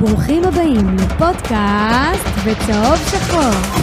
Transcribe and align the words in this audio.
ברוכים 0.00 0.44
הבאים 0.44 0.96
לפודקאסט 0.96 2.26
בצהוב 2.46 2.96
שחור. 2.96 3.80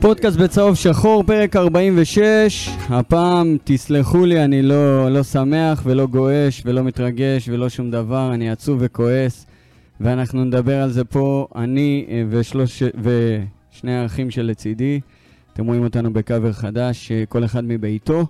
פודקאסט 0.00 0.36
בצהוב 0.36 0.74
שחור, 0.74 1.22
פרק 1.22 1.56
46. 1.56 2.68
הפעם, 2.88 3.56
תסלחו 3.64 4.24
לי, 4.24 4.44
אני 4.44 4.62
לא, 4.62 5.10
לא 5.10 5.22
שמח 5.22 5.82
ולא 5.84 6.06
גועש 6.06 6.62
ולא 6.64 6.84
מתרגש 6.84 7.48
ולא 7.48 7.68
שום 7.68 7.90
דבר, 7.90 8.34
אני 8.34 8.50
עצוב 8.50 8.78
וכועס. 8.80 9.46
ואנחנו 10.00 10.44
נדבר 10.44 10.82
על 10.82 10.90
זה 10.90 11.04
פה, 11.04 11.46
אני 11.54 12.06
אה, 12.08 12.24
ושלוש, 12.30 12.82
ושני 12.82 13.96
האחים 13.96 14.30
שלצידי. 14.30 15.00
אתם 15.52 15.66
רואים 15.66 15.84
אותנו 15.84 16.12
בקאבר 16.12 16.52
חדש, 16.52 17.12
אה, 17.12 17.24
כל 17.28 17.44
אחד 17.44 17.64
מביתו. 17.64 18.26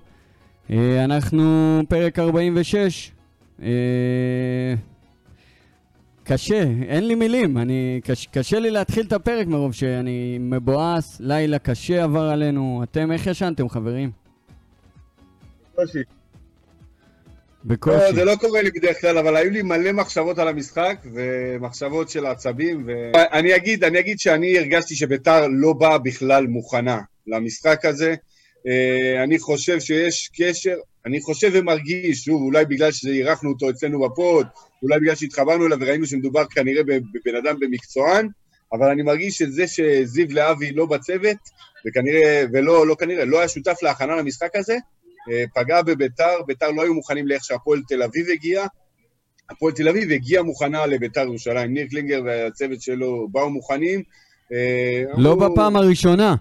אה, 0.71 1.05
אנחנו 1.05 1.81
פרק 1.89 2.19
46. 2.19 3.13
קשה, 6.25 6.63
אין 6.89 7.09
לי 7.09 7.15
מילים. 7.15 7.59
אני, 7.59 8.01
קש, 8.05 8.27
קשה 8.27 8.59
לי 8.59 8.71
להתחיל 8.71 9.07
את 9.07 9.13
הפרק 9.13 9.47
מרוב 9.47 9.73
שאני 9.73 10.39
מבואס, 10.41 11.17
לילה 11.21 11.59
קשה 11.59 12.05
עבר 12.05 12.23
עלינו. 12.23 12.83
אתם, 12.83 13.13
איך 13.13 13.27
ישנתם, 13.27 13.69
חברים? 13.69 14.11
בקושי. 15.73 15.99
בקושי. 17.65 17.97
לא, 17.97 18.13
זה 18.13 18.25
לא 18.25 18.37
קורה 18.37 18.63
לי 18.63 18.71
בדרך 18.71 19.01
כלל, 19.01 19.19
אבל 19.19 19.37
היו 19.37 19.51
לי 19.51 19.63
מלא 19.63 19.93
מחשבות 19.93 20.39
על 20.39 20.49
המשחק, 20.49 20.97
ומחשבות 21.15 22.11
של 22.11 22.27
עצבים, 22.27 22.87
ואני 22.87 23.57
אגיד, 23.57 23.85
אני 23.85 23.99
אגיד 23.99 24.19
שאני 24.19 24.59
הרגשתי 24.59 24.95
שביתר 24.95 25.47
לא 25.49 25.73
באה 25.73 25.99
בכלל 25.99 26.47
מוכנה 26.47 27.01
למשחק 27.27 27.85
הזה. 27.85 28.15
אה, 28.67 29.23
אני 29.23 29.39
חושב 29.39 29.81
שיש 29.81 30.31
קשר, 30.37 30.75
אני 31.07 31.21
חושב 31.21 31.51
ומרגיש, 31.55 32.25
שוב, 32.25 32.43
אולי 32.43 32.65
בגלל 32.65 32.93
שאירחנו 32.93 33.51
אותו 33.51 33.71
אצלנו 33.71 34.01
בפוד, 34.01 34.47
אולי 34.83 35.01
בגלל 35.01 35.15
שהתחברנו 35.15 35.67
אליו 35.67 35.79
וראינו 35.81 36.07
שמדובר 36.07 36.45
כנראה 36.45 36.83
בבן 36.83 37.37
אדם 37.45 37.57
במקצוען, 37.61 38.29
אבל 38.73 38.91
אני 38.91 39.03
מרגיש 39.03 39.39
שזה 39.39 39.67
שזיו 39.67 40.27
להבי 40.31 40.73
לא 40.73 40.87
בצוות, 40.87 41.37
וכנראה, 41.87 42.45
ולא, 42.53 42.87
לא 42.87 42.95
כנראה, 42.95 43.25
לא 43.25 43.39
היה 43.39 43.49
שותף 43.49 43.83
להכנה 43.83 44.17
למשחק 44.17 44.57
הזה, 44.57 44.77
אה, 45.31 45.45
פגע 45.55 45.83
בביתר, 45.83 46.43
ביתר 46.47 46.71
לא 46.71 46.83
היו 46.83 46.95
מוכנים 46.95 47.27
לאיך 47.27 47.45
שהפועל 47.45 47.83
תל 47.89 48.03
אביב 48.03 48.27
הגיע, 48.33 48.67
הפועל 49.51 49.73
תל 49.73 49.89
אביב 49.89 50.13
הגיעה 50.13 50.43
מוכנה 50.43 50.87
לביתר 50.87 51.21
ירושלים, 51.21 51.75
ניר 51.75 51.87
קלינגר 51.91 52.23
והצוות 52.25 52.81
שלו 52.81 53.29
באו 53.33 53.51
מוכנים. 53.51 54.03
אה, 54.53 55.03
לא 55.17 55.33
אמרו... 55.33 55.51
בפעם 55.51 55.77
הראשונה. 55.77 56.35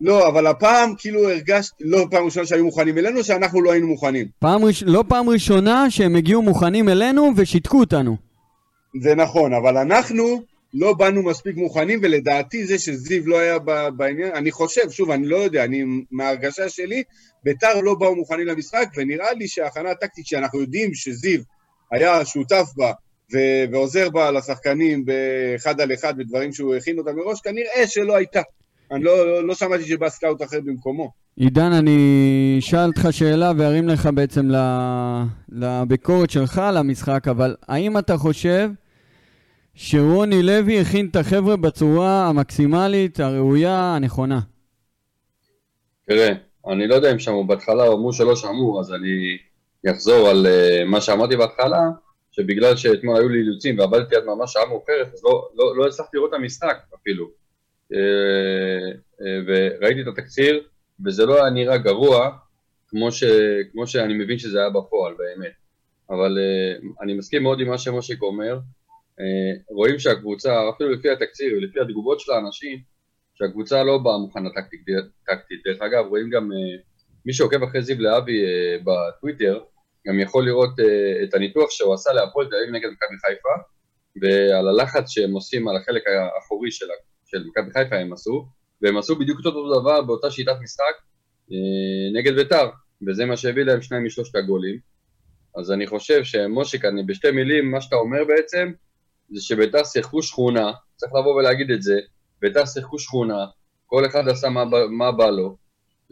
לא, 0.00 0.28
אבל 0.28 0.46
הפעם 0.46 0.94
כאילו 0.98 1.30
הרגשתי, 1.30 1.84
לא 1.86 2.06
פעם 2.10 2.24
ראשונה 2.24 2.46
שהיו 2.46 2.64
מוכנים 2.64 2.98
אלינו, 2.98 3.24
שאנחנו 3.24 3.62
לא 3.62 3.72
היינו 3.72 3.86
מוכנים. 3.86 4.26
פעם 4.38 4.64
ראש... 4.64 4.82
לא 4.82 5.04
פעם 5.08 5.28
ראשונה 5.28 5.90
שהם 5.90 6.16
הגיעו 6.16 6.42
מוכנים 6.42 6.88
אלינו 6.88 7.30
ושיתקו 7.36 7.80
אותנו. 7.80 8.16
זה 9.00 9.14
נכון, 9.14 9.54
אבל 9.54 9.76
אנחנו 9.76 10.42
לא 10.74 10.92
באנו 10.92 11.22
מספיק 11.22 11.56
מוכנים, 11.56 12.00
ולדעתי 12.02 12.66
זה 12.66 12.78
שזיו 12.78 13.26
לא 13.26 13.38
היה 13.38 13.58
בעניין, 13.96 14.34
אני 14.34 14.50
חושב, 14.50 14.90
שוב, 14.90 15.10
אני 15.10 15.26
לא 15.26 15.36
יודע, 15.36 15.64
אני, 15.64 15.84
מההרגשה 16.10 16.68
שלי, 16.68 17.02
ביתר 17.44 17.80
לא 17.80 17.94
באו 17.94 18.14
מוכנים 18.14 18.46
למשחק, 18.46 18.88
ונראה 18.96 19.32
לי 19.32 19.48
שההכנה 19.48 19.90
הטקטית 19.90 20.26
שאנחנו 20.26 20.60
יודעים 20.60 20.94
שזיו 20.94 21.40
היה 21.92 22.24
שותף 22.24 22.66
בה, 22.76 22.92
ו- 23.34 23.72
ועוזר 23.72 24.10
בה 24.10 24.30
לשחקנים 24.30 25.04
באחד 25.04 25.80
על 25.80 25.92
אחד 25.92 26.18
בדברים 26.18 26.52
שהוא 26.52 26.74
הכין 26.74 26.98
אותם 26.98 27.16
מראש, 27.16 27.40
כנראה 27.40 27.86
שלא 27.86 28.16
הייתה. 28.16 28.42
אני 28.92 29.04
לא, 29.04 29.26
לא, 29.26 29.46
לא 29.46 29.54
שמעתי 29.54 29.84
שבא 29.84 30.08
סקאוט 30.08 30.42
אחר 30.42 30.60
במקומו. 30.64 31.10
עידן, 31.36 31.72
אני 31.72 32.56
אשאל 32.58 32.86
אותך 32.86 33.08
שאלה 33.10 33.52
וארים 33.58 33.88
לך 33.88 34.08
בעצם 34.14 34.48
לביקורת 35.48 36.30
שלך 36.30 36.58
על 36.58 36.76
המשחק, 36.76 37.28
אבל 37.28 37.56
האם 37.68 37.98
אתה 37.98 38.16
חושב 38.16 38.70
שרוני 39.74 40.42
לוי 40.42 40.80
הכין 40.80 41.08
את 41.10 41.16
החבר'ה 41.16 41.56
בצורה 41.56 42.26
המקסימלית, 42.28 43.20
הראויה, 43.20 43.94
הנכונה? 43.94 44.40
תראה, 46.06 46.32
אני 46.66 46.86
לא 46.86 46.94
יודע 46.94 47.12
אם 47.12 47.18
שמעו 47.18 47.46
בהתחלה, 47.46 47.86
אמרו 47.86 48.12
שלא 48.12 48.36
שמעו, 48.36 48.80
אז 48.80 48.92
אני 48.92 49.38
אחזור 49.90 50.28
על 50.28 50.46
uh, 50.46 50.84
מה 50.84 51.00
שאמרתי 51.00 51.36
בהתחלה, 51.36 51.80
שבגלל 52.32 52.76
שאתמול 52.76 53.16
היו 53.16 53.28
לי 53.28 53.38
אילוצים 53.38 53.78
ועבדתי 53.78 54.16
עד 54.16 54.24
ממש 54.24 54.52
שעה 54.52 54.66
מאוחרת, 54.68 55.14
אז 55.14 55.24
לא, 55.24 55.48
לא, 55.54 55.76
לא 55.76 55.86
הצלחתי 55.86 56.16
לראות 56.16 56.30
את 56.30 56.34
המשחק 56.34 56.76
אפילו. 56.94 57.45
אה, 57.92 58.90
אה, 59.20 59.40
וראיתי 59.46 60.02
את 60.02 60.06
התקציר, 60.06 60.62
וזה 61.06 61.26
לא 61.26 61.34
היה 61.42 61.50
נראה 61.50 61.78
גרוע, 61.78 62.30
כמו, 62.88 63.12
ש, 63.12 63.24
כמו 63.72 63.86
שאני 63.86 64.14
מבין 64.14 64.38
שזה 64.38 64.58
היה 64.60 64.70
בפועל, 64.70 65.14
באמת. 65.18 65.52
אבל 66.10 66.38
אה, 66.38 66.88
אני 67.02 67.14
מסכים 67.14 67.42
מאוד 67.42 67.60
עם 67.60 67.68
מה 67.68 67.78
שמושיק 67.78 68.22
אומר. 68.22 68.58
רואים 69.70 69.98
שהקבוצה, 69.98 70.70
אפילו 70.70 70.90
לפי 70.90 71.10
התקציר 71.10 71.52
ולפי 71.56 71.80
התגובות 71.80 72.20
של 72.20 72.32
האנשים, 72.32 72.78
שהקבוצה 73.34 73.84
לא 73.84 73.98
באה 73.98 74.18
מוכנה 74.18 74.48
טקטית. 74.50 75.60
דרך 75.64 75.82
אגב, 75.82 76.06
רואים 76.08 76.30
גם, 76.30 76.50
מי 77.26 77.32
שעוקב 77.32 77.62
אחרי 77.62 77.82
זיו 77.82 78.00
להבי 78.00 78.42
בטוויטר, 78.84 79.60
גם 80.06 80.20
יכול 80.20 80.44
לראות 80.44 80.70
את 81.24 81.34
הניתוח 81.34 81.70
שהוא 81.70 81.94
עשה 81.94 82.12
להפועל 82.12 82.46
תל 82.46 82.54
אביב 82.54 82.74
נגד 82.74 82.88
מכבי 82.88 83.16
חיפה, 83.26 83.54
ועל 84.22 84.68
הלחץ 84.68 85.08
שהם 85.08 85.32
עושים 85.32 85.68
על 85.68 85.76
החלק 85.76 86.02
האחורי 86.06 86.70
של 86.70 86.86
של 87.38 87.44
מכבי 87.48 87.72
חיפה 87.72 87.96
הם 87.96 88.12
עשו, 88.12 88.46
והם 88.82 88.96
עשו 88.96 89.16
בדיוק 89.16 89.38
אותו 89.38 89.80
דבר 89.80 90.02
באותה 90.02 90.30
שיטת 90.30 90.56
משחק 90.62 90.94
אה, 91.52 92.20
נגד 92.20 92.34
ביתר, 92.34 92.70
וזה 93.06 93.24
מה 93.24 93.36
שהביא 93.36 93.62
להם 93.62 93.82
שניים 93.82 94.04
משלושת 94.04 94.36
הגולים. 94.36 94.78
אז 95.56 95.72
אני 95.72 95.86
חושב 95.86 96.24
שמושיק, 96.24 96.84
אני 96.84 97.02
בשתי 97.02 97.30
מילים, 97.30 97.70
מה 97.70 97.80
שאתה 97.80 97.96
אומר 97.96 98.24
בעצם, 98.28 98.72
זה 99.30 99.40
שביתר 99.42 99.84
שיחקו 99.84 100.22
שכונה, 100.22 100.72
צריך 100.96 101.12
לבוא 101.14 101.34
ולהגיד 101.34 101.70
את 101.70 101.82
זה, 101.82 102.00
ביתר 102.40 102.66
שיחקו 102.66 102.98
שכונה, 102.98 103.46
כל 103.86 104.06
אחד 104.06 104.28
עשה 104.28 104.48
מה, 104.48 104.64
מה 104.90 105.12
בא 105.12 105.30
לו, 105.30 105.56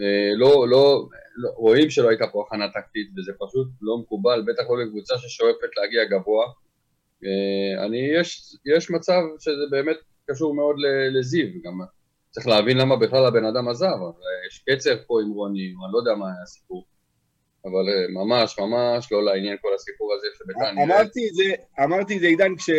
אה, 0.01 0.37
לא, 0.37 0.69
לא, 0.69 1.09
לא, 1.37 1.51
רואים 1.57 1.91
שלא 1.91 2.09
הייתה 2.09 2.27
פה 2.27 2.45
הכנה 2.47 2.69
טקטית, 2.69 3.09
וזה 3.17 3.33
פשוט 3.39 3.69
לא 3.83 3.99
מקובל, 3.99 4.43
בטח 4.47 4.63
לא 4.71 4.85
לקבוצה 4.85 5.19
ששואפת 5.19 5.77
להגיע 5.77 6.05
גבוה. 6.05 6.47
אה, 7.25 7.85
אני, 7.85 7.99
יש, 8.21 8.57
יש 8.77 8.91
מצב 8.91 9.21
שזה 9.39 9.63
באמת 9.71 9.97
קשור 10.31 10.55
מאוד 10.55 10.77
לזיו, 11.19 11.47
גם 11.65 11.81
צריך 12.31 12.47
להבין 12.47 12.79
למה 12.79 12.97
בכלל 12.97 13.27
הבן 13.27 13.45
אדם 13.45 13.69
עזב, 13.69 13.97
יש 14.49 14.65
קצר 14.69 14.97
פה 15.07 15.21
עם 15.21 15.31
רוני, 15.31 15.61
אני 15.61 15.93
לא 15.93 15.99
יודע 15.99 16.15
מה 16.15 16.27
היה 16.27 16.43
הסיפור. 16.43 16.85
אבל 17.65 17.89
אה, 17.89 18.25
ממש 18.25 18.59
ממש 18.59 19.13
לא 19.13 19.25
לעניין 19.25 19.57
כל 19.63 19.69
הסיפור 19.75 20.15
הזה 20.15 20.27
שביתן... 20.39 20.83
אמרתי 20.83 21.29
את 21.29 21.35
זה, 21.35 21.45
אמרתי 21.85 22.17
את 22.17 22.21
זה 22.21 22.27
עידן 22.27 22.57
כש, 22.57 22.71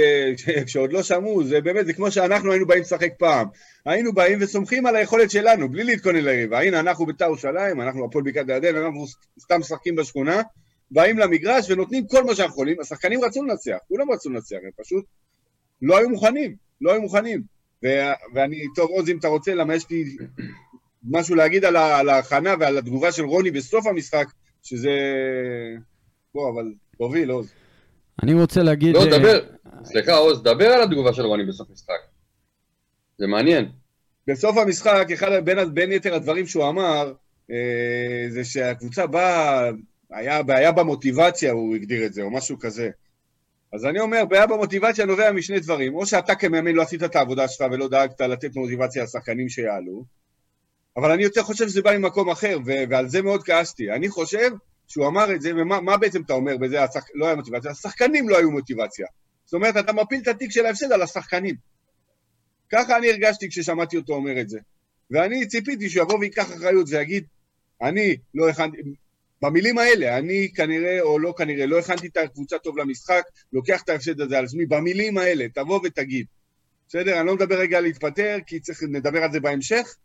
כשעוד 0.65 0.93
לא 0.93 1.03
שמעו, 1.03 1.43
זה 1.43 1.61
באמת, 1.61 1.85
זה 1.85 1.93
כמו 1.93 2.11
שאנחנו 2.11 2.51
היינו 2.51 2.67
באים 2.67 2.81
לשחק 2.81 3.13
פעם. 3.19 3.47
היינו 3.85 4.13
באים 4.13 4.39
וסומכים 4.41 4.85
על 4.85 4.95
היכולת 4.95 5.31
שלנו, 5.31 5.69
בלי 5.69 5.83
להתכונן 5.83 6.23
ליריבה. 6.23 6.61
הנה, 6.61 6.79
אנחנו 6.79 7.05
בית"ר 7.05 7.25
ירושלים, 7.25 7.81
אנחנו 7.81 8.05
הפועל 8.05 8.23
בקעת 8.23 8.49
הירדן, 8.49 8.75
אנחנו 8.75 9.05
סתם 9.39 9.59
משחקים 9.59 9.95
בשכונה, 9.95 10.41
באים 10.91 11.19
למגרש 11.19 11.71
ונותנים 11.71 12.07
כל 12.07 12.23
מה 12.23 12.35
שאנחנו 12.35 12.53
יכולים. 12.53 12.79
השחקנים 12.81 13.23
רצו 13.23 13.43
לנצח, 13.43 13.77
כולם 13.87 14.11
רצו 14.11 14.29
לנצח, 14.29 14.57
הם 14.63 14.71
פשוט 14.83 15.05
לא 15.81 15.97
היו 15.97 16.09
מוכנים. 16.09 16.64
לא 16.81 16.91
היו 16.91 17.01
מוכנים. 17.01 17.41
ו- 17.85 18.13
ואני, 18.33 18.61
טוב, 18.75 18.89
עוז, 18.89 19.09
אם 19.09 19.17
אתה 19.17 19.27
רוצה, 19.27 19.55
למה 19.55 19.75
יש 19.75 19.89
לי 19.89 20.17
משהו 21.09 21.35
להגיד 21.35 21.65
על, 21.65 21.75
על 21.77 22.09
ההכנה 22.09 22.53
ועל 22.59 22.77
התגובה 22.77 23.11
של 23.11 23.25
רוני 23.25 23.51
בסוף 23.51 23.87
המשחק, 23.87 24.25
שזה... 24.63 24.91
בוא, 26.33 26.51
אבל 26.53 26.73
תוביל, 26.97 27.29
עוז. 27.29 27.51
אני 28.23 28.33
רוצה 28.33 28.63
להגיד... 28.63 28.93
לא, 28.93 28.99
אה, 28.99 29.19
דבר, 29.19 29.39
סליחה, 29.83 30.13
עוז, 30.13 30.43
דבר 30.43 30.65
על 30.65 30.81
התגובה 30.83 31.13
של 31.13 31.21
רוני 31.21 31.45
בסוף 31.45 31.69
המשחק. 31.69 31.93
זה 33.17 33.27
מעניין. 33.27 33.69
בסוף 34.27 34.57
המשחק, 34.57 35.07
אחד 35.13 35.45
בין, 35.45 35.73
בין 35.73 35.91
יתר 35.91 36.15
הדברים 36.15 36.45
שהוא 36.45 36.69
אמר, 36.69 37.13
אה, 37.51 38.25
זה 38.29 38.45
שהקבוצה 38.45 39.07
באה, 39.07 39.69
היה 40.11 40.43
בעיה 40.43 40.71
במוטיבציה, 40.71 41.51
הוא 41.51 41.75
הגדיר 41.75 42.05
את 42.05 42.13
זה, 42.13 42.21
או 42.21 42.31
משהו 42.31 42.59
כזה. 42.59 42.89
אז 43.75 43.85
אני 43.85 43.99
אומר, 43.99 44.25
בעיה 44.25 44.47
במוטיבציה 44.47 45.05
נובע 45.05 45.31
משני 45.31 45.59
דברים, 45.59 45.95
או 45.95 46.05
שאתה 46.05 46.35
כמאמן 46.35 46.71
לא 46.71 46.81
עשית 46.81 47.03
את 47.03 47.15
העבודה 47.15 47.47
שלך 47.47 47.67
ולא 47.71 47.89
דאגת 47.89 48.21
לתת 48.21 48.55
מוטיבציה 48.55 49.03
לשחקנים 49.03 49.49
שיעלו, 49.49 50.05
אבל 50.97 51.11
אני 51.11 51.23
יותר 51.23 51.43
חושב 51.43 51.67
שזה 51.67 51.81
בא 51.81 51.97
ממקום 51.97 52.29
אחר, 52.29 52.57
ו- 52.65 52.83
ועל 52.89 53.07
זה 53.07 53.21
מאוד 53.21 53.43
כעסתי. 53.43 53.91
אני 53.91 54.09
חושב 54.09 54.49
שהוא 54.87 55.07
אמר 55.07 55.35
את 55.35 55.41
זה, 55.41 55.51
ומה 55.55 55.97
בעצם 55.97 56.21
אתה 56.21 56.33
אומר 56.33 56.57
בזה, 56.57 56.83
השח... 56.83 57.03
לא 57.13 57.25
היה 57.25 57.35
מוטיבציה, 57.35 57.71
השחקנים 57.71 58.29
לא 58.29 58.37
היו 58.37 58.51
מוטיבציה. 58.51 59.07
זאת 59.45 59.53
אומרת, 59.53 59.77
אתה 59.77 59.93
מפיל 59.93 60.21
את 60.21 60.27
התיק 60.27 60.51
של 60.51 60.65
ההפסד 60.65 60.91
על 60.91 61.01
השחקנים. 61.01 61.55
ככה 62.71 62.97
אני 62.97 63.09
הרגשתי 63.09 63.49
כששמעתי 63.49 63.97
אותו 63.97 64.13
אומר 64.13 64.41
את 64.41 64.49
זה. 64.49 64.59
ואני 65.11 65.47
ציפיתי 65.47 65.89
שהוא 65.89 66.03
יבוא 66.03 66.19
וייקח 66.19 66.51
אחריות 66.53 66.87
ויגיד, 66.89 67.25
אני 67.81 68.17
לא 68.33 68.49
הכנתי, 68.49 68.77
במילים 69.45 69.77
האלה, 69.77 70.17
אני 70.17 70.49
כנראה, 70.55 71.01
או 71.01 71.19
לא 71.19 71.33
כנראה, 71.37 71.65
לא 71.65 71.79
הכנתי 71.79 72.07
את 72.07 72.17
הקבוצה 72.17 72.57
טוב 72.57 72.77
למשחק, 72.77 73.23
לוקח 73.53 73.81
את 73.83 73.89
ההפסד 73.89 74.21
הזה 74.21 74.37
על 74.37 74.45
עצמי, 74.45 74.65
במילים 74.65 75.17
האלה, 75.17 75.45
תבוא 75.53 75.79
ותגיד. 75.83 76.25
בסדר? 76.87 77.19
אני 77.19 77.27
לא 77.27 77.35
מדבר 77.35 77.59
רגע 77.59 77.77
על 77.77 77.83
להתפטר, 77.83 78.37
כי 78.47 78.59
צריך, 78.59 78.83
נדבר 78.89 79.23
על 79.23 79.31
זה 79.31 79.39
בהמשך, 79.39 79.95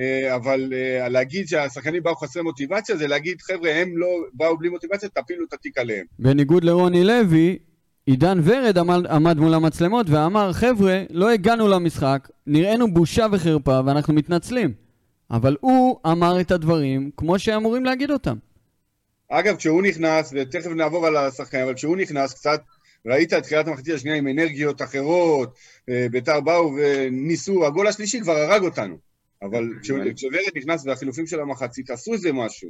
אה, 0.00 0.34
אבל 0.34 0.72
אה, 0.72 1.08
להגיד 1.08 1.48
שהשחקנים 1.48 2.02
באו 2.02 2.16
חסרי 2.16 2.42
מוטיבציה, 2.42 2.96
זה 2.96 3.06
להגיד, 3.06 3.40
חבר'ה, 3.40 3.74
הם 3.74 3.98
לא 3.98 4.08
באו 4.32 4.58
בלי 4.58 4.68
מוטיבציה, 4.68 5.08
תפילו 5.08 5.44
את 5.48 5.52
התיק 5.52 5.78
עליהם. 5.78 6.06
בניגוד 6.18 6.64
לרוני 6.64 7.04
לוי, 7.04 7.58
עידן 8.06 8.40
ורד 8.44 8.78
עמד, 8.78 9.06
עמד 9.06 9.38
מול 9.38 9.54
המצלמות 9.54 10.06
ואמר, 10.10 10.52
חבר'ה, 10.52 11.02
לא 11.10 11.30
הגענו 11.30 11.68
למשחק, 11.68 12.28
נראינו 12.46 12.94
בושה 12.94 13.26
וחרפה 13.32 13.80
ואנחנו 13.86 14.14
מתנצלים. 14.14 14.72
אבל 15.30 15.56
הוא 15.60 15.98
אמר 16.06 16.40
את 16.40 16.50
הדברים 16.50 17.10
כמו 17.16 17.38
שאמורים 17.38 17.84
להגיד 17.84 18.10
אותם. 18.10 18.36
אגב, 19.34 19.56
כשהוא 19.56 19.82
נכנס, 19.82 20.32
ותכף 20.36 20.70
נעבור 20.70 21.06
על 21.06 21.16
השחקנים, 21.16 21.64
אבל 21.64 21.74
כשהוא 21.74 21.96
נכנס, 21.96 22.34
קצת 22.34 22.62
ראית 23.06 23.32
את 23.32 23.42
תחילת 23.42 23.68
המחצית 23.68 23.94
השנייה 23.94 24.16
עם 24.16 24.28
אנרגיות 24.28 24.82
אחרות, 24.82 25.54
אה, 25.88 26.06
ביתר 26.10 26.40
באו 26.40 26.72
וניסו, 26.76 27.66
הגול 27.66 27.86
השלישי 27.86 28.20
כבר 28.20 28.32
הרג 28.32 28.62
אותנו. 28.62 28.96
אבל 29.42 29.68
כשוורד 29.82 30.56
נכנס 30.56 30.86
והחילופים 30.86 31.26
של 31.26 31.40
המחצית, 31.40 31.90
עשו 31.90 32.12
איזה 32.12 32.32
משהו. 32.32 32.68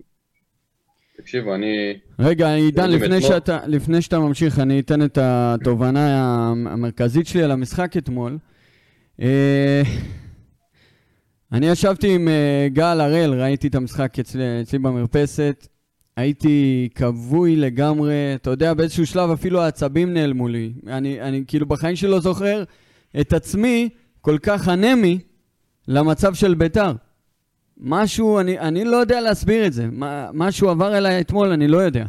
תקשיבו, 1.17 1.55
אני... 1.55 1.99
רגע, 2.19 2.55
עידן, 2.55 2.91
לפני 2.91 3.21
שאתה, 3.21 3.59
לפני 3.67 4.03
שאתה 4.03 4.19
ממשיך, 4.19 4.59
אני 4.59 4.81
אתן 4.81 5.05
את 5.05 5.19
התובנה 5.21 6.47
המרכזית 6.49 7.27
שלי 7.27 7.43
על 7.43 7.51
המשחק 7.51 7.97
אתמול. 7.97 8.39
אה, 9.21 9.83
אני 11.53 11.69
ישבתי 11.69 12.15
עם 12.15 12.29
אה, 12.29 12.69
גל 12.69 13.01
הראל, 13.01 13.35
ראיתי 13.35 13.69
את 13.69 13.75
המשחק 13.75 14.19
אצלי, 14.19 14.63
אצלי 14.63 14.79
במרפסת. 14.79 15.67
הייתי 16.17 16.89
כבוי 16.95 17.57
לגמרי, 17.57 18.15
אתה 18.35 18.51
יודע, 18.51 18.75
באיזשהו 18.75 19.07
שלב 19.07 19.31
אפילו 19.31 19.61
העצבים 19.61 20.15
נעלמו 20.15 20.49
לי. 20.49 20.73
אני, 20.87 21.21
אני 21.21 21.45
כאילו 21.47 21.67
בחיים 21.67 21.97
שלי 21.97 22.11
לא 22.11 22.21
זוכר 22.21 22.65
את 23.21 23.33
עצמי 23.33 23.89
כל 24.21 24.39
כך 24.43 24.69
אנמי 24.69 25.19
למצב 25.89 26.35
של 26.35 26.55
ביתר. 26.55 26.93
משהו, 27.81 28.41
אני, 28.41 28.59
אני 28.59 28.85
לא 28.85 28.97
יודע 28.97 29.21
להסביר 29.21 29.67
את 29.67 29.73
זה. 29.73 29.87
מה, 29.93 30.31
משהו 30.35 30.69
עבר 30.69 30.99
אליי 30.99 31.21
אתמול, 31.21 31.49
אני 31.49 31.69
לא 31.69 31.79
יודע. 31.79 32.05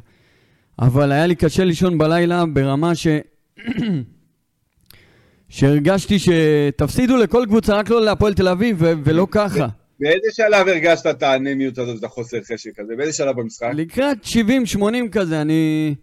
אבל 0.79 1.11
היה 1.11 1.27
לי 1.27 1.35
קשה 1.35 1.63
לישון 1.63 1.97
בלילה 1.97 2.45
ברמה 2.45 2.95
ש... 2.95 3.07
שהרגשתי 5.49 6.17
שתפסידו 6.19 7.17
לכל 7.17 7.45
קבוצה, 7.47 7.75
רק 7.75 7.89
לא 7.89 8.01
להפועל 8.01 8.33
תל 8.33 8.47
אביב, 8.47 8.77
ו- 8.79 8.93
ולא 9.03 9.27
ככה. 9.31 9.67
באיזה 9.99 10.27
שלב 10.31 10.67
הרגשת 10.67 11.07
את 11.07 11.23
האנמיות 11.23 11.77
הזאת, 11.77 11.99
את 11.99 12.03
החוסר 12.03 12.37
חשק 12.53 12.79
הזה? 12.79 12.95
באיזה 12.95 13.13
שלב 13.13 13.35
במשחק? 13.35 13.69
לקראת 13.73 14.17
70-80 14.77 14.79
כזה, 15.11 15.41
אני... 15.41 15.95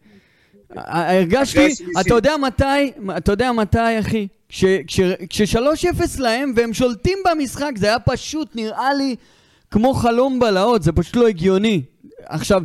הרגשתי, 0.76 1.66
אתה 2.00 2.14
יודע 2.14 2.36
מתי, 2.36 2.92
אתה 3.16 3.32
יודע 3.32 3.52
מתי, 3.52 3.98
אחי? 4.00 4.28
כש-3-0 4.48 6.02
להם 6.18 6.52
והם 6.56 6.74
שולטים 6.74 7.18
במשחק, 7.30 7.72
זה 7.76 7.86
היה 7.86 7.98
פשוט, 7.98 8.56
נראה 8.56 8.94
לי, 8.94 9.16
כמו 9.70 9.94
חלום 9.94 10.40
בלהות, 10.40 10.82
זה 10.82 10.92
פשוט 10.92 11.16
לא 11.16 11.28
הגיוני. 11.28 11.82
עכשיו, 12.24 12.62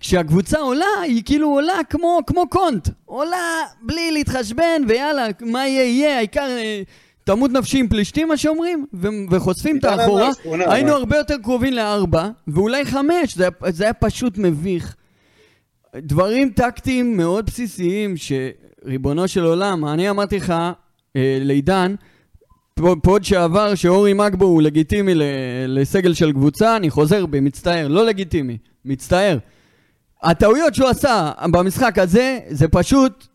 כשהקבוצה 0.00 0.58
עולה, 0.58 1.00
היא 1.02 1.22
כאילו 1.24 1.48
עולה 1.48 1.78
כמו, 1.90 2.20
כמו 2.26 2.48
קונט. 2.48 2.88
עולה 3.04 3.60
בלי 3.82 4.10
להתחשבן, 4.10 4.82
ויאללה, 4.88 5.26
מה 5.40 5.68
יהיה 5.68 5.84
יהיה, 5.84 6.16
העיקר 6.16 6.48
אה, 6.48 6.82
תמות 7.26 7.50
נפשי 7.50 7.78
עם 7.78 7.88
פלישתים, 7.88 8.28
מה 8.28 8.36
שאומרים, 8.36 8.86
ו- 8.94 9.08
וחושפים 9.30 9.78
את 9.78 9.84
האחורה. 9.84 10.30
היינו 10.44 10.92
הרבה 10.92 11.16
יותר 11.16 11.34
קרובים 11.42 11.72
לארבע, 11.72 12.28
ואולי 12.48 12.84
חמש, 12.84 13.34
זה, 13.36 13.48
זה 13.68 13.84
היה 13.84 13.92
פשוט 13.92 14.38
מביך. 14.38 14.96
דברים 15.96 16.50
טקטיים 16.50 17.16
מאוד 17.16 17.46
בסיסיים, 17.46 18.14
שריבונו 18.16 19.28
של 19.28 19.44
עולם, 19.44 19.84
אני 19.86 20.10
אמרתי 20.10 20.36
לך, 20.36 20.50
אה, 21.16 21.38
לעידן, 21.40 21.94
פוד 23.02 23.24
שעבר 23.24 23.74
שאורי 23.74 24.12
מגבו 24.12 24.44
הוא 24.44 24.62
לגיטימי 24.62 25.12
לסגל 25.68 26.14
של 26.14 26.32
קבוצה, 26.32 26.76
אני 26.76 26.90
חוזר 26.90 27.26
בי, 27.26 27.40
מצטער, 27.40 27.88
לא 27.88 28.06
לגיטימי, 28.06 28.58
מצטער. 28.84 29.38
הטעויות 30.22 30.74
שהוא 30.74 30.88
עשה 30.88 31.32
במשחק 31.50 31.98
הזה, 31.98 32.38
זה 32.48 32.68
פשוט 32.68 33.26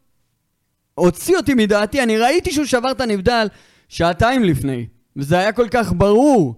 הוציא 0.96 1.38
אותי 1.38 1.54
מדעתי, 1.54 2.04
אני 2.04 2.18
ראיתי 2.18 2.52
שהוא 2.52 2.66
שבר 2.66 2.92
את 2.92 3.02
הנבדל 3.02 3.48
שעתיים 3.92 4.44
לפני, 4.44 4.86
וזה 5.16 5.40
היה 5.40 5.52
כל 5.52 5.68
כך 5.72 5.94
ברור. 5.94 6.56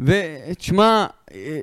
ותשמע, 0.00 1.06
אה, 1.34 1.60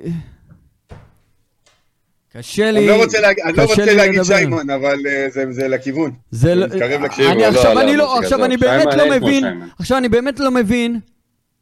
קשה 2.33 2.71
לי, 2.71 2.79
אני 2.79 2.87
לא 2.87 3.03
רוצה, 3.03 3.21
להג... 3.21 3.39
אני 3.39 3.57
לא 3.57 3.63
רוצה 3.63 3.93
להגיד 3.93 4.23
שיימון, 4.23 4.69
אבל 4.69 4.95
uh, 4.95 5.33
זה, 5.33 5.45
זה 5.51 5.67
לכיוון. 5.67 6.11
זה 6.31 6.55
לא... 6.55 6.65
אני 6.65 6.75
לא, 7.01 7.05
עכשיו, 7.45 7.73
לא, 7.73 7.81
אני, 7.81 7.97
לא, 7.97 8.19
עכשיו 8.19 8.45
אני 8.45 8.57
באמת 8.57 8.87
לא 8.97 9.09
מבין, 9.09 9.43
עכשיו 9.79 9.97
אני 9.97 10.09
באמת 10.09 10.39
לא 10.39 10.51
מבין 10.51 10.99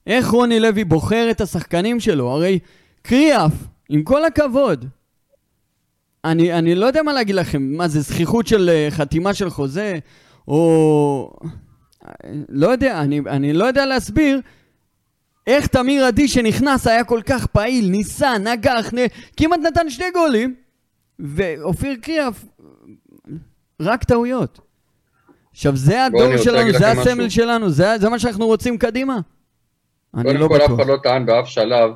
איך 0.08 0.28
רוני 0.28 0.60
לוי 0.60 0.84
בוחר 0.84 1.28
את 1.32 1.42
השחקנים 1.42 2.00
שלו. 2.00 2.30
הרי 2.30 2.60
קריאף, 3.02 3.54
עם 3.90 4.04
כל 4.04 4.26
הכבוד, 4.26 4.86
אני, 6.26 6.54
אני 6.54 6.76
לא 6.76 6.86
יודע 6.86 7.04
מה 7.04 7.14
להגיד 7.14 7.36
לכם, 7.36 7.62
מה 7.62 7.88
זה 7.88 8.02
זכיחות 8.02 8.48
של 8.48 8.88
חתימה 8.90 9.34
של 9.34 9.50
חוזה, 9.50 10.00
או... 10.48 11.34
לא 12.50 12.68
יודע, 12.68 13.02
אני, 13.02 13.20
אני 13.20 13.54
לא 13.54 13.66
יודע 13.66 13.86
להסביר 13.86 14.42
איך 15.48 15.68
תמיר 15.68 16.06
עדי 16.06 16.28
שנכנס 16.28 16.88
היה 16.88 17.04
כל 17.04 17.22
כך 17.26 17.46
פעיל, 17.46 17.90
ניסה, 17.90 18.38
נגח, 18.38 18.94
נ... 18.94 18.98
כמעט 19.38 19.60
נתן 19.60 19.90
שני 19.90 20.06
גולים, 20.14 20.56
ואופיר 21.20 21.96
קריאף, 22.02 22.46
רק 23.82 24.04
טעויות. 24.04 24.60
עכשיו, 25.52 25.76
זה 25.76 26.06
הדור 26.06 26.38
שלנו, 26.38 26.72
זה 26.72 26.92
הסמל 26.92 27.26
משהו. 27.26 27.30
שלנו, 27.30 27.70
זה, 27.70 27.98
זה 28.00 28.10
מה 28.10 28.20
שאנחנו 28.20 28.48
רוצים 28.48 28.78
קדימה. 28.78 29.20
אני 30.16 30.34
לא 30.34 30.48
בטוח. 30.48 30.58
קודם 30.58 30.68
כל, 30.68 30.74
אף 30.74 30.80
אחד 30.80 30.90
לא 30.90 30.98
טען 31.04 31.26
באף 31.26 31.48
שלב, 31.48 31.92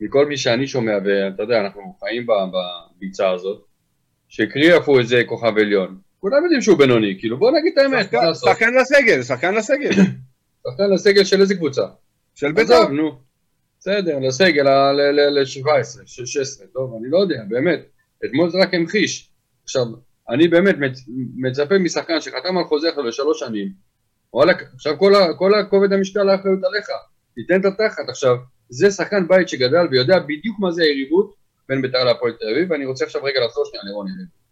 מכל 0.00 0.26
מי 0.26 0.36
שאני 0.36 0.66
שומע, 0.66 0.92
ואתה 1.04 1.42
יודע, 1.42 1.60
אנחנו 1.60 1.96
חיים 2.00 2.26
בביצה 2.26 3.30
הזאת, 3.30 3.64
שקריאף 4.28 4.88
הוא 4.88 4.98
איזה 4.98 5.22
כוכב 5.26 5.58
עליון. 5.58 5.98
כולם 6.24 6.42
יודעים 6.42 6.60
שהוא 6.60 6.78
בינוני, 6.78 7.16
כאילו, 7.18 7.38
בוא 7.38 7.50
נגיד 7.50 7.72
את 7.72 7.78
האמת. 7.78 8.10
שחקן 8.34 8.74
לסגל, 8.74 9.22
שחקן 9.22 9.54
לסגל. 9.54 9.90
שחקן 10.66 10.90
לסגל 10.94 11.24
של 11.24 11.40
איזה 11.40 11.54
קבוצה? 11.54 11.82
של 12.34 12.52
בית"ר. 12.52 12.88
נו. 12.88 13.18
בסדר, 13.80 14.18
לסגל, 14.18 14.62
ל-17, 14.92 16.06
16, 16.06 16.66
טוב, 16.66 16.94
אני 17.00 17.10
לא 17.10 17.18
יודע, 17.18 17.42
באמת. 17.48 17.80
אתמול 18.24 18.50
זה 18.50 18.58
רק 18.58 18.74
המחיש. 18.74 19.30
עכשיו, 19.64 19.82
אני 20.30 20.48
באמת 20.48 20.76
מצפה 21.36 21.78
משחקן 21.78 22.20
שחתם 22.20 22.58
על 22.58 22.64
חוזה 22.64 22.90
אחר 22.92 23.00
לשלוש 23.00 23.40
שנים, 23.40 23.72
וואלה, 24.34 24.52
עכשיו 24.74 24.98
כל, 24.98 25.12
כל 25.38 25.54
הכובד 25.54 25.92
המשקל 25.92 26.28
האחריות 26.28 26.64
עליך, 26.64 26.86
תיתן 27.34 27.60
את 27.60 27.64
התחת. 27.64 28.08
עכשיו, 28.08 28.36
זה 28.68 28.90
שחקן 28.90 29.28
בית 29.28 29.48
שגדל 29.48 29.86
ויודע 29.90 30.18
בדיוק 30.18 30.56
מה 30.60 30.72
זה 30.72 30.82
היריבות 30.82 31.34
בין 31.68 31.82
בית"ר 31.82 32.04
להפועל 32.04 32.32
תל 32.32 32.48
אביב, 32.52 32.70
ואני 32.70 32.86
רוצה 32.86 33.04
עכשיו 33.04 33.24
רגע 33.24 33.40
לחזור 33.46 33.64
שנייה 33.64 33.84
לרוני 33.84 34.10
לוי. 34.10 34.43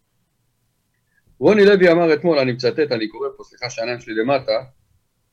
רוני 1.43 1.65
לוי 1.65 1.91
אמר 1.91 2.13
אתמול, 2.13 2.39
אני 2.39 2.51
מצטט, 2.51 2.91
אני 2.91 3.07
קורא 3.07 3.27
פה, 3.37 3.43
סליחה 3.43 3.69
שהעיניים 3.69 3.99
שלי 3.99 4.13
למטה, 4.15 4.51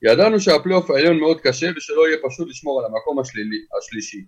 ידענו 0.02 0.40
שהפלייאוף 0.40 0.90
העליון 0.90 1.21
מאוד 1.21 1.40
קשה 1.40 1.67
ושלא 1.76 2.09
יהיה 2.09 2.19
פשוט 2.29 2.49
לשמור 2.49 2.81
על 2.81 2.87
המקום 2.87 3.19
השלילי, 3.19 3.57
השלישי. 3.79 4.25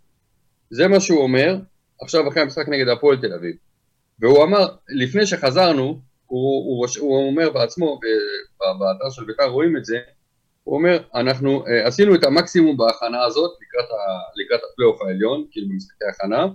זה 0.71 0.89
מה 0.89 1.01
שהוא 1.01 1.23
אומר, 1.23 1.57
עכשיו 2.03 2.29
אחרי 2.29 2.43
המשחק 2.43 2.69
נגד 2.69 2.89
הפועל 2.89 3.17
תל 3.17 3.33
אביב. 3.33 3.57
והוא 4.21 4.45
אמר, 4.45 4.69
לפני 4.89 5.27
שחזרנו, 5.27 6.01
הוא, 6.27 6.65
הוא, 6.67 6.87
הוא 7.01 7.27
אומר 7.27 7.51
בעצמו, 7.51 8.01
באתר 8.61 9.11
של 9.11 9.25
בית"ר 9.25 9.45
רואים 9.45 9.77
את 9.77 9.85
זה, 9.85 9.99
הוא 10.65 10.77
אומר, 10.77 11.03
אנחנו 11.15 11.65
uh, 11.65 11.87
עשינו 11.87 12.15
את 12.15 12.25
המקסימום 12.25 12.77
בהכנה 12.77 13.25
הזאת 13.25 13.51
לקראת, 13.63 13.99
לקראת 14.45 14.61
הפלייאוף 14.73 15.03
העליון, 15.03 15.47
כאילו 15.51 15.69
במשחקי 15.69 16.05
הכנה. 16.11 16.47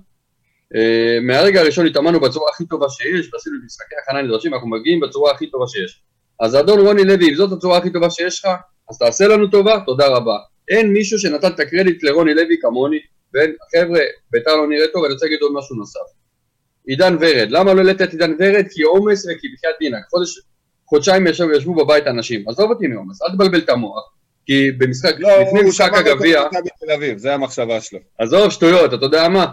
Uh, 0.74 0.78
מהרגע 1.22 1.62
הראשון 1.62 1.86
התאמנו 1.86 2.20
בצורה 2.20 2.50
הכי 2.54 2.66
טובה 2.66 2.86
שיש, 2.90 3.34
ועשינו 3.34 3.56
את 3.60 3.66
משחקי 3.66 3.96
הכנה 4.04 4.22
נדרשים, 4.22 4.54
אנחנו 4.54 4.70
מגיעים 4.70 5.00
בצורה 5.00 5.32
הכי 5.32 5.50
טובה 5.52 5.66
שיש. 5.68 6.02
אז 6.40 6.56
אדון 6.56 6.80
רוני 6.80 7.04
לוי, 7.04 7.30
אם 7.30 7.36
זאת 7.36 7.52
הצורה 7.52 7.78
הכי 7.78 7.90
טובה 7.94 8.10
שיש 8.10 8.46
לך, 8.46 8.52
אז 8.90 8.98
תעשה 8.98 9.28
לנו 9.28 9.48
טובה, 9.48 9.80
תודה 9.86 10.08
רבה. 10.08 10.38
אין 10.70 10.94
מישהו 10.94 11.20
שנתן 11.20 11.48
את 11.48 11.60
הקרדיט 11.60 12.04
לרוני 12.04 12.34
לוי 12.34 12.58
כמוני, 12.62 12.98
ואין, 13.34 13.54
חבר'ה, 13.76 14.00
בית"ר 14.32 14.56
לא 14.56 14.68
נראה 14.68 14.88
טוב, 14.94 15.04
אני 15.04 15.14
רוצה 15.14 15.26
להגיד 15.26 15.42
עוד 15.42 15.52
משהו 15.54 15.76
נוסף. 15.76 16.00
עידן 16.88 17.16
ורד, 17.20 17.48
למה 17.52 17.74
לא 17.74 17.80
העלית 17.80 18.02
את 18.02 18.12
עידן 18.12 18.34
ורד? 18.40 18.66
כי 18.72 18.84
עומס 18.84 19.26
וכי 19.26 19.48
בחייאת 19.54 19.76
דינק, 19.80 20.06
חודש, 20.10 20.40
חודשיים 20.86 21.28
ישבו, 21.28 21.52
ישבו 21.52 21.76
בבית 21.76 22.08
אנשים, 22.08 22.50
עזוב 22.50 22.70
אותי 22.70 22.88
מעומס, 22.88 23.22
אל 23.22 23.36
תבלבל 23.36 23.60
את 23.60 23.70
המוח, 23.70 24.04
כי 24.46 24.72
במשחק, 24.72 25.16
לא, 25.20 25.30
לפני 25.42 25.62
משחק 25.62 25.92
הגביע, 25.94 26.44
זה 27.18 27.34
המחשבה 27.34 27.82
שלו. 27.82 28.00
עזוב 28.18 28.50
שטויות, 28.50 28.94
אתה 28.94 29.06
יודע 29.06 29.30
מה? 29.30 29.46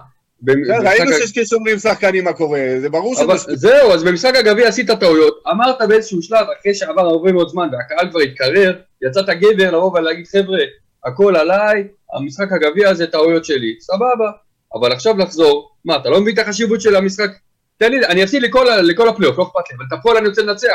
ראינו 0.85 1.13
שיש 1.13 1.39
קשר 1.39 1.57
עם 1.71 1.79
שחקנים 1.79 2.25
מה 2.25 2.33
קורה, 2.33 2.61
זה 2.81 2.89
ברור 2.89 3.15
שזה... 3.15 3.57
זהו, 3.57 3.93
אז 3.93 4.05
במשחק 4.05 4.35
הגביע 4.37 4.69
עשית 4.69 4.91
טעויות, 4.91 5.43
אמרת 5.51 5.77
באיזשהו 5.89 6.23
שלב, 6.23 6.47
אחרי 6.61 6.75
שעבר 6.75 7.03
הרבה 7.03 7.33
מאוד 7.33 7.49
זמן 7.49 7.69
והקהל 7.73 8.11
כבר 8.11 8.21
התקרר, 8.21 8.81
יצאת 9.03 9.29
גבר 9.29 9.71
לבוא 9.71 9.99
ולהגיד 9.99 10.27
חבר'ה, 10.27 10.59
הכל 11.05 11.37
עליי, 11.37 11.89
המשחק 12.15 12.53
הגביע 12.53 12.95
זה 12.95 13.07
טעויות 13.07 13.45
שלי, 13.45 13.77
סבבה, 13.81 14.31
אבל 14.75 14.93
עכשיו 14.93 15.19
לחזור, 15.19 15.71
מה, 15.85 15.97
אתה 15.97 16.09
לא 16.11 16.21
מבין 16.21 16.35
את 16.35 16.39
החשיבות 16.39 16.81
של 16.81 16.97
המשחק? 16.97 17.31
תן 17.77 17.91
לי, 17.91 18.07
אני 18.07 18.25
אפסיד 18.25 18.43
לכל, 18.43 18.67
לכל 18.83 19.09
הפלייאוף, 19.09 19.39
לא 19.39 19.43
אכפת 19.43 19.71
לי, 19.71 19.77
אבל 19.77 19.85
את 19.89 19.99
הפועל 19.99 20.17
אני 20.17 20.29
רוצה 20.29 20.43
לנצח. 20.43 20.69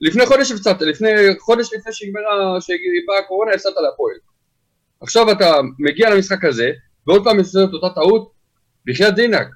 לפני 0.00 0.26
חודש 0.26 0.52
הפסדת, 0.52 0.82
לפני, 0.82 1.10
חודש 1.38 1.72
לפני 1.74 1.92
שהגמרה, 1.92 2.60
שהגמרה 2.60 3.18
הקורונה, 3.18 3.52
הפסדת 3.54 3.74
להפועל. 3.90 4.14
עכשיו 5.00 5.32
אתה 5.32 5.56
מגיע 5.78 6.10
למשחק 6.10 6.44
הזה, 6.44 6.70
ועוד 7.06 7.24
פעם 7.24 7.40
את 7.40 7.44
אותה 7.72 7.94
טעות, 7.94 8.30
בחייאת 8.90 9.14
דינק. 9.14 9.46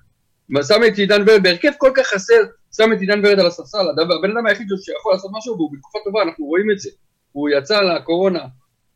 שם 0.63 0.81
את 0.87 0.99
עידן 0.99 1.23
ורד 1.27 1.43
בהרכב 1.43 1.73
כל 1.79 1.93
כך 1.97 2.07
חסר, 2.07 2.43
שם 2.77 2.93
את 2.93 3.01
עידן 3.01 3.21
ורד 3.25 3.39
על 3.41 3.47
הספסל, 3.47 3.79
הבן 4.19 4.31
אדם 4.31 4.47
היחיד 4.47 4.67
שיכול 4.83 5.13
לעשות 5.13 5.31
משהו 5.35 5.55
והוא 5.55 5.73
בתקופה 5.73 5.99
טובה, 6.05 6.23
אנחנו 6.23 6.45
רואים 6.45 6.71
את 6.71 6.79
זה. 6.79 6.91
הוא 7.33 7.49
יצא 7.49 7.81
לקורונה 7.81 8.45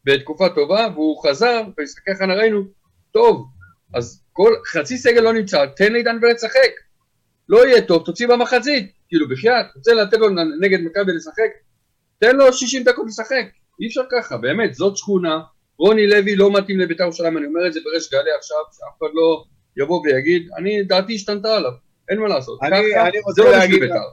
בתקופה 0.04 0.49
טובה 0.49 0.88
והוא 0.95 1.28
חזר, 1.28 1.62
הכנה 2.14 2.35
ראינו, 2.35 2.62
טוב, 3.11 3.47
אז 3.95 4.23
כל 4.33 4.54
חצי 4.66 4.99
סגל 4.99 5.21
לא 5.21 5.33
נמצא, 5.33 5.66
תן 5.76 5.92
לעידן 5.92 6.18
ורד 6.23 6.35
לשחק. 6.35 6.71
לא 7.49 7.66
יהיה 7.66 7.83
טוב, 7.83 8.04
תוציא 8.04 8.28
במחצית. 8.28 8.92
כאילו, 9.09 9.28
בחייאת, 9.28 9.66
רוצה 9.76 9.95
לתת 9.95 10.18
לו 10.18 10.28
נגד 10.61 10.78
מכבי 10.80 11.12
לשחק? 11.12 11.50
תן 12.21 12.37
לו 12.37 12.52
60 12.52 12.85
דקות 12.85 13.07
לשחק. 13.09 13.45
אי 13.80 13.87
אפשר 13.87 14.02
ככה, 14.12 14.37
באמת, 14.37 14.75
זאת 14.75 14.97
שכונה. 14.97 15.40
רוני 15.78 16.07
לוי 16.07 16.37
לא 16.37 16.52
מתאים 16.52 16.78
לבית"ר 16.78 17.02
ירושלים, 17.02 17.38
אני 17.38 17.47
אומר 17.47 17.66
את 17.66 17.73
זה 17.73 17.80
בריש 17.85 18.11
גלי 18.12 18.30
עכשיו, 18.38 18.57
שאף 18.73 18.99
אחד 18.99 19.14
לא 19.14 19.45
יבוא 19.78 20.00
ויגיד, 20.00 20.49
אני, 20.58 20.82
דעתי 20.82 21.14
השתנתה 21.14 21.56
עליו, 21.56 21.70
אין 22.11 22.18
מה 22.18 22.28
לעשות. 22.28 22.58
אני, 22.62 22.76
ככה, 22.94 23.08
אני 23.08 23.18
רוצה 23.20 23.50
להגיד 23.50 23.82
לך- 23.82 23.90
בית"ר. 23.90 24.04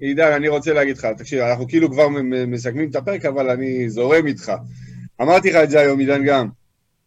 עידן, 0.00 0.32
אני 0.32 0.48
רוצה 0.48 0.72
להגיד 0.72 0.96
לך, 0.98 1.06
תקשיב, 1.18 1.40
אנחנו 1.40 1.68
כאילו 1.68 1.90
כבר 1.90 2.08
מסכמים 2.46 2.90
את 2.90 2.96
הפרק, 2.96 3.24
אבל 3.24 3.50
אני 3.50 3.90
זורם 3.90 4.26
איתך. 4.26 4.52
אמרתי 5.22 5.50
לך 5.50 5.56
את 5.56 5.70
זה 5.70 5.80
היום, 5.80 5.98
עידן 6.00 6.24
גם. 6.24 6.48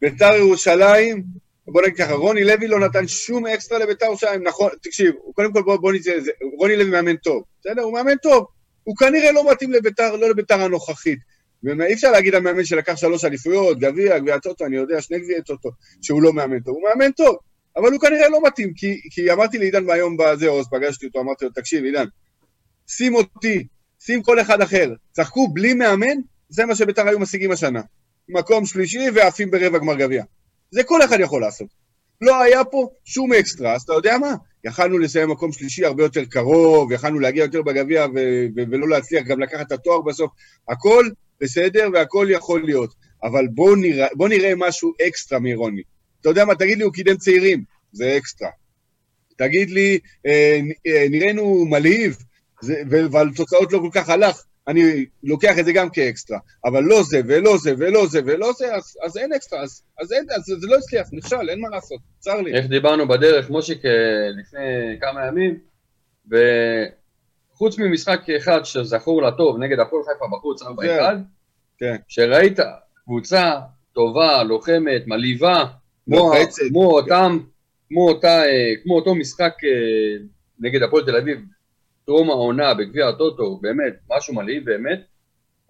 ביתר 0.01 0.33
ירושלים, 0.35 1.23
בוא 1.67 1.81
נגיד 1.81 1.97
ככה, 1.97 2.13
רוני 2.13 2.43
לוי 2.43 2.67
לא 2.67 2.79
נתן 2.79 3.07
שום 3.07 3.47
אקסטרה 3.47 3.79
לביתר 3.79 4.05
ירושלים, 4.05 4.43
נכון, 4.43 4.69
תקשיב, 4.83 5.13
קודם 5.35 5.53
כל 5.53 5.61
בוא, 5.61 5.75
בוא 5.77 5.93
נצא, 5.93 6.11
רוני 6.57 6.75
לוי 6.75 6.89
מאמן 6.89 7.15
טוב, 7.15 7.43
בסדר? 7.61 7.81
הוא 7.81 7.93
מאמן 7.93 8.15
טוב. 8.17 8.45
הוא 8.83 8.95
כנראה 8.97 9.31
לא 9.31 9.51
מתאים 9.51 9.71
לביתר, 9.71 10.15
לא 10.15 10.29
לביתר 10.29 10.61
הנוכחית. 10.61 11.19
ואי 11.63 11.93
אפשר 11.93 12.11
להגיד 12.11 12.35
על 12.35 12.41
מאמן 12.41 12.65
שלקח 12.65 12.95
שלוש 12.95 13.25
אליפויות, 13.25 13.79
גביע, 13.79 14.19
גביע 14.19 14.37
טוטו, 14.39 14.65
אני 14.65 14.75
יודע, 14.75 15.01
שני 15.01 15.19
גביעי 15.19 15.41
טוטו, 15.41 15.69
שהוא 16.01 16.21
לא 16.21 16.33
מאמן 16.33 16.59
טוב. 16.59 16.75
הוא 16.75 16.83
מאמן 16.89 17.11
טוב, 17.11 17.35
אבל 17.77 17.91
הוא 17.91 17.99
כנראה 18.01 18.29
לא 18.29 18.47
מתאים, 18.47 18.73
כי, 18.73 19.01
כי 19.11 19.31
אמרתי 19.31 19.57
לעידן 19.57 19.89
היום 19.89 20.17
בזה, 20.17 20.47
עוז, 20.47 20.67
פגשתי 20.71 21.05
אותו, 21.05 21.19
אמרתי 21.19 21.45
לו, 21.45 21.51
תקשיב, 21.51 21.83
עידן, 21.83 22.05
שים 22.87 23.15
אותי, 23.15 23.67
שים 23.99 24.21
כל 24.21 24.41
אחד 24.41 24.61
אחר, 24.61 24.93
צחקו 25.11 25.47
בלי 25.47 25.73
מאמן, 25.73 26.17
זה 26.49 26.65
מה 26.65 26.75
שביתר 26.75 27.07
היו 27.07 27.19
משיגים 27.19 27.51
השנה. 27.51 27.81
מקום 28.29 28.65
שלישי 28.65 29.09
ועפים 29.15 29.51
ברבע 29.51 29.77
גמר 29.77 29.95
גביע. 29.95 30.23
זה 30.71 30.83
כל 30.83 31.03
אחד 31.03 31.19
יכול 31.19 31.41
לעשות. 31.41 31.67
לא 32.21 32.41
היה 32.41 32.63
פה 32.63 32.89
שום 33.05 33.33
אקסטרה, 33.33 33.75
אז 33.75 33.81
אתה 33.81 33.93
יודע 33.93 34.17
מה? 34.17 34.35
יכלנו 34.63 34.97
לסיים 34.97 35.29
מקום 35.29 35.51
שלישי 35.51 35.85
הרבה 35.85 36.03
יותר 36.03 36.25
קרוב, 36.25 36.91
יכלנו 36.91 37.19
להגיע 37.19 37.43
יותר 37.43 37.61
בגביע 37.61 38.05
ו- 38.15 38.45
ו- 38.55 38.71
ולא 38.71 38.89
להצליח 38.89 39.23
גם 39.27 39.39
לקחת 39.39 39.67
את 39.67 39.71
התואר 39.71 40.01
בסוף. 40.01 40.31
הכל 40.69 41.05
בסדר 41.41 41.89
והכל 41.93 42.27
יכול 42.29 42.63
להיות. 42.63 42.93
אבל 43.23 43.47
בוא 43.47 43.77
נראה, 43.77 44.07
בוא 44.15 44.29
נראה 44.29 44.53
משהו 44.57 44.93
אקסטרה 45.07 45.39
מרוני. 45.39 45.81
אתה 46.23 46.31
יודע 46.31 46.45
מה? 46.45 46.55
תגיד 46.55 46.77
לי, 46.77 46.83
הוא 46.83 46.93
קידם 46.93 47.17
צעירים, 47.17 47.63
זה 47.91 48.17
אקסטרה. 48.17 48.49
תגיד 49.37 49.69
לי, 49.69 49.99
אה, 50.25 50.59
אה, 50.87 51.05
נראינו 51.09 51.65
מלהיב, 51.65 52.17
זה- 52.61 52.81
ועל 53.11 53.29
תוצאות 53.35 53.73
לא 53.73 53.79
כל 53.79 53.89
כך 53.93 54.09
הלך, 54.09 54.43
אני 54.67 54.81
לוקח 55.23 55.59
את 55.59 55.65
זה 55.65 55.73
גם 55.73 55.89
כאקסטרה, 55.89 56.37
אבל 56.65 56.83
לא 56.83 57.03
זה 57.03 57.21
ולא 57.27 57.57
זה 57.57 57.73
ולא 57.77 58.07
זה 58.07 58.19
ולא 58.25 58.51
זה, 58.57 58.75
אז, 58.75 58.97
אז 59.05 59.17
אין 59.17 59.33
אקסטרה, 59.33 59.61
אז, 59.61 59.83
אז 60.01 60.11
אין, 60.13 60.25
אז 60.35 60.41
זה 60.61 60.67
לא 60.67 60.75
הצליח, 60.77 61.07
נכשל, 61.11 61.49
אין 61.49 61.61
מה 61.61 61.69
לעשות, 61.69 61.99
צר 62.19 62.41
לי. 62.41 62.53
איך 62.53 62.65
דיברנו 62.65 63.07
בדרך, 63.07 63.49
מושיק, 63.49 63.85
אה, 63.85 63.91
לפני 64.41 64.59
כמה 65.01 65.25
ימים, 65.27 65.57
וחוץ 67.53 67.77
ממשחק 67.79 68.19
אחד 68.37 68.63
שזכור 68.63 69.21
לטוב 69.21 69.57
נגד 69.57 69.79
הפועל 69.79 70.03
חיפה 70.03 70.25
בחוץ, 70.37 70.61
4-1, 70.61 70.65
כן. 71.77 71.95
שראית 72.07 72.59
קבוצה 73.05 73.51
טובה, 73.93 74.43
לוחמת, 74.43 75.07
מלהיבה, 75.07 75.63
כמו, 76.05 76.17
לוחצת. 76.17 76.61
כמו 76.69 76.91
אותם, 76.91 77.37
כמו, 77.89 78.09
אותה, 78.09 78.43
אה, 78.43 78.73
כמו 78.83 78.95
אותו 78.95 79.15
משחק 79.15 79.53
אה, 79.63 80.25
נגד 80.59 80.83
הפועל 80.83 81.05
תל 81.05 81.15
אביב, 81.15 81.39
טרום 82.05 82.29
העונה 82.29 82.73
בגביע 82.73 83.07
הטוטו, 83.07 83.57
באמת, 83.61 83.93
משהו 84.09 84.33
מלהיב 84.33 84.65
באמת, 84.65 85.01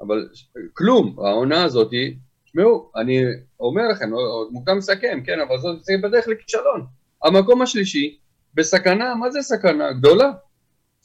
אבל 0.02 0.28
כלום, 0.74 1.16
העונה 1.20 1.64
הזאתי, 1.64 2.18
תשמעו, 2.46 2.92
אני 2.96 3.24
אומר 3.60 3.88
לכם, 3.92 4.12
עוד 4.14 4.48
מוקדם 4.52 4.78
לסכם, 4.78 5.20
כן, 5.26 5.40
אבל 5.40 5.58
זאת, 5.58 5.84
זה 5.84 5.94
בדרך 6.04 6.28
לכישלון. 6.28 6.86
המקום 7.24 7.62
השלישי, 7.62 8.18
בסכנה, 8.54 9.16
מה 9.16 9.32
זה 9.32 9.42
סכנה? 9.42 9.92
גדולה. 9.92 10.32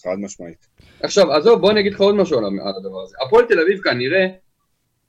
חד 0.02 0.16
משמעית. 0.18 0.66
עכשיו, 1.00 1.32
עזוב, 1.32 1.60
בוא 1.60 1.70
אני 1.70 1.80
אגיד 1.80 1.92
לך 1.92 2.00
עוד 2.00 2.14
משהו 2.14 2.38
על 2.38 2.44
הדבר 2.44 3.02
הזה. 3.02 3.16
הפועל 3.26 3.44
תל 3.44 3.60
אביב 3.60 3.80
כנראה 3.80 4.26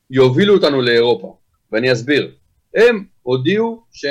יובילו 0.10 0.56
אותנו 0.56 0.82
לאירופה, 0.82 1.38
ואני 1.72 1.92
אסביר. 1.92 2.32
הם 2.76 3.04
הודיעו 3.22 3.84
ש... 3.92 4.06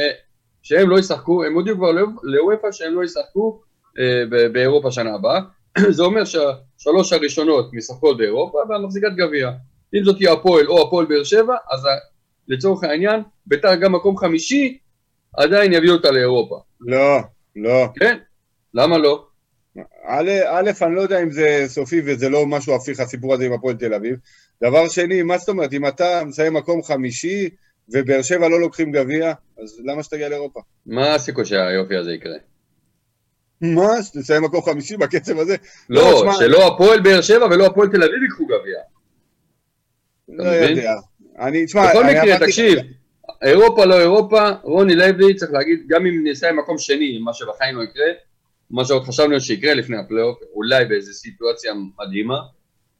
שהם 0.62 0.90
לא 0.90 0.98
ישחקו, 0.98 1.44
הם 1.44 1.54
הודיעו 1.54 1.76
כבר 1.76 1.90
לאופ"א 2.22 2.72
שהם 2.72 2.94
לא 2.94 3.04
ישחקו 3.04 3.60
אה, 3.98 4.48
באירופה 4.52 4.90
שנה 4.90 5.14
הבאה. 5.14 5.40
זה 5.96 6.02
אומר 6.02 6.24
שהשלוש 6.24 7.12
הראשונות 7.12 7.72
משחקות 7.72 8.18
באירופה 8.18 8.58
והמחזיקת 8.68 9.12
גביע. 9.16 9.50
אם 9.94 10.04
זאת 10.04 10.16
תהיה 10.16 10.32
הפועל 10.32 10.66
או 10.66 10.86
הפועל 10.86 11.06
באר 11.06 11.24
שבע, 11.24 11.54
אז 11.72 11.84
ה- 11.84 11.88
לצורך 12.48 12.84
העניין, 12.84 13.20
ביתר 13.46 13.74
גם 13.74 13.92
מקום 13.92 14.16
חמישי, 14.16 14.78
עדיין 15.36 15.72
יביאו 15.72 15.94
אותה 15.94 16.10
לאירופה. 16.10 16.60
לא, 16.80 17.18
לא. 17.56 17.86
כן? 18.00 18.18
למה 18.74 18.98
לא? 18.98 19.24
א', 20.06 20.30
א', 20.50 20.70
אני 20.82 20.94
לא 20.94 21.00
יודע 21.00 21.22
אם 21.22 21.30
זה 21.30 21.64
סופי 21.66 22.02
וזה 22.04 22.28
לא 22.28 22.46
משהו 22.46 22.74
הפיך 22.74 23.00
הסיפור 23.00 23.34
הזה 23.34 23.46
עם 23.46 23.52
הפועל 23.52 23.76
תל 23.76 23.94
אביב. 23.94 24.16
דבר 24.62 24.88
שני, 24.88 25.22
מה 25.22 25.38
זאת 25.38 25.48
אומרת, 25.48 25.72
אם 25.72 25.86
אתה 25.86 26.22
מסיים 26.26 26.54
מקום 26.54 26.82
חמישי 26.82 27.48
ובאר 27.92 28.22
שבע 28.22 28.48
לא 28.48 28.60
לוקחים 28.60 28.92
גביע, 28.92 29.32
אז 29.62 29.80
למה 29.84 30.02
שתגיע 30.02 30.28
לאירופה? 30.28 30.60
מה 30.86 31.14
הסיכוי 31.14 31.44
שהיופי 31.44 31.96
הזה 31.96 32.12
יקרה? 32.12 32.36
מה? 33.60 34.02
שתסיים 34.02 34.42
מקום 34.44 34.62
חמישי 34.62 34.96
בקצב 34.96 35.38
הזה? 35.38 35.56
לא, 35.90 36.18
שמע, 36.20 36.32
שלא 36.38 36.66
הפועל 36.66 37.00
באר 37.00 37.20
שבע 37.20 37.46
ולא 37.46 37.66
הפועל 37.66 37.88
תל 37.88 38.02
אביב 38.02 38.22
ייקחו 38.22 38.46
גביע. 38.46 38.78
לא? 40.28 40.44
יודע. 40.44 40.92
אני, 41.38 41.66
תשמע, 41.66 41.90
בכל 41.90 42.04
מקרה, 42.04 42.22
אמרתי- 42.22 42.44
תקשיב, 42.44 42.78
אירופה 43.42 43.84
לא 43.84 44.00
אירופה, 44.00 44.50
רוני 44.62 44.94
לוי 44.94 45.34
צריך 45.34 45.52
להגיד, 45.52 45.84
גם 45.88 46.06
אם 46.06 46.26
נסיים 46.26 46.56
מקום 46.56 46.78
שני, 46.78 47.18
מה 47.18 47.34
שבחיים 47.34 47.76
לא 47.76 47.82
יקרה, 47.82 48.06
מה 48.70 48.84
שעוד 48.84 49.04
חשבנו 49.04 49.40
שיקרה 49.40 49.74
לפני 49.74 49.96
הפלייאוף, 49.96 50.38
אולי 50.54 50.84
באיזו 50.84 51.12
סיטואציה 51.12 51.72
מדהימה, 51.98 52.38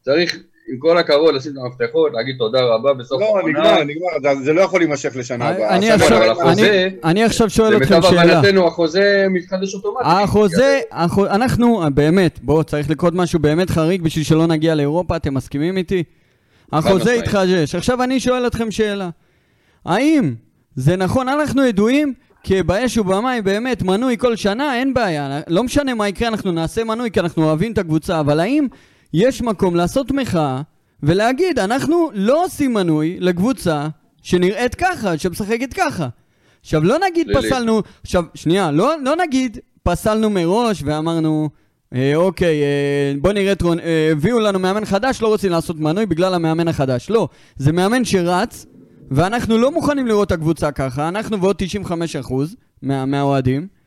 צריך 0.00 0.38
עם 0.72 0.78
כל 0.78 0.98
הכבוד 0.98 1.34
לשים 1.34 1.52
את 1.52 1.56
המפתחות, 1.64 2.12
להגיד 2.14 2.34
תודה 2.38 2.58
רבה 2.62 2.94
בסוף 2.94 3.20
לא, 3.20 3.26
העונה. 3.26 3.48
נגמר, 3.48 3.84
נגמר, 3.84 4.42
זה- 4.44 4.52
לא 4.52 4.60
יכול 4.60 4.80
להימשך 4.80 5.12
לשנה 5.16 5.48
הבאה. 5.48 5.76
אני 5.76 5.90
עכשיו- 7.25 7.50
שואל 7.50 7.76
אתכם 7.76 7.94
למיטב 7.94 8.08
שאלה. 8.10 8.38
הבנתנו 8.38 8.66
החוזה 8.66 9.26
מתחדש 9.30 9.75
אוטומטית. 9.75 10.06
החוזה, 10.06 10.80
החו- 10.92 11.26
אנחנו, 11.26 11.82
באמת, 11.94 12.38
בואו, 12.42 12.64
צריך 12.64 12.90
לקרות 12.90 13.14
משהו 13.14 13.38
באמת 13.38 13.70
חריג 13.70 14.02
בשביל 14.02 14.25
שלא 14.25 14.46
נגיע 14.46 14.75
לאירופה, 14.75 15.16
אתם 15.16 15.34
מסכימים 15.34 15.76
איתי? 15.76 16.02
החוזה. 16.72 17.14
יתחדש. 17.14 17.75
עכשיו 17.75 18.02
אני 18.02 18.20
שואל 18.20 18.46
אתכם 18.46 18.70
שאלה. 18.70 19.08
האם 19.87 20.34
זה 20.76 20.96
נכון, 20.96 21.28
אנחנו 21.28 21.64
ידועים 21.66 22.14
כבאש 22.44 22.98
ובמים, 22.98 23.44
באמת, 23.44 23.82
מנוי 23.82 24.16
כל 24.18 24.37
שנה, 24.37 24.75
אין 24.78 24.94
בעיה. 24.94 25.40
לא 25.48 25.62
משנה 25.64 25.94
מה 25.94 26.08
יקרה, 26.08 26.28
אנחנו 26.28 26.52
נעשה 26.52 26.84
מנוי 26.84 27.10
כי 27.10 27.20
אנחנו 27.20 27.44
אוהבים 27.44 27.72
את 27.72 27.78
הקבוצה, 27.78 28.20
אבל 28.20 28.40
האם 28.40 28.66
יש 29.12 29.42
מקום 29.42 29.76
לעשות 29.76 30.10
מחאה 30.10 30.62
ולהגיד, 31.02 31.58
אנחנו 31.58 32.10
לא 32.14 32.44
עושים 32.44 32.74
מנוי 32.74 33.16
לקבוצה 33.20 33.88
שנראית 34.22 34.74
ככה, 34.74 35.18
שמשחקת 35.18 35.74
ככה. 35.74 36.08
עכשיו, 36.60 36.84
לא 36.84 36.96
נגיד 37.10 37.26
לילי. 37.26 37.42
פסלנו, 37.42 37.82
עכשיו, 38.02 38.24
שנייה, 38.34 38.70
לא, 38.70 38.94
לא 39.02 39.16
נגיד 39.16 39.58
פסלנו 39.82 40.30
מראש 40.30 40.82
ואמרנו, 40.84 41.48
אה, 41.94 42.16
אוקיי, 42.16 42.62
אה, 42.62 43.12
בוא 43.20 43.32
נראה 43.32 43.52
את 43.52 43.62
רון, 43.62 43.80
אה, 43.80 44.08
הביאו 44.12 44.40
לנו 44.40 44.58
מאמן 44.58 44.84
חדש, 44.84 45.22
לא 45.22 45.28
רוצים 45.28 45.50
לעשות 45.50 45.76
מנוי 45.76 46.06
בגלל 46.06 46.34
המאמן 46.34 46.68
החדש. 46.68 47.10
לא, 47.10 47.28
זה 47.56 47.72
מאמן 47.72 48.04
שרץ, 48.04 48.66
ואנחנו 49.10 49.58
לא 49.58 49.72
מוכנים 49.72 50.06
לראות 50.06 50.26
את 50.26 50.32
הקבוצה 50.32 50.72
ככה, 50.72 51.08
אנחנו 51.08 51.40
ועוד 51.40 51.56
95% 51.56 52.32
מה, 52.82 53.06
מהאוהדים. 53.06 53.77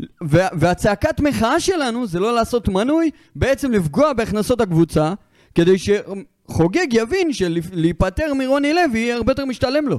וה, 0.00 0.48
והצעקת 0.52 1.20
מחאה 1.20 1.60
שלנו 1.60 2.06
זה 2.06 2.20
לא 2.20 2.34
לעשות 2.34 2.68
מנוי, 2.68 3.10
בעצם 3.36 3.72
לפגוע 3.72 4.12
בהכנסות 4.12 4.60
הקבוצה, 4.60 5.12
כדי 5.54 5.74
שחוגג 5.78 6.86
יבין 6.92 7.32
שלהיפטר 7.32 8.34
מרוני 8.34 8.72
לוי 8.72 8.98
יהיה 8.98 9.16
הרבה 9.16 9.32
יותר 9.32 9.44
משתלם 9.44 9.88
לו. 9.88 9.98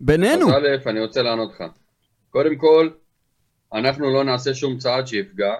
בינינו. 0.00 0.48
אז 0.48 0.54
א', 0.54 0.88
אני 0.88 1.00
רוצה 1.00 1.22
לענות 1.22 1.50
לך. 1.54 1.64
קודם 2.30 2.56
כל, 2.56 2.90
אנחנו 3.74 4.12
לא 4.12 4.24
נעשה 4.24 4.54
שום 4.54 4.78
צעד 4.78 5.06
שיפגע. 5.06 5.52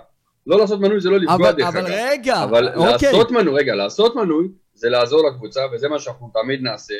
לא 0.46 0.58
לעשות 0.58 0.80
מנוי 0.80 1.00
זה 1.00 1.10
לא 1.10 1.18
לפגוע 1.18 1.36
אבל, 1.36 1.52
דרך 1.52 1.66
אבל 1.66 1.86
אגב. 1.86 1.94
רגע, 2.10 2.44
אבל 2.44 2.68
אוקיי. 2.68 3.12
לעשות 3.12 3.30
מנוי, 3.30 3.54
רגע, 3.54 3.74
לעשות 3.74 4.16
מנוי 4.16 4.48
זה 4.74 4.88
לעזור 4.88 5.28
לקבוצה, 5.28 5.60
וזה 5.72 5.88
מה 5.88 5.98
שאנחנו 5.98 6.30
תמיד 6.42 6.62
נעשה. 6.62 6.94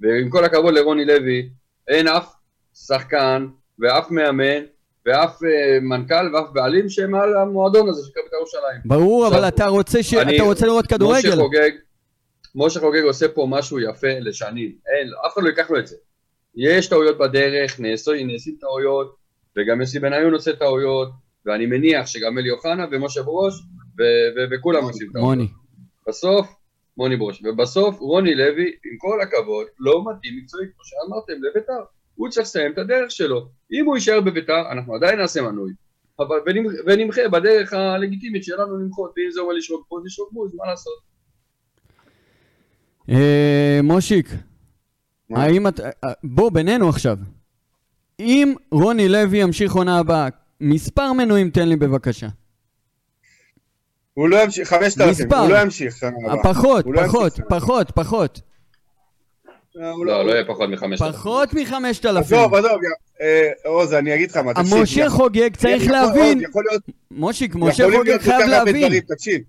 ועם 0.00 0.30
כל 0.30 0.44
הכבוד 0.44 0.74
לרוני 0.74 1.04
לוי, 1.04 1.48
אין 1.88 2.08
אף 2.08 2.34
שחקן 2.74 3.46
ואף 3.78 4.10
מאמן 4.10 4.64
ואף 5.06 5.42
אה, 5.44 5.80
מנכ"ל 5.80 6.34
ואף 6.34 6.48
בעלים 6.52 6.88
שהם 6.88 7.14
על 7.14 7.36
המועדון 7.36 7.88
הזה 7.88 8.06
שנקרא 8.06 8.22
בית"ר 8.22 8.36
ירושלים. 8.36 8.80
ברור, 8.84 9.24
עכשיו, 9.26 9.38
אבל 9.38 9.48
אתה 9.48 9.66
רוצה, 9.66 10.02
ש... 10.02 10.14
אני- 10.14 10.36
אתה 10.36 10.44
רוצה 10.44 10.66
לראות 10.66 10.86
כדורגל. 10.86 11.18
משה 11.28 11.36
חוגג, 11.36 11.70
משה 12.54 12.80
חוגג 12.80 13.02
עושה 13.02 13.28
פה 13.28 13.46
משהו 13.50 13.80
יפה 13.80 14.18
לשנים. 14.20 14.72
אין, 14.86 15.10
אף 15.26 15.32
אחד 15.34 15.42
לא 15.42 15.48
ייקח 15.48 15.70
לו 15.70 15.78
את 15.78 15.86
זה. 15.86 15.96
יש 16.56 16.86
טעויות 16.88 17.18
בדרך, 17.18 17.80
נעשו, 17.80 18.12
נעשים 18.26 18.56
טעויות, 18.60 19.16
וגם 19.58 19.80
יוסי 19.80 19.98
בניון 20.00 20.32
עושה 20.34 20.56
טעויות, 20.56 21.08
ואני 21.46 21.66
מניח 21.66 22.06
שגם 22.06 22.38
אלי 22.38 22.50
אוחנה 22.50 22.84
ומשה 22.92 23.22
ברוש, 23.22 23.54
וכולם 24.52 24.84
עושים 24.84 25.08
טעויות. 25.12 25.28
מוני. 25.28 25.48
בסוף, 26.08 26.46
מוני 26.96 27.16
ברוש, 27.16 27.42
ובסוף 27.44 27.98
רוני 28.00 28.34
לוי, 28.34 28.64
עם 28.64 28.96
כל 28.98 29.20
הכבוד, 29.22 29.66
לא 29.78 30.04
מתאים 30.10 30.38
מקצועית, 30.42 30.70
כמו 30.74 30.82
שאמרתם, 30.84 31.32
לביתר. 31.42 31.82
הוא 32.14 32.28
צריך 32.28 32.46
לסיים 32.46 32.72
את 32.72 32.78
הדרך 32.78 33.10
שלו. 33.10 33.48
אם 33.72 33.84
הוא 33.86 33.94
יישאר 33.96 34.20
בביתר, 34.20 34.62
אנחנו 34.72 34.94
עדיין 34.94 35.18
נעשה 35.18 35.42
מנוי. 35.42 35.72
אבל 36.18 36.36
ונמח- 36.46 36.80
ונמחה 36.86 37.28
בדרך 37.32 37.72
הלגיטימית 37.72 38.44
שלנו 38.44 38.78
למחות, 38.78 39.12
ואם 39.16 39.30
זה 39.30 39.40
אומר 39.40 39.52
לשרוק 39.52 39.86
פה, 39.88 39.98
לשרוק 40.04 40.32
בוז, 40.32 40.54
מה 40.54 40.70
לעשות? 40.70 40.92
אה, 43.10 43.80
מושיק, 43.82 44.28
מה? 45.30 45.42
האם 45.44 45.68
את... 45.68 45.80
אה, 45.80 45.92
בוא, 46.24 46.50
בינינו 46.50 46.88
עכשיו. 46.88 47.18
אם 48.20 48.54
רוני 48.70 49.08
לוי 49.08 49.38
ימשיך 49.42 49.72
עונה 49.72 49.98
הבאה, 49.98 50.28
מספר 50.60 51.12
מנויים 51.12 51.50
תן 51.50 51.68
לי 51.68 51.76
בבקשה. 51.76 52.28
הוא 54.14 54.28
לא 54.28 54.36
ימשיך, 54.42 54.68
5,000, 54.68 55.10
מספר. 55.10 55.36
הוא 55.36 55.48
לא 55.50 55.58
ימשיך 55.62 55.96
שנה 55.96 56.10
הבאה. 56.32 56.42
פחות, 56.54 56.84
לא 56.88 57.06
פחות, 57.06 57.40
פחות, 57.48 57.90
פחות. 57.90 58.40
הבאה. 59.76 59.90
הוא 59.90 60.06
לא, 60.06 60.26
לא 60.26 60.32
יהיה 60.32 60.44
פחות 60.44 60.70
מחמש 60.70 61.02
אלף. 61.02 61.14
פחות 61.14 61.48
מחמשת 61.54 62.06
אלפים. 62.06 62.38
עזוב, 62.38 62.54
עזוב, 62.54 62.70
אה, 63.20 63.50
עוז, 63.64 63.92
אני 63.92 64.14
אגיד 64.14 64.30
לך 64.30 64.36
מה, 64.36 64.54
תקשיב. 64.54 64.74
משה 64.82 65.10
חוגג 65.10 65.56
צריך 65.56 65.82
יכול- 65.82 65.92
להבין, 65.92 66.42
מושיק, 67.10 67.54
משה 67.54 67.86
חוגג 67.96 68.18
חייב 68.20 68.48
להבין. 68.48 69.00
תקשיב, 69.00 69.40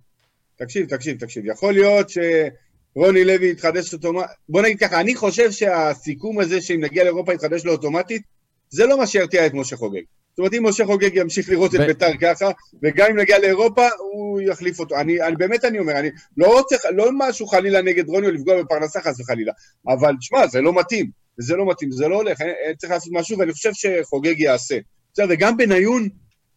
תקשיב, 0.55 0.86
תקשיב, 0.88 1.17
תקשיב. 1.20 1.46
יכול 1.46 1.74
להיות 1.74 2.08
שרוני 2.10 3.25
לוי 3.25 3.50
יתחדש 3.51 3.94
אוטומטית, 3.94 4.29
בוא 4.50 4.62
נגיד 4.62 4.79
ככה, 4.79 5.00
אני 5.00 5.15
חושב 5.15 5.51
שהסיכום 5.51 6.39
הזה 6.39 6.62
שאם 6.62 6.79
נגיע 6.84 7.03
לאירופה 7.03 7.34
יתחדש 7.34 7.65
לו 7.65 7.72
אוטומטית, 7.72 8.22
זה 8.70 8.86
לא 8.86 8.98
מה 8.98 9.08
שירתיע 9.08 9.46
את 9.46 9.53
משה 9.53 9.75
חוגג. 9.75 10.01
זאת 10.36 10.39
אומרת, 10.39 10.54
אם 10.54 10.68
משה 10.68 10.86
חוגג 10.86 11.10
ימשיך 11.13 11.50
לראות 11.50 11.75
את 11.75 11.80
ביתר 11.80 12.18
ככה, 12.22 12.51
וגם 12.84 13.08
אם 13.12 13.20
נגיע 13.20 13.39
לאירופה, 13.39 13.88
הוא 14.00 14.42
יחליף 14.42 14.80
אותו. 14.80 14.96
אני, 14.96 15.22
אני 15.22 15.36
באמת 15.36 15.65
אני 15.65 15.80
אומר, 15.80 16.00
אני 16.00 16.10
לא 16.38 16.58
רוצה, 16.58 16.75
לא 16.96 17.10
משהו 17.18 17.48
חלילה 17.48 17.82
נגד 17.82 18.10
רוני 18.10 18.27
או 18.27 18.32
לפגוע 18.32 18.63
בפרנסה 18.63 19.01
חס 19.01 19.20
וחלילה, 19.20 19.51
אבל 19.88 20.13
תשמע, 20.20 20.48
זה 20.48 20.62
לא 20.62 20.74
מתאים. 20.80 21.10
זה 21.38 21.56
לא 21.56 21.70
מתאים, 21.70 21.92
זה 21.92 22.08
לא 22.08 22.15
הולך, 22.15 22.42
אה, 22.42 22.75
צריך 22.77 22.92
לעשות 22.92 23.13
משהו, 23.13 23.39
ואני 23.39 23.54
חושב 23.54 23.70
שחוגג 23.74 24.39
יעשה. 24.39 24.77
בסדר, 25.13 25.25
וגם 25.30 25.58
בניון, 25.58 26.10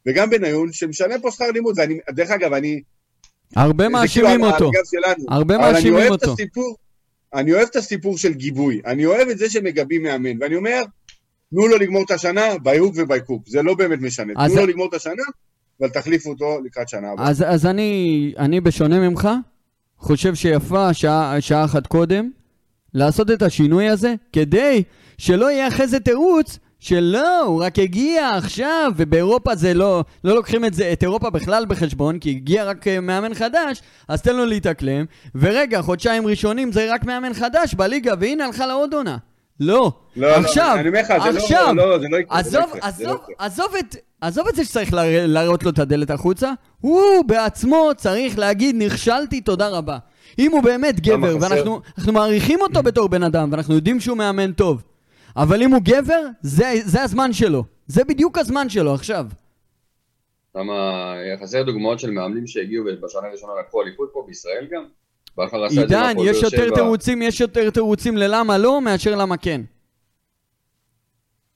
וגם 0.09 0.31
בניון, 0.31 0.73
שמשנה 0.73 1.15
פה 1.23 1.31
שכר 1.31 1.51
לימוד, 1.51 1.75
ואני, 1.79 1.99
דרך 2.11 2.31
אגב, 2.31 2.53
אני... 2.53 2.81
הרבה 3.57 3.89
מאשימים 3.89 4.31
כאילו 4.31 4.47
אותו. 4.47 4.71
שלנו. 4.85 5.25
הרבה 5.29 5.55
אני 5.55 5.73
מאשימים 5.73 6.11
אותו. 6.11 6.33
הסיפור, 6.33 6.77
אני 7.35 7.53
אוהב 7.53 7.69
את 7.71 7.77
הסיפור 7.77 8.19
של 8.19 8.33
גיבוי, 8.33 8.81
אני 8.87 9.07
אוהב 9.07 9.29
את 9.29 9.39
זה 9.39 9.51
שמגבים 9.51 10.03
מאמן, 10.03 10.43
ואני 10.43 10.57
אומר, 10.57 10.83
תנו 11.51 11.67
לו 11.69 11.79
לגמור 11.79 12.03
את 12.05 12.11
השנה, 12.11 12.43
ביהוק 12.63 12.95
ובייקוק, 12.97 13.43
זה 13.49 13.63
לא 13.63 13.75
באמת 13.75 14.01
משנה, 14.01 14.33
אז- 14.37 14.53
תנו 14.53 14.61
לו 14.61 14.67
לגמור 14.67 14.89
את 14.89 14.95
השנה, 14.95 15.23
אבל 15.81 15.89
תחליפו 15.89 16.31
אותו 16.31 16.59
לקראת 16.65 16.89
שנה 16.89 17.11
הבאה. 17.13 17.29
אז, 17.29 17.45
אז 17.47 17.67
אני, 17.67 18.33
אני 18.39 18.61
בשונה 18.61 19.09
ממך, 19.09 19.29
חושב 19.99 20.35
שיפה 20.35 20.95
שעה, 20.95 21.41
שעה 21.41 21.65
אחת 21.65 21.87
קודם 21.87 22.31
לעשות 22.95 23.31
את 23.31 23.43
השינוי 23.43 23.89
הזה, 23.89 24.15
כדי 24.33 24.83
שלא 25.19 25.51
יהיה 25.51 25.69
אחרי 25.69 25.87
זה 25.87 26.01
תירוץ 26.01 26.59
שלא, 26.81 27.41
הוא 27.43 27.65
רק 27.65 27.79
הגיע 27.79 28.29
עכשיו, 28.37 28.93
ובאירופה 28.97 29.55
זה 29.55 29.75
לא, 29.75 30.05
לא 30.25 30.35
לוקחים 30.35 30.65
את 30.65 30.75
זה, 30.75 30.93
את 30.93 31.03
אירופה 31.03 31.31
בכלל 31.31 31.67
בחשבון, 31.67 32.19
כי 32.19 32.31
הגיע 32.31 32.65
רק 32.65 32.89
אה, 32.89 33.01
מאמן 33.01 33.35
חדש, 33.35 33.83
אז 34.09 34.23
תן 34.23 34.37
לו 34.37 34.47
להתאקלם, 34.47 35.05
ורגע, 35.35 35.83
חודשיים 35.83 36.27
ראשונים 36.27 36.73
זה 36.73 36.93
רק 36.93 37.05
מאמן 37.05 37.35
חדש 37.35 37.75
בליגה, 37.75 38.15
והנה 38.21 38.45
הלכה 38.47 38.67
לעוד 38.67 38.95
עונה. 38.95 39.17
לא, 39.61 39.93
לא, 40.17 40.27
עכשיו, 40.37 40.73
לא, 40.75 40.81
אני 40.81 40.89
אומר 40.89 41.01
לך, 41.01 41.09
זה 41.09 41.31
לא- 41.33 41.39
עכשיו, 41.39 41.75
לא, 41.77 41.99
זה 41.99 42.07
לא 42.11 42.17
יקרה, 42.17 42.43
זה 42.43 42.59
לא 42.59 42.65
עזוב, 42.65 42.77
יקרה, 42.77 42.91
זה 42.91 43.05
לא 43.05 43.11
עזוב, 43.11 43.21
יקרה. 43.31 43.47
עזוב 43.47 43.75
את, 43.79 43.97
עזוב 44.21 44.49
את 44.49 44.55
זה 44.57 44.65
שצריך 44.65 44.93
להרא- 44.95 45.27
להראות 45.27 45.63
לו 45.65 45.71
את 45.71 45.79
הדלת 45.79 46.11
החוצה, 46.11 46.53
הוא 46.81 47.03
בעצמו 47.27 47.91
צריך 47.97 48.39
להגיד 48.39 48.77
נכשלתי, 48.79 49.41
תודה 49.41 49.69
רבה. 49.69 49.99
אם 50.39 50.53
הוא 50.53 50.63
באמת 50.63 51.01
גבר? 51.01 51.37
ואנחנו 51.41 51.81
אנחנו 51.99 52.13
מעריכים 52.13 52.61
אותו 52.61 52.83
בתור 52.83 53.09
בן 53.09 53.23
אדם, 53.23 53.49
ואנחנו 53.53 53.75
יודעים 53.75 54.01
שהוא 54.01 54.17
מאמן 54.17 54.53
טוב, 54.53 54.83
אבל 55.37 55.63
אם 55.63 55.71
הוא 55.75 55.81
גבר, 55.85 56.21
זה, 56.43 56.73
זה 56.85 57.03
הזמן 57.03 57.33
שלו. 57.33 57.65
זה 57.87 58.05
בדיוק 58.05 58.39
הזמן 58.39 58.69
שלו 58.69 58.95
עכשיו. 58.95 59.27
למה, 60.57 60.75
חסר 61.43 61.63
דוגמאות 61.63 62.01
של 62.01 62.11
מאמנים 62.11 62.47
שהגיעו 62.47 62.85
בשנה 63.03 63.29
הראשונה 63.29 63.53
לקחו 63.61 63.83
אליפות 63.83 64.11
פה 64.13 64.25
בישראל 64.27 64.67
גם? 64.71 64.85
בכר 65.39 65.65
עשה 65.65 65.83
את 65.83 65.89
זה 65.89 66.09
עידן, 66.09 66.17
יש 66.25 66.43
יותר. 66.43 66.75
תירוצים, 66.75 67.23
יש 67.23 67.41
יותר 67.41 67.71
תירוצים 67.71 68.17
ללמה 68.17 68.59
לא, 68.59 68.81
מאשר 68.81 69.15
למה 69.15 69.37
כן. 69.37 69.61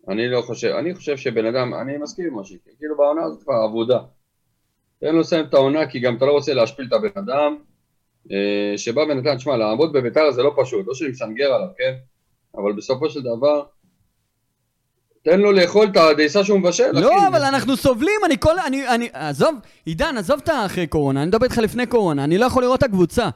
אני 0.09 0.29
לא 0.29 0.43
חושב, 0.43 0.69
אני 0.69 0.95
חושב 0.95 1.17
שבן 1.17 1.47
אדם, 1.47 1.75
אני 1.75 1.97
מסכים 1.97 2.27
עם 2.27 2.39
משהו, 2.39 2.57
כאילו 2.79 2.97
בעונה 2.97 3.23
הזאת 3.23 3.43
כבר 3.43 3.55
עבודה. 3.55 3.99
תן 5.01 5.15
לו 5.15 5.21
לסיים 5.21 5.45
את 5.45 5.55
העונה, 5.55 5.87
כי 5.87 6.01
גם 6.01 6.17
אתה 6.17 6.25
לא 6.25 6.33
רוצה 6.33 6.55
להשפיל 6.55 6.87
את 6.89 6.93
הבן 6.93 7.09
אדם, 7.15 7.57
אה, 8.33 8.79
שבא 8.79 9.03
אדם, 9.03 9.37
תשמע, 9.37 9.57
לעמוד 9.57 9.93
בביתר 9.93 10.31
זה 10.31 10.43
לא 10.43 10.55
פשוט, 10.63 10.87
לא 10.87 10.95
שאני 10.95 11.11
מסנגר 11.11 11.53
עליו, 11.53 11.69
כן? 11.79 11.95
אבל 12.55 12.73
בסופו 12.73 13.11
של 13.11 13.21
דבר, 13.21 13.63
תן 15.25 15.41
לו 15.41 15.53
לאכול 15.53 15.87
את 15.87 15.97
הדייסה 15.97 16.45
שהוא 16.45 16.59
מבשל, 16.59 16.91
אחי. 16.93 17.01
לא, 17.01 17.29
אבל 17.29 17.43
אנחנו 17.43 17.77
סובלים, 17.77 18.21
אני 18.27 18.35
כל... 18.41 18.59
אני... 18.67 18.89
אני... 18.89 19.09
עזוב, 19.13 19.55
עידן, 19.85 20.17
עזוב 20.17 20.41
את 20.45 20.49
האחרי 20.49 20.87
קורונה, 20.87 21.23
אני 21.23 21.29
מדבר 21.29 21.45
איתך 21.45 21.59
לפני 21.59 21.87
קורונה, 21.87 22.25
אני 22.25 22.39
לא 22.39 22.47
יכול 22.47 22.63
לראות 22.63 22.79
את 22.79 22.85
הקבוצה. 22.85 23.29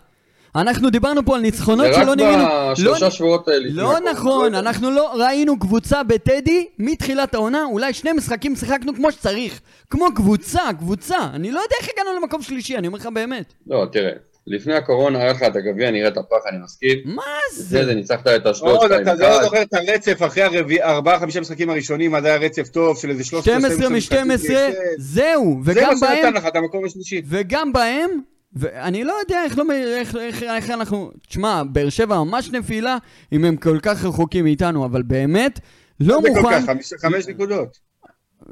אנחנו 0.56 0.90
דיברנו 0.90 1.24
פה 1.24 1.34
על 1.36 1.40
ניצחונות 1.42 1.86
זה 1.86 2.00
שלא 2.02 2.10
רק 2.12 2.18
נראינו... 2.18 2.44
בשלושה 2.72 3.04
לא- 3.04 3.10
שבועות 3.10 3.48
האלה. 3.48 3.66
לא 3.72 3.94
נכון. 4.12 4.54
אנחנו 4.54 4.90
לא 4.90 5.12
ראינו 5.14 5.58
קבוצה 5.58 6.02
בטדי 6.02 6.66
מתחילת 6.78 7.34
העונה, 7.34 7.64
אולי 7.64 7.92
שני 7.92 8.12
משחקים 8.12 8.56
שיחקנו 8.56 8.94
כמו 8.94 9.12
שצריך. 9.12 9.60
כמו 9.90 10.06
קבוצה, 10.14 10.60
קבוצה. 10.78 11.16
אני 11.34 11.50
לא 11.52 11.60
יודע 11.60 11.74
איך 11.80 11.88
הגענו 11.94 12.20
למקום 12.20 12.42
שלישי, 12.42 12.76
אני 12.76 12.86
אומר 12.86 12.98
לך 12.98 13.06
באמת. 13.06 13.52
לא, 13.66 13.86
תראה, 13.92 14.10
לפני 14.46 14.74
הקורונה 14.74 15.18
היה 15.18 15.32
לך 15.32 15.42
את 15.42 15.56
הגביע, 15.56 15.90
נראית 15.90 16.16
הפח, 16.16 16.36
אני 16.50 16.58
מסכים. 16.64 16.98
מה 17.04 17.22
זה 17.52 17.62
זה? 17.62 17.84
זה, 17.84 17.94
ניצחת 17.94 18.26
את 18.26 18.46
אשדוד 18.46 18.70
עוד, 18.76 18.92
2-1. 18.92 19.02
אתה 19.02 19.14
לא 19.14 19.42
זוכר 19.42 19.62
את 19.62 19.74
הרצף 19.74 20.22
אחרי 20.26 20.42
הרביעי- 20.42 20.82
ארבעה, 20.82 21.20
חמישה 21.20 21.40
משחקים 21.40 21.70
הראשונים, 21.70 22.14
אז 22.14 22.24
היה 22.24 22.36
רצף 22.36 22.68
טוב 22.68 22.98
של 22.98 23.10
איזה 23.10 23.24
13 23.24 23.60
12 23.60 23.88
מ-12, 23.88 24.50
זהו, 24.98 25.60
זה 25.64 25.72
וגם 25.72 25.88
מה 25.90 25.96
שנתן 25.96 26.22
בהם, 26.22 26.34
לך 26.34 26.46
את 26.46 26.56
המקום 26.56 26.84
השלישי. 26.84 27.22
וגם 27.28 27.72
בהם, 27.72 28.10
ואני 28.56 29.04
לא 29.04 29.12
יודע 29.20 29.44
איך, 29.44 29.58
לא, 29.58 29.64
איך, 29.72 30.16
איך, 30.16 30.42
איך 30.42 30.70
אנחנו... 30.70 31.10
תשמע, 31.28 31.62
באר 31.64 31.88
שבע 31.88 32.22
ממש 32.22 32.50
נפילה, 32.50 32.96
אם 33.32 33.44
הם 33.44 33.56
כל 33.56 33.78
כך 33.82 34.04
רחוקים 34.04 34.44
מאיתנו, 34.44 34.84
אבל 34.84 35.02
באמת, 35.02 35.60
לא 36.00 36.18
כל 36.22 36.28
מוכן... 36.28 36.60
כך, 36.60 36.66
חמש- 36.66 36.92
חמש 37.00 37.28
נקודות. 37.28 37.78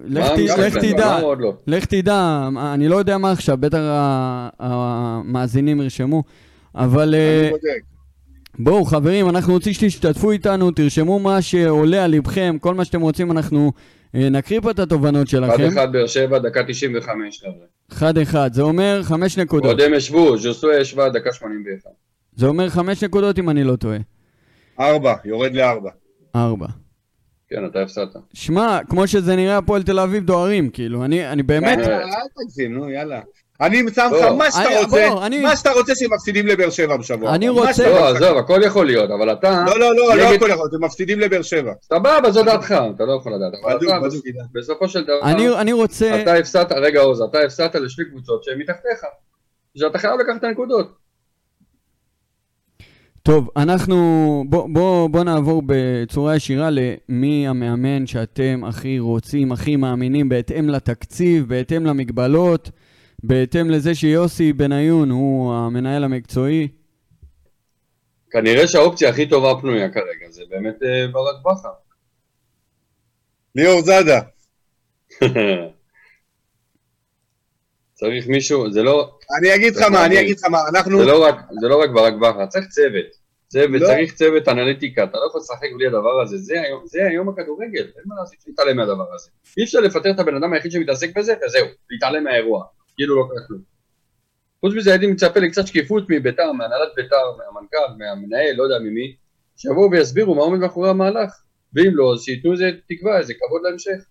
לך? 0.05 0.27
תדע, 0.81 1.21
לא? 1.39 1.55
לך 1.67 1.85
תדע, 1.85 2.49
אני 2.75 2.89
לא 2.89 2.97
יודע 2.97 3.19
מה 3.19 3.33
עכשיו, 3.33 3.57
בטח 3.57 3.79
המאזינים 4.59 5.81
ירשמו, 5.81 6.23
אבל 6.75 7.15
אה. 7.15 7.51
בואו 8.59 8.85
חברים, 8.85 9.29
אנחנו 9.29 9.53
רוצים 9.53 9.73
שתשתתפו 9.73 10.31
איתנו, 10.31 10.71
תרשמו 10.71 11.19
מה 11.19 11.43
שעולה 11.43 12.05
על 12.05 12.11
לבכם, 12.11 12.57
כל 12.61 12.75
מה 12.75 12.85
שאתם 12.85 13.01
רוצים, 13.01 13.31
אנחנו 13.31 13.73
נקריא 14.15 14.61
פה 14.61 14.71
את 14.71 14.79
התובנות 14.79 15.29
שלכם. 15.29 15.69
1-1 15.69 15.87
באר 15.87 16.07
שבע, 16.07 16.39
דקה 16.39 16.61
95 16.67 17.41
חבר'ה. 17.41 17.53
אחד 17.93 18.19
אחד, 18.19 18.53
זה 18.53 18.63
אומר 18.63 19.01
חמש 19.03 19.39
נקודות. 19.39 19.71
עוד 19.71 19.81
הם 19.81 19.95
ישבו, 19.95 20.39
ז'וסוי 20.39 20.81
ישבה 20.81 21.09
דקה 21.09 21.33
81. 21.33 21.91
זה 22.37 22.47
אומר 22.47 22.69
חמש 22.69 23.05
נקודות 23.05 23.39
אם 23.39 23.51
אני 23.51 23.65
לא 23.65 23.77
טועה. 23.77 23.99
ארבע, 24.81 25.15
יורד 25.25 25.55
לארבע. 25.55 25.91
ארבע. 26.37 26.67
כן, 27.49 27.67
אתה 27.67 27.83
הפסדת. 27.83 28.17
שמע, 28.33 28.79
כמו 28.89 29.07
שזה 29.07 29.37
נראה, 29.37 29.59
הפועל 29.59 29.83
תל 29.83 29.99
אביב 29.99 30.25
דוהרים, 30.25 30.71
כאילו, 30.71 31.05
אני, 31.05 31.33
אני 31.33 31.43
באמת... 31.43 31.79
אל 31.79 31.93
אל 31.93 32.45
תגזים, 32.45 32.75
נו, 32.75 32.91
יאללה. 32.91 33.21
אני 33.61 33.83
שם 33.95 34.11
לך 34.15 34.23
לא. 34.23 34.37
מה 34.37 34.51
שאתה 34.51 34.81
רוצה, 34.83 35.09
מה 35.43 35.57
שאתה 35.57 35.71
רוצה 35.71 35.95
שהם 35.95 36.15
מפסידים 36.15 36.47
לבאר 36.47 36.71
שבע 36.71 36.97
בשבוע. 36.97 37.35
אני 37.35 37.49
רוצה- 37.49 37.89
לא, 37.91 38.09
עזוב, 38.09 38.39
הכל 38.39 38.61
יכול 38.65 38.87
להיות, 38.87 39.11
אבל 39.11 39.33
אתה... 39.33 39.65
לא, 39.67 39.79
לא, 39.81 39.97
לא, 39.97 40.17
לא 40.17 40.23
הכל 40.35 40.51
יכול, 40.51 40.69
הם 40.75 40.85
מפסידים 40.85 41.21
לבאר 41.21 41.43
שבע. 41.43 41.73
סבבה, 41.83 42.31
זו 42.31 42.43
דעתך, 42.43 42.75
אתה 42.95 43.05
לא 43.05 43.13
יכול 43.21 43.33
לדעת. 43.35 43.53
אבל 43.65 43.77
אתה. 43.77 44.09
בסופו 44.55 44.89
של 44.89 45.05
דבר, 45.05 45.21
אני, 45.23 45.49
אני 45.61 45.73
רוצה... 45.73 46.23
אתה 46.23 46.35
הפסדת, 46.35 46.73
רגע 46.73 47.01
עוז, 47.01 47.21
אתה 47.21 47.39
הפסדת 47.39 47.75
לשתי 47.75 48.03
קבוצות 48.11 48.45
שהן 48.45 48.59
מתחתיך. 48.59 49.01
שאתה 49.79 49.99
חייב 49.99 50.21
לקחת 50.21 50.37
את 50.37 50.45
הנקודות. 50.45 50.97
טוב, 53.23 53.49
אנחנו... 53.57 54.45
בוא, 54.49 54.69
בוא, 54.73 55.09
בוא 55.11 55.25
נעבור 55.25 55.63
בצורה 55.67 56.37
ישירה 56.37 56.69
למי 56.71 57.49
המאמן 57.49 58.07
שאתם 58.07 58.63
הכי 58.65 58.99
רוצים, 58.99 59.53
הכי 59.53 59.77
מאמינים, 59.77 60.29
בהתאם 60.29 60.69
לתקציב, 60.69 61.49
בהתאם 61.49 61.87
למגבלות, 61.87 62.71
בהתאם 63.27 63.71
לזה 63.71 63.95
שיוסי 63.95 64.53
בניון 64.53 65.11
הוא 65.11 65.55
המנהל 65.55 66.05
המקצועי. 66.05 66.69
כנראה 68.31 68.69
שהאופציה 68.69 69.09
הכי 69.09 69.29
טובה 69.29 69.61
פנויה 69.61 69.89
כרגע, 69.91 70.31
זה 70.31 70.43
באמת 70.51 70.83
אה, 70.83 71.07
ברק 71.13 71.37
בכר. 71.45 71.69
ליאור 73.55 73.81
זאדה. 73.81 74.21
צריך 77.99 78.27
מישהו, 78.27 78.73
זה 78.73 78.83
לא, 78.83 79.19
אני 79.39 79.55
אגיד 79.55 79.77
לך 79.77 79.83
מה, 79.83 80.07
אני 80.07 80.21
אגיד 80.21 80.39
לך 80.39 80.45
מה, 80.45 80.59
אנחנו... 80.69 80.99
זה 80.99 81.05
לא 81.05 81.25
רק, 81.25 81.37
זה 81.61 81.69
לא 81.69 81.83
רק 81.83 81.91
ברק 81.91 82.15
בכר, 82.15 82.47
צריך 82.47 82.67
צוות. 82.69 83.07
צוות, 83.49 83.81
לא. 83.81 83.87
צריך 83.87 84.15
צוות 84.15 84.49
אנליטיקה, 84.49 85.05
אתה 85.05 85.19
לא 85.19 85.27
יכול 85.29 85.41
לשחק 85.41 85.69
בלי 85.77 85.87
הדבר 85.87 86.21
הזה, 86.23 86.39
זה 86.39 86.61
היום, 86.61 86.83
זה 86.87 87.07
היום 87.07 87.29
הכדורגל, 87.29 87.85
אין 87.97 88.05
מה 88.07 88.15
לעשות, 88.21 88.37
להתעלם 88.47 88.77
מהדבר 88.77 89.15
הזה. 89.15 89.31
אי 89.57 89.65
אפשר 89.65 89.81
לפטר 89.81 90.11
את 90.11 90.19
הבן 90.19 90.37
אדם 90.37 90.53
היחיד 90.53 90.73
שמתעסק 90.73 91.19
בזה, 91.19 91.35
וזהו, 91.47 91.67
להתעלם 91.91 92.25
מהאירוע, 92.25 92.65
כאילו 92.97 93.17
לא 93.17 93.29
קרה 93.29 93.47
כלום. 93.47 93.61
חוץ 94.61 94.75
מזה 94.75 94.91
הייתי 94.91 95.07
מצפה 95.07 95.41
לקצת 95.41 95.67
שקיפות 95.67 96.05
מביתר, 96.09 96.53
מהנהלת 96.53 96.89
ביתר, 96.97 97.37
מהמנכ"ל, 97.39 97.99
מהמנהל, 97.99 98.55
לא 98.57 98.63
יודע 98.63 98.79
ממי, 98.79 99.15
שיבואו 99.57 99.91
ויסבירו 99.91 100.35
מה 100.35 100.43
עומד 100.43 100.59
מאחורי 100.59 100.91
המהלך, 100.91 101.31
ואם 101.75 101.91
לא, 101.95 102.13
אז 102.15 102.23
שייתנו 102.23 102.53
איזה 102.53 102.71
תקווה, 102.89 103.19
איזה 103.19 103.35
כבוד 103.35 103.63
להמשך. 103.65 104.05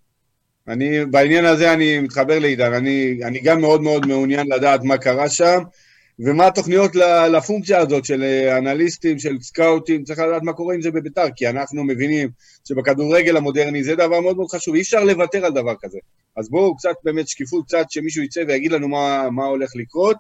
אני, 0.68 1.06
בעניין 1.06 1.46
הזה 1.46 1.74
אני 1.74 2.00
מתחבר 2.00 2.40
לעידן, 2.40 2.74
אני, 2.74 3.20
אני 3.24 3.40
גם 3.44 3.62
מאוד 3.62 3.82
מאוד 3.82 4.06
מעוניין 4.06 4.48
לדעת 4.48 4.84
מה 4.84 4.98
קרה 4.98 5.30
שם, 5.30 5.60
ומה 6.20 6.48
התוכניות 6.48 6.96
לפונקציה 7.32 7.80
הזאת 7.80 8.06
של 8.06 8.24
אה, 8.24 8.58
אנליסטים, 8.58 9.20
של 9.20 9.38
סקאוטים, 9.42 10.04
צריך 10.04 10.20
לדעת 10.20 10.44
מה 10.44 10.54
קורה 10.54 10.76
עם 10.76 10.82
זה 10.82 10.92
בביתר, 10.92 11.26
כי 11.36 11.50
אנחנו 11.50 11.84
מבינים 11.84 12.30
שבכדורגל 12.68 13.38
המודרני 13.38 13.84
זה 13.84 13.96
דבר 13.96 14.20
מאוד 14.20 14.38
מאוד 14.38 14.50
חשוב, 14.52 14.76
אי 14.76 14.82
אפשר 14.82 15.04
לוותר 15.04 15.46
על 15.46 15.52
דבר 15.54 15.74
כזה. 15.82 15.98
אז 16.38 16.50
בואו 16.50 16.76
קצת 16.76 16.96
באמת 17.04 17.28
שקיפות, 17.28 17.66
קצת 17.66 17.86
שמישהו 17.90 18.24
יצא 18.24 18.44
ויגיד 18.48 18.72
לנו 18.72 18.88
מה, 18.88 19.30
מה 19.30 19.46
הולך 19.46 19.72
לקרות. 19.76 20.18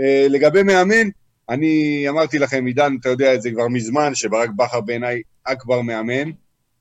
אה, 0.00 0.26
לגבי 0.28 0.62
מאמן, 0.62 1.08
אני 1.48 2.04
אמרתי 2.08 2.38
לכם, 2.38 2.66
עידן, 2.66 2.92
אתה 3.00 3.08
יודע 3.08 3.34
את 3.34 3.42
זה 3.42 3.50
כבר 3.50 3.68
מזמן, 3.68 4.14
שברק 4.14 4.50
בכר 4.56 4.80
בעיניי 4.80 5.22
אכבר 5.44 5.80
מאמן. 5.80 6.30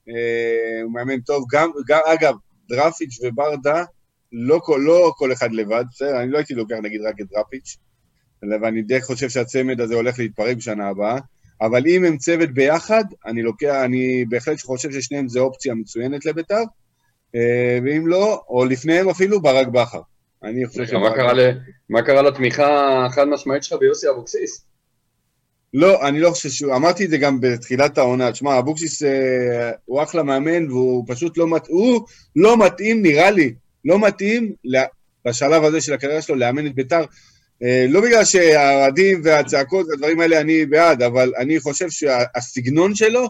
אה, 0.10 0.82
הוא 0.84 0.94
מאמן 0.94 1.20
טוב, 1.20 1.46
גם, 1.52 1.72
גם 1.88 2.00
אגב, 2.06 2.34
דרפיץ' 2.70 3.20
וברדה, 3.24 3.84
לא, 4.32 4.60
לא 4.80 5.14
כל 5.18 5.32
אחד 5.32 5.52
לבד, 5.52 5.84
בסדר? 5.92 6.22
אני 6.22 6.32
לא 6.32 6.38
הייתי 6.38 6.54
לוקח 6.54 6.76
נגיד 6.84 7.02
רק 7.02 7.16
את 7.22 7.26
דרפיץ', 7.32 7.78
ואני 8.62 8.82
די 8.82 9.02
חושב 9.02 9.30
שהצמד 9.30 9.82
הזה 9.82 9.96
הולך 9.96 10.20
להתפרק 10.20 10.58
בשנה 10.58 10.88
הבאה, 10.88 11.18
אבל 11.62 11.84
אם 11.88 12.06
הם 12.06 12.18
צוות 12.18 12.52
ביחד, 12.52 13.04
אני 13.26 13.42
לוקח, 13.42 13.76
אני 13.86 14.26
בהחלט 14.30 14.62
חושב 14.62 14.92
ששניהם 14.92 15.28
זה 15.28 15.40
אופציה 15.40 15.74
מצוינת 15.74 16.26
לביתר, 16.26 16.64
אה, 17.36 17.80
ואם 17.86 18.08
לא, 18.08 18.42
או 18.50 18.66
לפניהם 18.66 19.10
אפילו, 19.10 19.42
ברק 19.42 19.68
בכר. 19.68 20.02
אני 20.44 20.68
חושב 20.68 20.82
רגע, 20.82 20.98
מה 20.98 21.16
קרה 21.16 21.34
ל- 21.34 21.60
מה 21.90 22.02
קרה 22.02 22.22
לתמיכה 22.22 23.06
החד 23.06 23.28
משמעית 23.28 23.64
שלך 23.64 23.80
ביוסי 23.80 24.10
אבוקסיס? 24.10 24.66
לא, 25.74 26.08
אני 26.08 26.20
לא 26.20 26.30
חושב 26.30 26.50
שהוא, 26.50 26.76
אמרתי 26.76 27.06
את 27.06 27.10
זה 27.10 27.18
גם 27.18 27.42
בתחילת 27.42 27.98
העונה, 27.98 28.32
תשמע, 28.32 28.60
אבוקסיס 28.60 29.04
אה, 29.04 29.72
הוא 29.86 30.04
אחלה 30.04 30.24
מאמן 30.24 30.72
והוא 30.72 31.06
פשוט 31.08 31.38
לא 31.38 31.48
מתאים, 31.56 31.78
הוא 31.78 32.02
לא 32.36 32.66
מתאים, 32.66 33.02
נראה 33.02 33.32
לי, 33.32 33.54
לא 33.86 34.00
מתאים 34.08 34.54
לה, 34.64 34.84
בשלב 35.28 35.64
הזה 35.64 35.82
של 35.82 35.94
הקריירה 35.94 36.22
שלו 36.22 36.36
לאמן 36.36 36.68
את 36.68 36.76
ביתר. 36.76 37.06
אה, 37.64 37.86
לא 37.90 38.02
בגלל 38.02 38.26
שהאוהדים 38.26 39.22
והצעקות 39.24 39.88
והדברים 39.90 40.20
האלה 40.20 40.42
אני 40.42 40.66
בעד, 40.66 41.02
אבל 41.02 41.32
אני 41.38 41.60
חושב 41.60 41.90
שהסגנון 41.90 42.96
שלו 42.96 43.28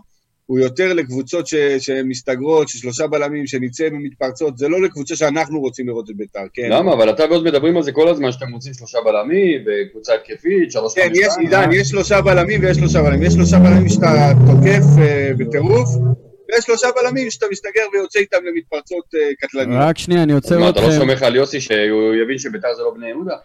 הוא 0.50 0.60
יותר 0.60 0.94
לקבוצות 0.94 1.48
ש, 1.48 1.56
שמסתגרות, 1.56 2.70
ששלושה 2.70 3.08
בלמים, 3.08 3.48
שנצא 3.48 3.90
ומתפרצות, 3.92 4.58
זה 4.58 4.68
לא 4.68 4.82
לקבוצה 4.82 5.16
שאנחנו 5.16 5.60
רוצים 5.60 5.88
לראות 5.88 6.10
את 6.10 6.16
ביתר, 6.16 6.40
כן. 6.54 6.70
למה? 6.70 6.94
אבל 6.94 7.10
אתה 7.10 7.24
ועוד 7.30 7.44
מדברים 7.44 7.78
על 7.78 7.84
זה 7.84 7.92
כל 7.92 8.08
הזמן, 8.08 8.32
שאתם 8.32 8.52
רוצים 8.54 8.74
שלושה 8.74 8.98
בלמים, 9.06 9.62
בקבוצה 9.66 10.14
התקפית, 10.14 10.72
שלוש 10.72 10.96
כן, 10.96 11.10
יש. 11.14 11.28
עידן, 11.40 11.70
יש 11.74 11.88
שלושה 11.88 12.22
בלמים 12.22 12.62
ויש 12.64 12.78
שלושה 12.78 13.02
בלמים. 13.02 13.24
יש 13.24 13.34
שלושה 13.34 13.60
בלמים 13.60 13.90
שאתה 13.90 14.32
תוקף 14.48 15.02
אה, 15.02 15.32
בטירוף, 15.38 15.90
ויש 16.50 16.66
שלושה 16.66 16.88
בלמים 16.96 17.32
שאתה 17.32 17.46
מסתגר 17.52 17.84
ויוצא 17.94 18.20
איתם 18.20 18.38
למתפרצות 18.46 19.06
אה, 19.16 19.30
קטלניות. 19.40 19.82
רק 19.84 19.98
שנייה, 19.98 20.24
אני 20.24 20.34
עוצר 20.34 20.60
מה, 20.60 20.70
אתה 20.70 20.82
לא 20.82 20.88
אתכם. 20.88 21.00
סומך 21.00 21.24
על 21.24 21.36
יוסי 21.36 21.62
שהוא 21.62 22.16
יבין 22.24 22.38
שביתר 22.38 22.68
זה 22.78 22.84
לא 22.84 22.94
בני 22.96 23.10
יהודה? 23.10 23.36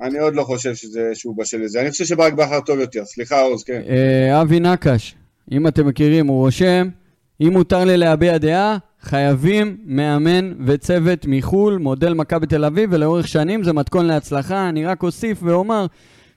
אני 0.00 0.18
עוד 0.18 0.34
לא 0.34 0.42
חושב 0.42 0.74
שזה, 0.74 1.10
שהוא 1.14 1.36
בשל 1.38 1.60
לזה. 1.60 1.80
אני 1.80 1.90
חושב 1.90 2.04
שברק 2.04 2.32
בכר 2.32 2.60
טוב 2.60 2.78
יותר. 2.78 3.04
סליחה, 3.04 3.40
עוז, 3.40 3.64
כן. 3.64 3.82
אה, 3.88 4.42
אבי 4.42 4.60
נקש, 4.60 5.14
אם 5.52 5.66
אתם 5.66 5.86
מכירים, 5.86 6.26
הוא 6.26 6.44
רושם, 6.44 6.88
אם 7.40 7.52
מותר 7.52 7.84
לי 7.84 7.96
להביע 7.96 8.38
דעה, 8.38 8.78
חייבים 9.00 9.76
מאמן 9.84 10.52
וצוות 10.66 11.26
מחו"ל, 11.28 11.78
מודל 11.78 12.14
מכבי 12.14 12.46
תל 12.46 12.64
אביב, 12.64 12.90
ולאורך 12.92 13.28
שנים 13.28 13.62
זה 13.62 13.72
מתכון 13.72 14.06
להצלחה. 14.06 14.68
אני 14.68 14.86
רק 14.86 15.02
אוסיף 15.02 15.38
ואומר 15.42 15.86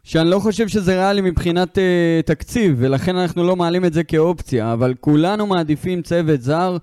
שאני 0.04 0.30
לא 0.30 0.40
חושב 0.40 0.68
שזה 0.68 0.96
ריאלי 0.96 1.22
מבחינת 1.22 1.78
אה, 1.78 2.20
תקציב, 2.26 2.76
ולכן 2.78 3.16
אנחנו 3.16 3.44
לא 3.44 3.56
מעלים 3.56 3.86
את 3.86 3.94
זה 3.94 4.04
כאופציה, 4.04 4.74
אבל 4.74 4.94
כולנו 5.00 5.48
מעדיפים 5.48 6.02
צוות 6.02 6.42
זר. 6.42 6.78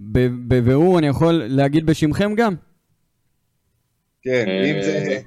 בבירור 0.00 0.98
אני 0.98 1.06
יכול 1.06 1.42
להגיד 1.46 1.86
בשמכם 1.86 2.34
גם. 2.34 2.54
כן, 4.22 4.44
אה, 4.48 4.70
אם 4.70 4.82
זה... 4.82 5.20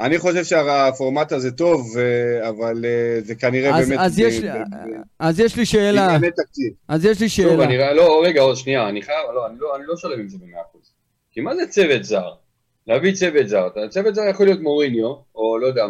אני 0.00 0.18
חושב 0.18 0.44
שהפורמט 0.44 1.32
הזה 1.32 1.50
טוב, 1.50 1.98
אה, 1.98 2.48
אבל 2.48 2.84
אה, 2.84 3.20
זה 3.20 3.34
כנראה 3.34 3.78
אז, 3.78 3.88
באמת... 3.88 4.00
אז, 4.02 4.16
ב- 4.16 4.20
יש, 4.20 4.38
ב- 4.40 4.42
לי- 4.42 4.50
ב- 4.50 5.02
אז 5.18 5.40
יש 5.40 5.56
לי 5.56 5.66
שאלה. 5.66 6.16
אז 6.88 7.04
יש 7.04 7.20
לי 7.20 7.28
שוב, 7.28 7.50
שאלה. 7.50 7.64
אני 7.64 7.78
ר- 7.78 7.92
לא, 7.92 8.22
רגע, 8.24 8.40
עוד 8.40 8.56
שנייה, 8.56 8.88
אני 8.88 9.02
חייב, 9.02 9.18
לא, 9.34 9.46
אני 9.46 9.54
לא, 9.58 9.76
אני 9.76 9.84
לא 9.86 9.96
שלם 9.96 10.20
עם 10.20 10.28
זה 10.28 10.36
במאה 10.40 10.60
אחוז. 10.70 10.92
כי 11.32 11.40
מה 11.40 11.56
זה 11.56 11.62
צוות 11.68 12.04
זר? 12.04 12.28
להביא 12.86 13.14
צוות 13.14 13.48
זר, 13.48 13.68
צוות 13.90 14.14
זר 14.14 14.22
יכול 14.30 14.46
להיות 14.46 14.60
מוריניו, 14.60 15.14
או 15.34 15.58
לא 15.58 15.66
יודע, 15.66 15.84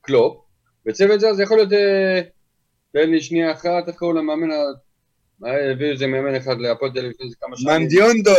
קלופ, 0.00 0.36
וצוות 0.86 1.20
זר 1.20 1.32
זה 1.34 1.42
יכול 1.42 1.56
להיות, 1.56 1.72
אה, 1.72 2.20
תן 2.92 3.10
לי 3.10 3.20
שנייה 3.20 3.52
אחת, 3.52 3.88
איך 3.88 3.96
קוראים 3.96 4.16
למאמן, 4.16 4.50
ה- 4.50 4.54
אה, 5.46 5.70
הביאו 5.72 5.90
איזה 5.92 6.06
מאמן 6.06 6.34
אחד 6.34 6.58
להפועל 6.58 6.90
תל 6.92 6.98
אביב 6.98 7.10
לפני 7.10 7.26
כמה 7.40 7.56
שנים, 7.56 7.74
מנדיונדו! 7.82 8.30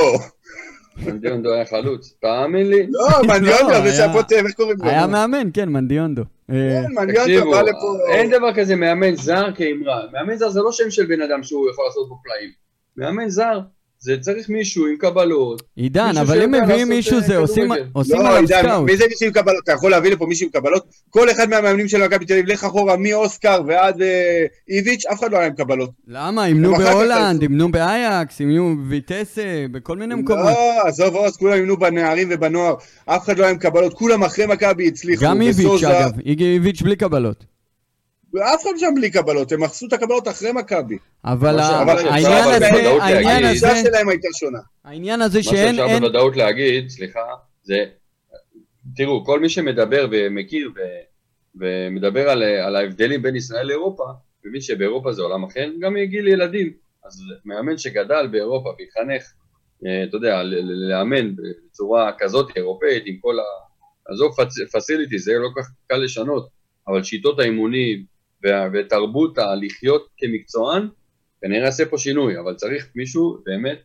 מנדיונדו 1.05 1.53
היה 1.53 1.65
חלוץ, 1.65 2.13
תאמין 2.21 2.69
לי, 2.69 2.87
לא, 2.89 3.07
מנדיונדו, 3.27 3.69
היה- 3.69 3.81
זה 3.81 3.91
שהפועל 3.91 4.23
איך 4.31 4.55
קוראים 4.55 4.77
לו? 4.79 4.89
היה 4.89 5.07
מאמן, 5.07 5.49
כן, 5.53 5.69
מנדיונדו. 5.69 6.21
כן, 6.47 6.85
מנדיונדו 6.93 7.51
בא 7.51 7.61
לפה... 7.61 7.97
אין 8.07 8.29
דבר 8.31 8.53
כזה 8.55 8.75
מאמן 8.75 9.15
זר 9.15 9.45
כאמרה, 9.55 10.01
מאמן 10.13 10.35
זר 10.35 10.49
זה 10.49 10.59
לא 10.61 10.71
שם 10.71 10.89
של 10.89 11.05
בן 11.05 11.21
אדם 11.21 11.43
שהוא 11.43 11.69
יכול 11.69 11.85
לעשות 11.87 12.09
בו 12.09 12.17
פלאים, 12.23 12.49
מאמן 12.97 13.29
זר 13.29 13.59
זה 14.01 14.17
צריך 14.21 14.49
מישהו 14.49 14.87
עם 14.87 14.95
קבלות, 14.97 15.61
עידן, 15.75 16.17
אבל 16.21 16.41
אם 16.41 16.51
מביאים 16.51 16.89
מישהו 16.89 17.15
אה, 17.15 17.21
זה 17.21 17.37
עושים 17.37 17.71
לא, 17.71 18.19
עליו 18.19 18.35
עידן, 18.35 18.61
scout. 18.61 18.89
מי 18.89 18.97
זה 18.97 19.05
מישהו 19.09 19.25
עם 19.25 19.31
קבלות? 19.31 19.63
אתה 19.63 19.71
יכול 19.71 19.91
להביא 19.91 20.11
לפה 20.11 20.25
מישהו 20.25 20.45
עם 20.45 20.51
קבלות? 20.51 20.85
כל 21.09 21.31
אחד 21.31 21.49
מהמאמנים 21.49 21.87
של 21.87 22.05
מכבי 22.05 22.25
תל 22.25 22.33
אביב, 22.33 22.45
לך 22.45 22.63
אחורה, 22.63 22.97
מאוסקר 22.97 23.61
ועד 23.67 24.01
אה, 24.01 24.45
איביץ', 24.69 25.05
אף 25.05 25.19
אחד 25.19 25.31
לא 25.31 25.37
היה 25.37 25.47
עם 25.47 25.53
קבלות. 25.53 25.89
למה? 26.07 26.45
אימנו 26.45 26.75
בהולנד. 26.75 27.41
אימנו 27.41 27.71
באייקס, 27.71 28.39
אימנו 28.39 28.75
בויטסה, 28.87 29.65
בכל 29.71 29.97
מיני 29.97 30.15
מקומות. 30.15 30.45
לא, 30.45 30.87
עזוב 30.87 31.15
עוז, 31.15 31.37
כולם 31.37 31.53
אימנו 31.53 31.77
בנערים 31.77 32.27
ובנוער, 32.31 32.75
אף 33.05 33.23
אחד 33.23 33.37
לא 33.37 33.43
היה 33.43 33.51
עם 33.51 33.57
קבלות, 33.57 33.93
כולם 33.93 34.23
אחרי 34.23 34.45
מכבי 34.45 34.87
הצליחו. 34.87 35.25
גם 35.25 35.41
איביץ', 35.41 35.83
אגב. 35.83 36.11
איביץ' 36.25 36.81
בלי 36.81 36.95
קבלות. 36.95 37.58
אף 38.37 38.61
אחד 38.63 38.71
שם 38.77 38.87
בלי 38.95 39.11
קבלות, 39.11 39.51
הם 39.51 39.63
אחסו 39.63 39.87
את 39.87 39.93
הקבלות 39.93 40.27
אחרי 40.27 40.51
מכבי. 40.51 40.97
אבל 41.25 41.55
מה 41.55 41.91
העניין 41.91 42.49
הזה, 42.53 42.67
העניין 43.01 43.45
הזה, 43.45 43.67
שלהם 43.83 44.09
הייתה 44.09 44.27
שונה. 44.39 44.59
העניין 44.85 45.21
הזה 45.21 45.37
מה 45.37 45.43
שאין, 45.43 45.75
שאפשר 45.75 45.93
אין, 45.93 46.01
בוודאות 46.01 46.37
להגיד, 46.37 46.89
סליחה, 46.89 47.19
זה, 47.63 47.85
תראו, 48.95 49.25
כל 49.25 49.39
מי 49.39 49.49
שמדבר 49.49 50.07
ומכיר 50.11 50.71
ומדבר 51.55 52.29
על, 52.29 52.43
על 52.43 52.75
ההבדלים 52.75 53.21
בין 53.21 53.35
ישראל 53.35 53.67
לאירופה, 53.67 54.03
מבין 54.45 54.61
שבאירופה 54.61 55.13
זה 55.13 55.21
עולם 55.21 55.43
אחר, 55.43 55.69
גם 55.79 55.93
מגיל 55.93 56.27
ילדים. 56.27 56.73
אז 57.05 57.23
מאמן 57.45 57.77
שגדל 57.77 58.27
באירופה 58.31 58.69
והתחנך, 58.69 59.23
אה, 59.85 60.03
אתה 60.03 60.17
יודע, 60.17 60.43
לאמן 60.89 61.35
בצורה 61.35 62.11
כזאת 62.19 62.57
אירופאית, 62.57 63.03
עם 63.05 63.17
כל 63.21 63.39
ה... 63.39 63.43
עזוב 64.11 64.31
פסיליטי, 64.73 65.19
זה 65.19 65.33
לא 65.33 65.47
כל 65.53 65.61
כך 65.61 65.69
קל 65.87 65.97
לשנות, 65.97 66.49
אבל 66.87 67.03
שיטות 67.03 67.39
האימונים 67.39 68.05
וה- 68.43 68.67
ותרבות 68.73 69.37
הלחיות 69.37 70.07
כמקצוען, 70.17 70.87
כנראה 71.41 71.65
יעשה 71.65 71.85
פה 71.85 71.97
שינוי, 71.97 72.39
אבל 72.39 72.53
צריך 72.53 72.87
מישהו 72.95 73.37
באמת 73.45 73.79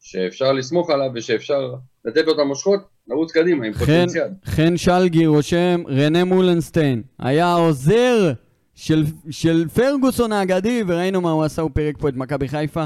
שאפשר 0.00 0.52
לסמוך 0.52 0.90
עליו 0.90 1.10
ושאפשר 1.14 1.74
לתת 2.04 2.26
לו 2.26 2.32
את 2.32 2.38
המושכות, 2.38 2.80
לרוץ 3.08 3.32
קדימה 3.32 3.66
עם 3.66 3.72
חן, 3.72 3.78
פוטנציאל. 3.78 4.28
חן 4.44 4.76
שלגי 4.76 5.26
רושם, 5.26 5.82
רנה 5.88 6.24
מולנשטיין 6.24 7.02
היה 7.18 7.46
העוזר 7.46 8.32
של, 8.74 9.04
של 9.30 9.68
פרגוסון 9.68 10.32
האגדי, 10.32 10.82
וראינו 10.86 11.20
מה 11.20 11.30
הוא 11.30 11.44
עשה, 11.44 11.62
הוא 11.62 11.70
פירק 11.74 11.96
פה 11.98 12.08
את 12.08 12.16
מכבי 12.16 12.48
חיפה. 12.48 12.84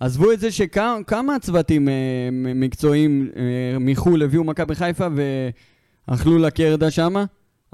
עזבו 0.00 0.32
את 0.32 0.40
זה 0.40 0.50
שכמה 0.50 1.38
צוותים 1.40 1.88
אה, 1.88 2.28
מקצועיים 2.32 3.30
אה, 3.36 3.78
מחו"ל 3.80 4.22
הביאו 4.22 4.44
מכבי 4.44 4.74
חיפה 4.74 5.06
ואכלו 6.08 6.38
לקרדה 6.38 6.90
שמה, 6.90 7.24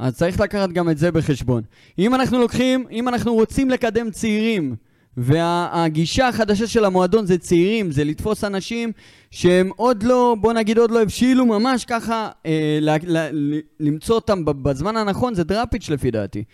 אז 0.01 0.17
צריך 0.17 0.41
לקחת 0.41 0.69
גם 0.69 0.91
את 0.91 0.99
זה 0.99 1.13
בחשבון. 1.13 1.63
אם 1.99 2.15
אנחנו 2.15 2.39
לוקחים, 2.39 2.85
אם 2.91 3.09
אנחנו 3.09 3.35
רוצים 3.35 3.71
לקדם 3.71 4.11
צעירים, 4.11 4.75
והגישה 5.17 6.29
החדשה 6.29 6.67
של 6.67 6.85
המועדון 6.85 7.27
זה 7.27 7.39
צעירים, 7.39 7.91
זה 7.91 8.05
לתפוס 8.05 8.45
אנשים 8.45 8.93
שהם 9.31 9.71
עוד 9.77 10.03
לא, 10.03 10.37
בוא 10.41 10.53
נגיד 10.53 10.79
עוד 10.79 10.91
לא 10.91 11.03
הבשילו 11.03 11.47
ממש 11.47 11.85
ככה, 11.85 12.29
אה, 12.47 12.79
ל, 12.81 12.91
ל, 12.91 13.19
ל, 13.33 13.61
למצוא 13.81 14.15
אותם 14.15 14.45
בזמן 14.45 14.97
הנכון, 14.97 15.35
זה 15.35 15.45
דראפיץ' 15.45 15.89
לפי 15.89 16.11
דעתי. 16.11 16.45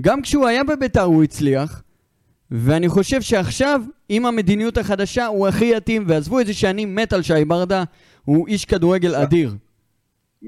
גם 0.00 0.22
כשהוא 0.22 0.46
היה 0.46 0.64
בביתר 0.64 1.02
הוא 1.02 1.24
הצליח, 1.24 1.82
ואני 2.50 2.88
חושב 2.88 3.22
שעכשיו, 3.22 3.82
עם 4.08 4.26
המדיניות 4.26 4.78
החדשה, 4.78 5.26
הוא 5.26 5.48
הכי 5.48 5.76
יתאים, 5.76 6.04
ועזבו 6.06 6.40
את 6.40 6.46
זה 6.46 6.54
שאני 6.54 6.84
מת 6.84 7.12
על 7.12 7.22
שי 7.22 7.44
ברדה, 7.44 7.84
הוא 8.24 8.48
איש 8.48 8.64
כדורגל 8.64 9.14
אדיר. 9.14 9.54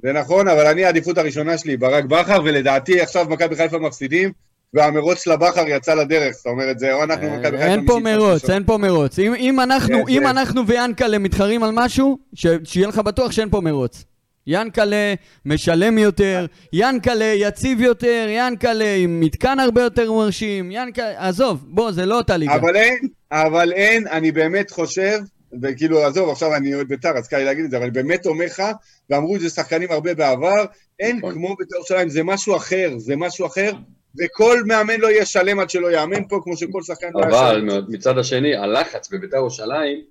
זה 0.05 0.13
נכון, 0.13 0.49
אבל 0.49 0.67
אני 0.67 0.85
העדיפות 0.85 1.19
הראשונה 1.19 1.59
שלי, 1.59 1.77
ברק 1.77 2.05
בכר, 2.05 2.41
ולדעתי 2.45 3.01
עכשיו 3.01 3.27
מכבי 3.29 3.57
חיפה 3.57 3.79
מפסידים, 3.79 4.31
והמרוץ 4.75 5.25
של 5.25 5.33
הבכר 5.33 5.65
יצא 5.69 5.95
לדרך, 5.95 6.33
זאת 6.37 6.47
אומרת, 6.47 6.79
זה 6.79 6.93
או 6.95 7.03
אנחנו 7.05 7.31
מכבי 7.31 7.51
חיפה... 7.57 7.63
אה, 7.63 7.73
אין 7.73 7.87
פה 7.87 7.99
מרוץ. 7.99 8.51
אין 8.51 8.65
פה 8.65 8.79
מרוץ. 8.79 9.19
אם- 9.19 9.35
אם 9.35 9.61
אנחנו- 9.61 9.99
יש, 9.99 10.05
אם 10.09 10.23
יש. 10.23 10.31
אנחנו 10.31 10.67
ויאנקלה 10.67 11.19
מתחרים 11.19 11.63
על 11.63 11.71
משהו, 11.75 12.19
ש- 12.35 12.47
שיהיה 12.65 12.89
לך 12.89 12.99
בטוח 12.99 13.33
שאין 13.33 13.51
פה 13.51 13.61
מרוץ. 13.61 14.05
יאנקלה 14.47 15.15
משלם 15.47 15.99
יותר, 15.99 16.47
יאנקלה 16.73 17.25
יציב 17.25 17.81
יותר, 17.81 18.27
יאנקלה 18.29 18.95
עם 18.95 19.21
מתקן 19.21 19.59
הרבה 19.61 19.83
יותר 19.83 20.13
מרשים, 20.13 20.71
יאנקלה... 20.71 21.29
עזוב, 21.29 21.65
בוא, 21.69 21.93
זה 21.93 22.07
לא 22.07 22.17
אותה 22.19 22.37
ליגה. 22.37 22.55
אבל 22.55 22.77
אין, 22.77 22.99
אבל 23.33 23.73
אין, 23.73 24.07
אני 24.09 24.33
באמת 24.33 24.71
חושב, 24.71 25.19
וכאילו, 25.63 26.05
עזוב, 26.05 26.31
עכשיו 26.31 26.55
אני 26.55 26.75
אוהד 26.75 26.89
בית"ר, 26.89 27.19
אז 27.19 27.29
קל 27.29 27.39
לי 27.39 27.45
להגיד 27.45 27.65
את 27.65 27.71
זה, 27.71 27.77
אבל 27.77 27.85
אני 27.85 27.93
באמת 27.93 28.27
אומר 28.27 28.45
לך, 28.45 28.63
ואמרו 29.11 29.37
את 29.37 29.41
זה 29.41 29.51
שחקנים 29.51 29.91
הרבה 29.91 30.15
בעבר, 30.15 30.65
אין 31.01 31.17
נכון. 31.17 31.35
כמו 31.35 31.57
בית"ר 31.57 31.77
ירושלים, 31.77 32.09
זה 32.09 32.23
משהו 32.23 32.57
אחר, 32.57 32.91
זה 32.97 33.17
משהו 33.17 33.47
אחר, 33.47 33.73
וכל 34.19 34.63
מאמן 34.67 35.01
לא 35.01 35.07
יהיה 35.09 35.25
שלם 35.25 35.61
עד 35.61 35.71
שלא 35.71 35.93
יאמן 35.93 36.29
פה, 36.29 36.41
כמו 36.43 36.57
שכל 36.57 36.83
שחקן 36.83 37.07
לא 37.15 37.23
אבל. 37.23 37.69
מצד 37.89 38.19
השני, 38.19 38.57
הלחץ 38.57 39.13
בבית"ר 39.13 39.37
ירושלים 39.37 40.05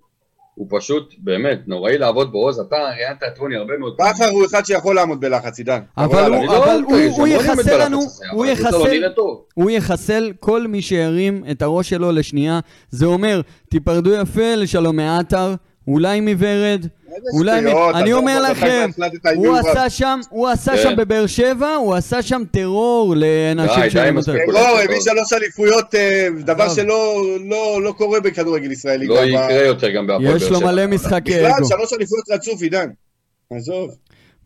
הוא 0.60 0.67
פשוט, 0.69 1.13
באמת, 1.17 1.60
נוראי 1.67 1.98
לעבוד 1.98 2.32
בו. 2.32 2.38
עוז, 2.38 2.60
אתה 2.60 2.76
ראיינת 2.76 3.24
את 3.28 3.38
רוני 3.38 3.56
הרבה 3.56 3.78
מאוד 3.78 3.93
פעמים. 3.98 4.13
בכר 4.13 4.30
הוא 4.30 4.45
אחד 4.45 4.65
שיכול 4.65 4.95
לעמוד 4.95 5.19
בלחץ, 5.22 5.58
עידן. 5.58 5.80
אבל 5.98 6.34
אבל 6.34 6.82
הוא- 6.88 7.28
לא 7.28 7.28
יחסל 7.28 7.86
לנו- 7.86 8.00
הוא 8.32 8.45
לא 8.45 8.52
יחסל-. 8.52 8.76
הוא 9.54 9.69
יחסל 9.72 10.32
כל 10.39 10.67
מי 10.67 10.82
שירים 10.82 11.43
את 11.52 11.62
הראש 11.62 11.89
שלו 11.89 12.12
לשנייה. 12.12 12.60
זה 12.89 13.06
אומר, 13.06 13.41
תיפרדו 13.69 14.13
יפה 14.13 14.56
לשלום 14.56 14.95
מעטר, 14.95 15.54
אולי 15.88 16.19
מוורד, 16.22 16.86
אולי... 17.34 17.60
אני 17.60 17.72
עזוב, 17.72 18.13
אומר 18.13 18.41
לכם, 18.52 18.89
הוא. 19.36 19.58
עשה 19.58 19.89
שם, 19.89 20.19
הוא 20.30 20.48
עשה 20.48 20.72
כן. 20.72 20.84
שם 20.84 20.95
בבאר 20.98 21.28
שבע, 21.28 21.76
הוא 21.76 21.95
עשה 21.95 22.22
שם 22.22 22.41
טרור 22.52 23.15
לאנשים. 23.17 23.84
יותר. 24.15 24.38
טרור, 24.52 24.78
הביא 24.84 25.00
שלוש 25.02 25.34
אליפויות, 25.34 25.95
אה, 25.95 26.28
דבר. 26.39 26.69
שלא 26.69 27.22
לא- 27.50 27.82
לא 27.84 27.91
קורה 27.91 28.19
בכדורגל 28.19 28.72
ישראלי. 28.72 29.08
לא 29.08 29.15
גם 29.22 29.28
יקרה 29.28 29.62
יותר 29.65 29.89
גם 29.89 30.08
בהפועל 30.08 30.28
באר 30.28 30.36
יש 30.38 30.43
שבע. 30.43 30.60
לו 30.60 30.67
מלא 30.67 30.88
משחקי 30.88 31.32
בכלל, 31.32 31.52
אגו. 31.58 31.67
שלוש 31.67 31.93
אליפויות 31.93 32.30
רצוף, 32.32 32.62
עידן. 32.62 32.89
עזוב. 33.54 33.91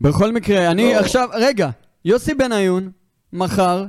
בכל 0.00 0.32
מקרה, 0.32 0.70
אני 0.70 0.94
לא. 0.94 0.98
עכשיו, 0.98 1.28
רגע, 1.34 1.68
יוסי 2.04 2.34
בניון, 2.34 2.90
מחר, 3.32 3.84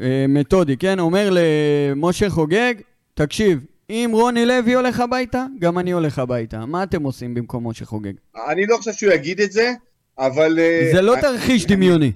אה, 0.00 0.24
מתודי, 0.28 0.76
כן, 0.76 0.98
אומר 0.98 1.28
למשה 1.32 2.30
חוגג, 2.30 2.74
תקשיב, 3.14 3.58
אם 3.90 4.10
רוני 4.12 4.46
לוי 4.46 4.74
הולך 4.74 5.00
הביתה, 5.00 5.46
גם 5.58 5.78
אני 5.78 5.90
הולך 5.90 6.18
הביתה. 6.18 6.66
מה 6.66 6.82
אתם 6.82 7.02
עושים 7.02 7.34
במקום 7.34 7.68
משה 7.68 7.84
חוגג? 7.84 8.12
אני 8.48 8.66
לא 8.66 8.76
חושב 8.76 8.92
שהוא 8.92 9.12
יגיד 9.12 9.40
את 9.40 9.52
זה, 9.52 9.72
אבל... 10.18 10.58
אה, 10.58 10.90
זה 10.92 11.02
לא 11.02 11.14
אה, 11.14 11.20
תרחיש 11.20 11.66
דמיוני. 11.66 12.12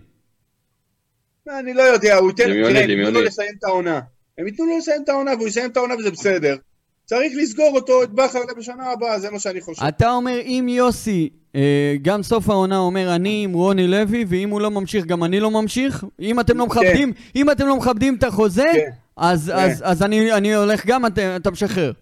אני 1.58 1.74
לא 1.74 1.82
יודע, 1.82 2.16
הוא 2.16 2.30
ייתן... 2.30 2.44
דמיוני, 2.44 2.72
תראה, 2.72 2.84
הם 2.84 2.90
ייתנו 2.90 3.10
לו. 3.10 3.22
לסיים 3.22 3.54
את 3.58 3.64
העונה. 3.64 4.00
הם 4.38 4.46
ייתנו 4.46 4.66
לו 4.66 4.78
לסיים 4.78 5.02
את 5.04 5.08
העונה, 5.08 5.34
והוא 5.34 5.48
יסיים 5.48 5.70
את 5.70 5.76
העונה 5.76 5.94
וזה 5.96 6.10
בסדר. 6.10 6.56
צריך 7.04 7.32
לסגור 7.36 7.70
אותו, 7.74 8.02
את 8.02 8.10
בכר 8.10 8.40
בשנה 8.58 8.90
הבאה, 8.90 9.18
זה 9.18 9.30
מה 9.30 9.38
שאני 9.38 9.60
חושב. 9.60 9.84
אתה 9.84 10.10
אומר, 10.10 10.40
אם 10.44 10.66
יוסי, 10.70 11.28
אה, 11.54 11.96
גם 12.02 12.22
סוף 12.22 12.50
העונה 12.50 12.78
אומר, 12.78 13.14
אני 13.14 13.44
עם 13.44 13.52
רוני 13.52 13.88
לוי, 13.88 14.24
ואם 14.28 14.50
הוא 14.50 14.60
לא 14.60 14.70
ממשיך, 14.70 15.04
גם 15.06 15.24
אני 15.24 15.40
לא 15.40 15.50
ממשיך, 15.50 16.04
אם 16.20 16.40
אתם 16.40 16.58
לא 16.58 16.66
מכבדים, 16.66 17.12
אם 17.36 17.50
אתם 17.50 17.66
לא 17.66 17.76
מכבדים 17.76 18.14
את 18.14 18.24
החוזה, 18.24 18.66
כן. 18.72 18.90
אז, 19.20 19.52
כן. 19.56 19.62
אז, 19.62 19.82
אז 19.84 20.02
אני, 20.02 20.32
אני 20.32 20.54
הולך 20.54 20.86
גם, 20.86 21.06
אתה, 21.06 21.36
אתה 21.36 21.50
משחרר. 21.50 21.92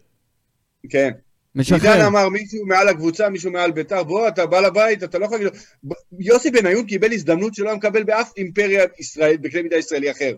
כן. 0.91 0.99
עידן 0.99 1.17
משחרר. 1.55 2.07
אמר, 2.07 2.29
מישהו 2.29 2.67
מעל 2.67 2.89
הקבוצה, 2.89 3.29
מישהו 3.29 3.51
מעל 3.51 3.71
ביתר, 3.71 4.03
בוא, 4.03 4.29
אתה 4.29 4.47
בא 4.47 4.61
לבית, 4.61 5.03
אתה 5.03 5.19
לא 5.19 5.25
יכול 5.25 5.39
להגיד 5.39 5.53
לו... 5.85 5.95
יוסי 6.21 6.51
בניון 6.51 6.87
קיבל 6.87 7.13
הזדמנות 7.13 7.55
שלא 7.55 7.69
היה 7.69 7.77
מקבל 7.77 8.05
באף 8.05 8.33
אימפריה 8.37 8.85
ישראל, 8.99 9.37
בקנה 9.37 9.63
מידה 9.63 9.77
ישראלי 9.77 10.11
אחר. 10.11 10.35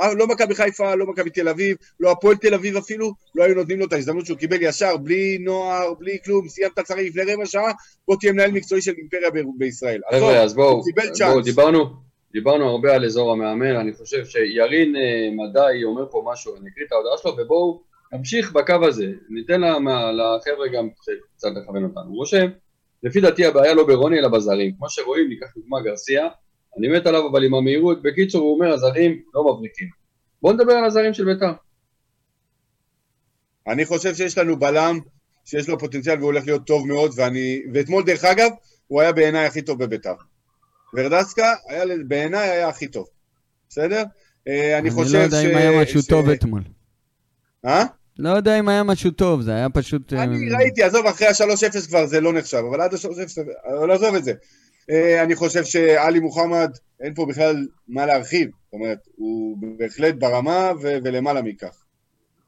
אה, 0.00 0.14
לא 0.14 0.26
מכבי 0.26 0.54
חיפה, 0.54 0.94
לא 0.94 1.06
מכבי 1.06 1.30
תל 1.30 1.48
אביב, 1.48 1.76
לא 2.00 2.10
הפועל 2.10 2.36
תל 2.36 2.54
אביב 2.54 2.76
אפילו, 2.76 3.12
לא 3.34 3.44
היו 3.44 3.54
נותנים 3.54 3.78
לו 3.78 3.86
את 3.86 3.92
ההזדמנות 3.92 4.26
שהוא 4.26 4.38
קיבל 4.38 4.58
ישר, 4.60 4.96
בלי 4.96 5.38
נוער, 5.38 5.94
בלי 5.94 6.18
כלום, 6.24 6.48
סיימת 6.48 6.80
צריך 6.80 7.00
לפני 7.00 7.32
רבע 7.32 7.46
שעה, 7.46 7.72
בוא 8.08 8.16
תהיה 8.20 8.32
מנהל 8.32 8.50
מקצועי 8.50 8.82
של 8.82 8.92
אימפריה 8.98 9.30
ב- 9.30 9.58
בישראל. 9.58 10.00
חבר'ה, 10.10 10.42
אז 10.42 10.54
בואו, 10.54 10.82
בואו. 11.18 11.40
דיברנו, 11.40 12.05
דיברנו 12.32 12.68
הרבה 12.68 12.94
על 12.94 13.04
אזור 13.04 13.32
המאמן, 13.32 13.76
אני 13.76 13.92
חושב 13.92 14.24
שירין 14.24 14.96
אה, 14.96 15.28
מדי 15.32 15.84
אומר 15.84 16.06
פה 16.10 16.24
משהו, 16.32 16.56
אני 16.56 16.70
אקריא 16.70 16.86
את 16.86 16.92
ההודעה 16.92 17.18
שלו, 17.18 17.36
ובואו 17.38 17.82
נמשיך 18.12 18.52
בקו 18.52 18.86
הזה, 18.88 19.06
ניתן 19.28 19.60
לחבר'ה 19.60 20.68
גם 20.68 20.88
קצת 21.36 21.48
לכוון 21.56 21.84
אותנו. 21.84 22.04
הוא 22.06 22.16
רושם, 22.16 22.46
לפי 23.02 23.20
דעתי 23.20 23.46
הבעיה 23.46 23.74
לא 23.74 23.86
ברוני 23.86 24.18
אלא 24.18 24.28
בזרים. 24.28 24.74
כמו 24.78 24.90
שרואים, 24.90 25.28
ניקח 25.28 25.46
דוגמה 25.56 25.80
גרסיה, 25.80 26.28
אני 26.78 26.88
מת 26.88 27.06
עליו 27.06 27.28
אבל 27.30 27.44
עם 27.44 27.54
המהירות, 27.54 28.02
בקיצור 28.02 28.42
הוא 28.42 28.54
אומר 28.54 28.72
הזרים 28.72 29.22
לא 29.34 29.44
מבריקים. 29.44 29.88
בואו 30.42 30.52
נדבר 30.52 30.72
על 30.72 30.84
הזרים 30.84 31.14
של 31.14 31.24
בית"ר. 31.24 31.52
אני 33.66 33.84
חושב 33.84 34.14
שיש 34.14 34.38
לנו 34.38 34.58
בלם 34.58 34.98
שיש 35.44 35.68
לו 35.68 35.78
פוטנציאל 35.78 36.18
והוא 36.18 36.26
הולך 36.26 36.46
להיות 36.46 36.66
טוב 36.66 36.86
מאוד, 36.86 37.10
ואני... 37.16 37.62
ואתמול, 37.74 38.04
דרך 38.04 38.24
אגב, 38.24 38.50
הוא 38.86 39.00
היה 39.00 39.12
בעיניי 39.12 39.46
הכי 39.46 39.62
טוב 39.62 39.84
בביתר. 39.84 40.14
ורדסקה 40.94 41.54
היה, 41.68 41.84
בעיניי 42.08 42.48
היה 42.50 42.68
הכי 42.68 42.88
טוב. 42.88 43.06
בסדר? 43.68 44.02
אה, 44.48 44.78
אני 44.78 44.90
חושב 44.90 45.10
ש... 45.10 45.14
אני 45.14 45.18
לא 45.22 45.48
יודע 45.48 45.50
אם 45.50 45.56
היה 45.56 45.82
משהו 45.82 46.02
טוב 46.02 46.28
אתמול. 46.28 46.62
אה? 47.66 47.84
לא 48.18 48.28
יודע 48.28 48.58
אם 48.58 48.68
היה 48.68 48.82
משהו 48.82 49.10
טוב, 49.10 49.42
זה 49.42 49.54
היה 49.54 49.68
פשוט... 49.70 50.12
אה, 50.12 50.22
אני 50.22 50.50
ראיתי, 50.50 50.82
עזוב, 50.82 51.06
אחרי 51.06 51.26
ה-3-0 51.26 51.86
כבר 51.88 52.06
זה 52.06 52.20
לא 52.20 52.32
נחשב, 52.32 52.62
אבל 52.70 52.80
עד 52.80 52.94
ה-3-0, 52.94 53.40
אבל 53.78 53.90
עזוב 53.90 54.14
את 54.14 54.24
זה. 54.24 54.32
אה, 54.90 55.22
אני 55.22 55.34
חושב 55.34 55.64
שעלי 55.64 56.20
מוחמד, 56.20 56.70
אין 57.00 57.14
פה 57.14 57.26
בכלל 57.26 57.66
מה 57.88 58.06
להרחיב. 58.06 58.48
זאת 58.64 58.72
אומרת, 58.72 58.98
הוא 59.16 59.58
בהחלט 59.78 60.14
ברמה 60.14 60.72
ו- 60.82 60.96
ולמעלה 61.04 61.42
מכך. 61.42 61.82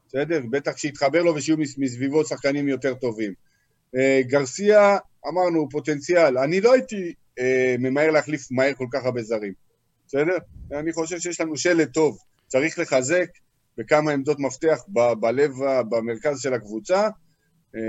בסדר? 0.07 0.41
בטח 0.49 0.77
שיתחבר 0.77 1.23
לו 1.23 1.35
ושיהיו 1.35 1.57
מס- 1.57 1.77
מסביבו 1.77 2.25
שחקנים 2.25 2.67
יותר 2.67 2.93
טובים. 2.93 3.33
גרסיה, 4.21 4.97
אמרנו, 5.27 5.69
פוטנציאל. 5.69 6.37
אני 6.37 6.61
לא 6.61 6.73
הייתי 6.73 7.13
אה, 7.39 7.75
ממהר 7.79 8.11
להחליף 8.11 8.51
מהר 8.51 8.73
כל 8.73 8.85
כך 8.93 9.05
הרבה 9.05 9.21
זרים. 9.23 9.53
בסדר? 10.07 10.37
אני 10.79 10.93
חושב 10.93 11.19
שיש 11.19 11.41
לנו 11.41 11.57
שלד 11.57 11.87
טוב. 11.87 12.17
צריך 12.47 12.79
לחזק 12.79 13.25
בכמה 13.77 14.11
עמדות 14.11 14.39
מפתח 14.39 14.79
ב- 14.93 15.13
בלב, 15.19 15.51
במרכז 15.89 16.41
של 16.41 16.53
הקבוצה. 16.53 17.09
אה, 17.75 17.81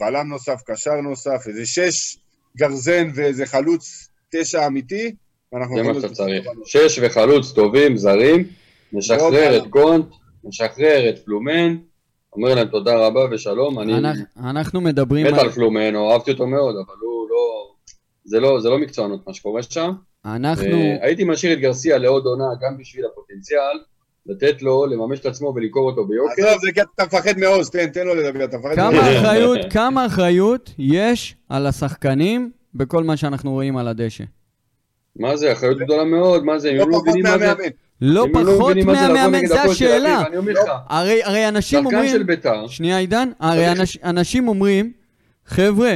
בלם 0.00 0.28
נוסף, 0.28 0.60
קשר 0.66 0.94
נוסף, 0.94 1.44
איזה 1.48 1.66
שש 1.66 2.18
גרזן 2.56 3.08
ואיזה 3.14 3.46
חלוץ 3.46 4.08
תשע 4.32 4.66
אמיתי. 4.66 5.14
זה 5.52 5.58
מה 5.82 6.00
שאתה 6.00 6.14
צריך. 6.14 6.46
שש 6.64 6.98
וחלוץ 7.02 7.52
טובים, 7.52 7.96
זרים, 7.96 8.44
נשחרר 8.92 9.22
ועוד 9.32 9.62
את 9.62 9.66
גונט, 9.70 10.06
נשחרר 10.44 11.08
את 11.08 11.18
פלומן, 11.24 11.76
אומר 12.32 12.54
להם 12.54 12.68
תודה 12.68 13.06
רבה 13.06 13.20
ושלום, 13.32 13.80
אני 13.80 13.94
אנחנו- 14.38 14.80
מדברים 14.80 15.26
מת 15.26 15.32
על... 15.32 15.38
על 15.40 15.50
פלומן, 15.50 15.96
אהבתי 15.96 16.30
אותו 16.30 16.46
מאוד, 16.46 16.74
אבל 16.86 16.94
הוא 17.00 17.28
לא... 17.30 17.73
זה 18.24 18.40
לא, 18.40 18.60
זה 18.60 18.68
לא 18.68 18.78
מקצוענות 18.78 19.26
מה 19.26 19.34
שקורה 19.34 19.62
שם. 19.62 19.92
אנחנו... 20.24 20.64
אה, 20.64 20.96
הייתי 21.00 21.24
משאיר 21.24 21.52
את 21.52 21.58
גרסיה 21.58 21.98
לעוד 21.98 22.24
עונה 22.26 22.48
גם 22.60 22.78
בשביל 22.78 23.04
הפוטנציאל, 23.12 23.78
לתת 24.26 24.62
לו 24.62 24.86
לממש 24.86 25.20
את 25.20 25.26
עצמו 25.26 25.52
ולמכור 25.56 25.90
אותו 25.90 26.06
ביוקר. 26.06 26.32
עזוב, 26.48 26.60
זה 26.60 26.72
כי 26.72 26.80
אתה 26.80 27.04
מפחד 27.04 27.38
מעוז, 27.38 27.70
תן, 27.70 27.86
תן 27.86 28.06
לו 28.06 28.14
לדבר, 28.14 28.44
אתה 28.44 28.58
מפחד 28.58 28.74
כמה 28.74 28.90
מעוז. 28.90 29.06
אחריות, 29.06 29.58
כמה 29.70 30.06
אחריות 30.06 30.70
יש 30.78 31.36
על 31.48 31.66
השחקנים 31.66 32.50
בכל 32.74 33.04
מה 33.04 33.16
שאנחנו 33.16 33.52
רואים 33.52 33.76
על 33.76 33.88
הדשא? 33.88 34.24
מה 35.16 35.36
זה, 35.36 35.52
אחריות 35.52 35.78
גדולה 35.78 36.04
מאוד, 36.04 36.44
מה 36.44 36.58
זה, 36.58 36.70
הם 36.70 36.76
לא 36.76 36.86
לא 36.86 36.92
פחות 36.92 37.02
מבינים 37.08 37.22
מה 37.22 37.38
זה... 37.38 37.46
מהמאמן. 37.46 37.68
לא 38.00 38.24
הם 38.24 38.32
פחות 38.32 38.76
מהמאמן, 38.76 39.46
זה 39.46 39.62
השאלה. 39.62 40.22
הרי, 40.88 41.48
אנשים 41.48 41.82
שחקן 41.82 41.96
אומרים... 41.96 42.10
של 42.10 42.22
בית"ר, 42.22 42.66
שנייה 42.68 42.98
עידן, 42.98 43.30
הרי 43.40 43.66
אנשים 44.04 44.48
אומרים, 44.48 44.92
חבר'ה, 45.46 45.94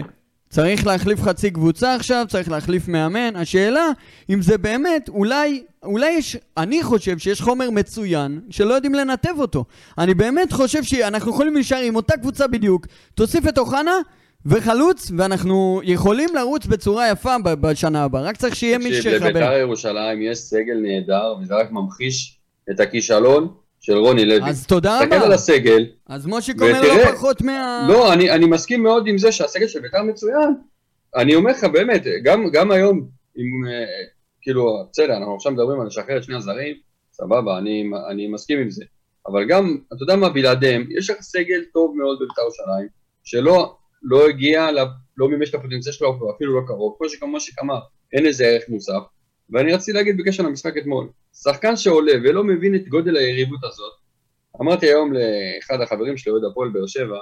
צריך 0.50 0.86
להחליף 0.86 1.22
חצי 1.22 1.50
קבוצה 1.50 1.94
עכשיו, 1.94 2.26
צריך 2.28 2.50
להחליף 2.50 2.88
מאמן. 2.88 3.36
השאלה, 3.36 3.86
אם 4.30 4.42
זה 4.42 4.58
באמת, 4.58 5.08
אולי, 5.08 5.62
אולי 5.82 6.10
יש, 6.10 6.36
אני 6.56 6.82
חושב 6.82 7.18
שיש 7.18 7.40
חומר 7.40 7.70
מצוין 7.70 8.40
שלא 8.50 8.74
יודעים 8.74 8.94
לנתב 8.94 9.34
אותו. 9.38 9.64
אני 9.98 10.14
באמת 10.14 10.52
חושב 10.52 10.82
שאנחנו 10.82 11.30
יכולים 11.30 11.54
להישאר 11.54 11.80
עם 11.80 11.96
אותה 11.96 12.16
קבוצה 12.16 12.46
בדיוק. 12.46 12.86
תוסיף 13.14 13.48
את 13.48 13.58
אוחנה 13.58 13.94
וחלוץ, 14.46 15.10
ואנחנו 15.18 15.80
יכולים 15.84 16.28
לרוץ 16.34 16.66
בצורה 16.66 17.08
יפה 17.08 17.38
בשנה 17.44 18.04
הבאה. 18.04 18.22
רק 18.22 18.36
צריך 18.36 18.56
שיהיה 18.56 18.78
מי 18.78 18.84
תקשיב, 18.84 19.12
לבית"ר 19.12 19.38
שיחבר. 19.38 19.52
ירושלים 19.52 20.22
יש 20.22 20.38
סגל 20.38 20.76
נהדר, 20.82 21.34
וזה 21.42 21.54
רק 21.54 21.70
ממחיש 21.70 22.38
את 22.70 22.80
הכישלון 22.80 23.48
של 23.88 23.96
רוני 23.96 24.24
לוי. 24.24 24.50
אז 24.50 24.66
תודה 24.66 24.98
תסתכל 25.00 25.14
על 25.14 25.22
רבה. 25.22 25.34
הסגל, 25.34 25.86
אז 26.06 26.26
מושיק 26.26 26.60
אומר 26.62 26.72
ותראה- 26.80 27.04
לא 27.10 27.12
פחות 27.12 27.42
מה... 27.42 27.86
לא, 27.88 28.12
אני, 28.12 28.30
אני 28.30 28.46
מסכים 28.46 28.82
מאוד 28.82 29.06
עם 29.06 29.18
זה 29.18 29.32
שהסגל 29.32 29.68
של 29.68 29.80
בית"ר 29.80 30.02
מצוין. 30.02 30.54
אני 31.16 31.34
אומר 31.34 31.50
לך, 31.50 31.64
באמת, 31.64 32.04
גם, 32.24 32.50
גם 32.52 32.70
היום, 32.70 33.08
עם, 33.36 33.46
אה, 33.68 33.84
כאילו, 34.42 34.86
בסדר, 34.92 35.16
אנחנו 35.16 35.34
עכשיו 35.34 35.52
מדברים 35.52 35.80
על 35.80 35.86
לשחרר 35.86 36.16
את 36.16 36.24
שני 36.24 36.36
הזרים, 36.36 36.74
סבבה, 37.12 37.58
אני, 37.58 37.90
אני 38.10 38.28
מסכים 38.28 38.58
עם 38.58 38.70
זה. 38.70 38.84
אבל 39.26 39.44
גם, 39.48 39.76
אתה 39.88 40.02
יודע 40.02 40.16
מה, 40.16 40.28
בלעדיהם, 40.28 40.86
יש 40.98 41.10
לך 41.10 41.16
סגל 41.20 41.60
טוב 41.72 41.94
מאוד 41.96 42.18
בבית"ר 42.20 42.42
ירושלים, 42.42 42.88
שלא 43.24 43.74
לא 44.02 44.28
הגיע, 44.28 44.66
לא 45.16 45.28
מימש 45.28 45.50
את 45.50 45.54
הפוטנציאל 45.54 45.94
שלו, 45.94 46.30
אפילו 46.36 46.60
לא 46.60 46.66
קרוב, 46.66 46.94
כמו 46.98 47.08
שכמו 47.08 47.40
שאמר, 47.40 47.78
אין 48.12 48.24
לזה 48.26 48.44
ערך 48.46 48.62
מוסף. 48.68 49.02
ואני 49.50 49.72
רציתי 49.74 49.92
להגיד 49.92 50.16
בקשר 50.16 50.42
למשחק 50.42 50.76
אתמול, 50.78 51.08
שחקן 51.42 51.76
שעולה 51.76 52.12
ולא 52.24 52.44
מבין 52.44 52.74
את 52.74 52.88
גודל 52.88 53.16
היריבות 53.16 53.60
הזאת, 53.64 53.92
אמרתי 54.60 54.86
היום 54.86 55.12
לאחד 55.12 55.80
החברים 55.82 56.16
שלי, 56.16 56.32
אוהד 56.32 56.42
הפועל 56.50 56.68
באר 56.68 56.86
שבע, 56.86 57.18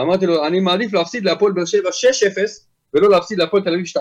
אמרתי 0.00 0.26
לו, 0.26 0.46
אני 0.46 0.60
מעדיף 0.60 0.92
להפסיד 0.92 1.24
להפועל 1.24 1.52
באר 1.52 1.64
שבע 1.64 1.88
6-0 1.90 2.38
ולא 2.94 3.10
להפסיד 3.10 3.38
להפועל 3.38 3.62
תל 3.62 3.72
אביב 3.74 3.86
2-0. 3.86 3.98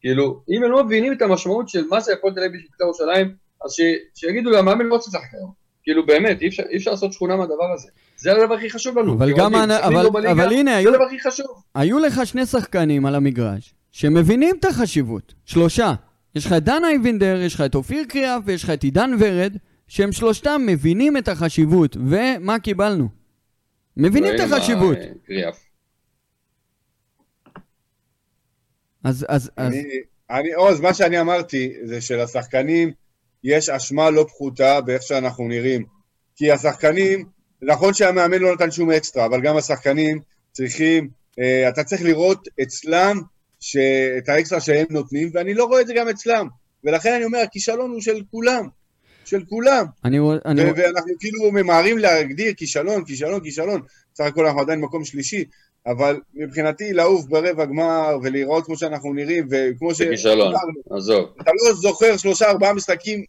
כאילו, 0.00 0.42
אם 0.50 0.64
הם 0.64 0.70
לא 0.72 0.84
מבינים 0.84 1.12
את 1.12 1.22
המשמעות 1.22 1.68
של 1.68 1.84
מה 1.90 2.00
זה 2.00 2.12
הפועל 2.12 2.34
תל 2.34 2.40
אביב 2.40 2.60
של 2.60 2.84
ירושלים, 2.84 3.34
אז 3.64 3.72
ש, 3.72 3.80
שיגידו 4.14 4.50
למאמן 4.50 4.86
לא 4.86 4.96
לשחק 4.96 5.34
היום. 5.34 5.52
כאילו 5.82 6.06
באמת, 6.06 6.42
אי 6.42 6.48
אפשר, 6.48 6.62
אי 6.70 6.76
אפשר 6.76 6.90
לעשות 6.90 7.12
שכונה 7.12 7.36
מהדבר 7.36 7.72
הזה. 7.74 7.88
זה 8.16 8.32
הדבר 8.32 8.54
הכי 8.54 8.70
חשוב 8.70 8.98
לנו. 8.98 9.14
אבל 9.14 9.30
גם, 9.30 9.36
כאוהדים, 9.36 9.58
אנ- 9.58 9.74
שחקנים 9.74 9.98
אבל, 9.98 10.10
בליגה, 10.10 10.32
אבל 10.32 10.52
הנה, 10.52 10.70
זה 10.70 10.76
היו, 10.76 10.90
הדבר 10.90 11.04
הכי 11.04 11.20
חשוב. 11.20 11.46
היו 11.74 11.98
לך 11.98 12.20
שני 12.26 12.46
שחקנים 12.46 13.06
על 13.06 13.14
המגרש 13.14 13.74
שמבינים 13.92 14.56
את 14.60 14.64
החשיבות. 14.64 15.34
שלושה. 15.44 15.92
יש 16.34 16.46
לך 16.46 16.52
את 16.52 16.64
דן 16.64 16.84
אייבינדר, 16.84 17.40
יש 17.40 17.54
לך 17.54 17.60
את 17.60 17.74
אופיר 17.74 18.04
קריאף 18.08 18.42
ויש 18.46 18.64
לך 18.64 18.70
את 18.70 18.82
עידן 18.82 19.10
ורד, 19.18 19.56
שהם 19.88 20.12
שלושתם 20.12 20.62
מבינים 20.66 21.16
את 21.16 21.28
החשיבות. 21.28 21.96
ומה 21.96 22.58
קיבלנו? 22.58 23.08
מבינים 23.96 24.34
את 24.34 24.40
החשיבות. 24.40 24.96
אה, 24.96 25.08
קריאף. 25.26 25.64
אז, 29.04 29.26
אז, 29.28 29.50
אז, 29.56 29.72
אני, 30.30 30.52
עוז, 30.52 30.80
מה 30.80 30.94
שאני 30.94 31.20
אמרתי 31.20 31.72
זה 31.84 32.00
שלשחקנים 32.00 32.92
יש 33.44 33.68
אשמה 33.68 34.10
לא 34.10 34.26
פחותה 34.28 34.80
באיך 34.80 35.02
שאנחנו 35.02 35.48
נראים. 35.48 35.84
כי 36.36 36.52
השחקנים, 36.52 37.24
נכון 37.62 37.94
שהמאמן 37.94 38.38
לא 38.38 38.54
נתן 38.54 38.70
שום 38.70 38.90
אקסטרה, 38.90 39.26
אבל 39.26 39.40
גם 39.40 39.56
השחקנים 39.56 40.20
צריכים, 40.52 41.08
אה, 41.38 41.68
אתה 41.68 41.84
צריך 41.84 42.02
לראות 42.02 42.48
אצלם 42.62 43.20
את 44.18 44.28
האקסטרה 44.28 44.60
שהם 44.60 44.86
נותנים, 44.90 45.30
ואני 45.34 45.54
לא 45.54 45.64
רואה 45.64 45.80
את 45.80 45.86
זה 45.86 45.94
גם 45.94 46.08
אצלם. 46.08 46.48
ולכן 46.84 47.12
אני 47.12 47.24
אומר, 47.24 47.38
הכישלון 47.38 47.90
הוא 47.90 48.00
של 48.00 48.22
כולם. 48.30 48.68
של 49.24 49.44
כולם. 49.48 49.86
אני, 50.04 50.18
אני, 50.44 50.62
ואנחנו 50.62 51.12
כאילו 51.18 51.52
ממהרים 51.52 51.98
להגדיר 51.98 52.52
כישלון, 52.56 53.04
כישלון, 53.04 53.40
כישלון. 53.40 53.80
סך 54.14 54.24
הכל 54.24 54.46
אנחנו 54.46 54.60
עדיין 54.60 54.80
מקום 54.80 55.04
שלישי, 55.04 55.44
אבל 55.86 56.20
מבחינתי 56.34 56.92
לעוף 56.92 57.26
ברבע 57.26 57.64
גמר 57.64 58.18
ולהיראות 58.22 58.66
כמו 58.66 58.76
שאנחנו 58.76 59.12
נראים, 59.12 59.48
וכמו 59.50 59.94
ש... 59.94 59.98
זה 59.98 60.06
כישלון, 60.10 60.54
עזוב. 60.90 61.28
אתה 61.40 61.50
לא 61.64 61.74
זוכר 61.74 62.16
שלושה 62.16 62.50
ארבעה 62.50 62.72
משחקים 62.72 63.24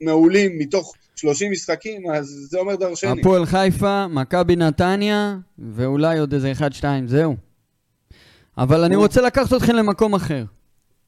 מעולים 0.00 0.58
מתוך 0.58 0.94
30 1.16 1.52
משחקים, 1.52 2.10
אז 2.10 2.46
זה 2.50 2.58
אומר 2.58 2.76
דרשני. 2.76 3.20
הפועל 3.20 3.46
חיפה, 3.46 4.06
מכבי 4.08 4.56
נתניה, 4.56 5.36
ואולי 5.58 6.18
עוד 6.18 6.34
איזה 6.34 6.52
אחד, 6.52 6.72
שתיים, 6.72 7.08
זהו. 7.08 7.36
אבל 8.58 8.84
אני 8.84 8.96
רוצה 8.96 9.22
לקחת 9.22 9.52
אתכם 9.52 9.74
למקום 9.74 10.14
אחר. 10.14 10.44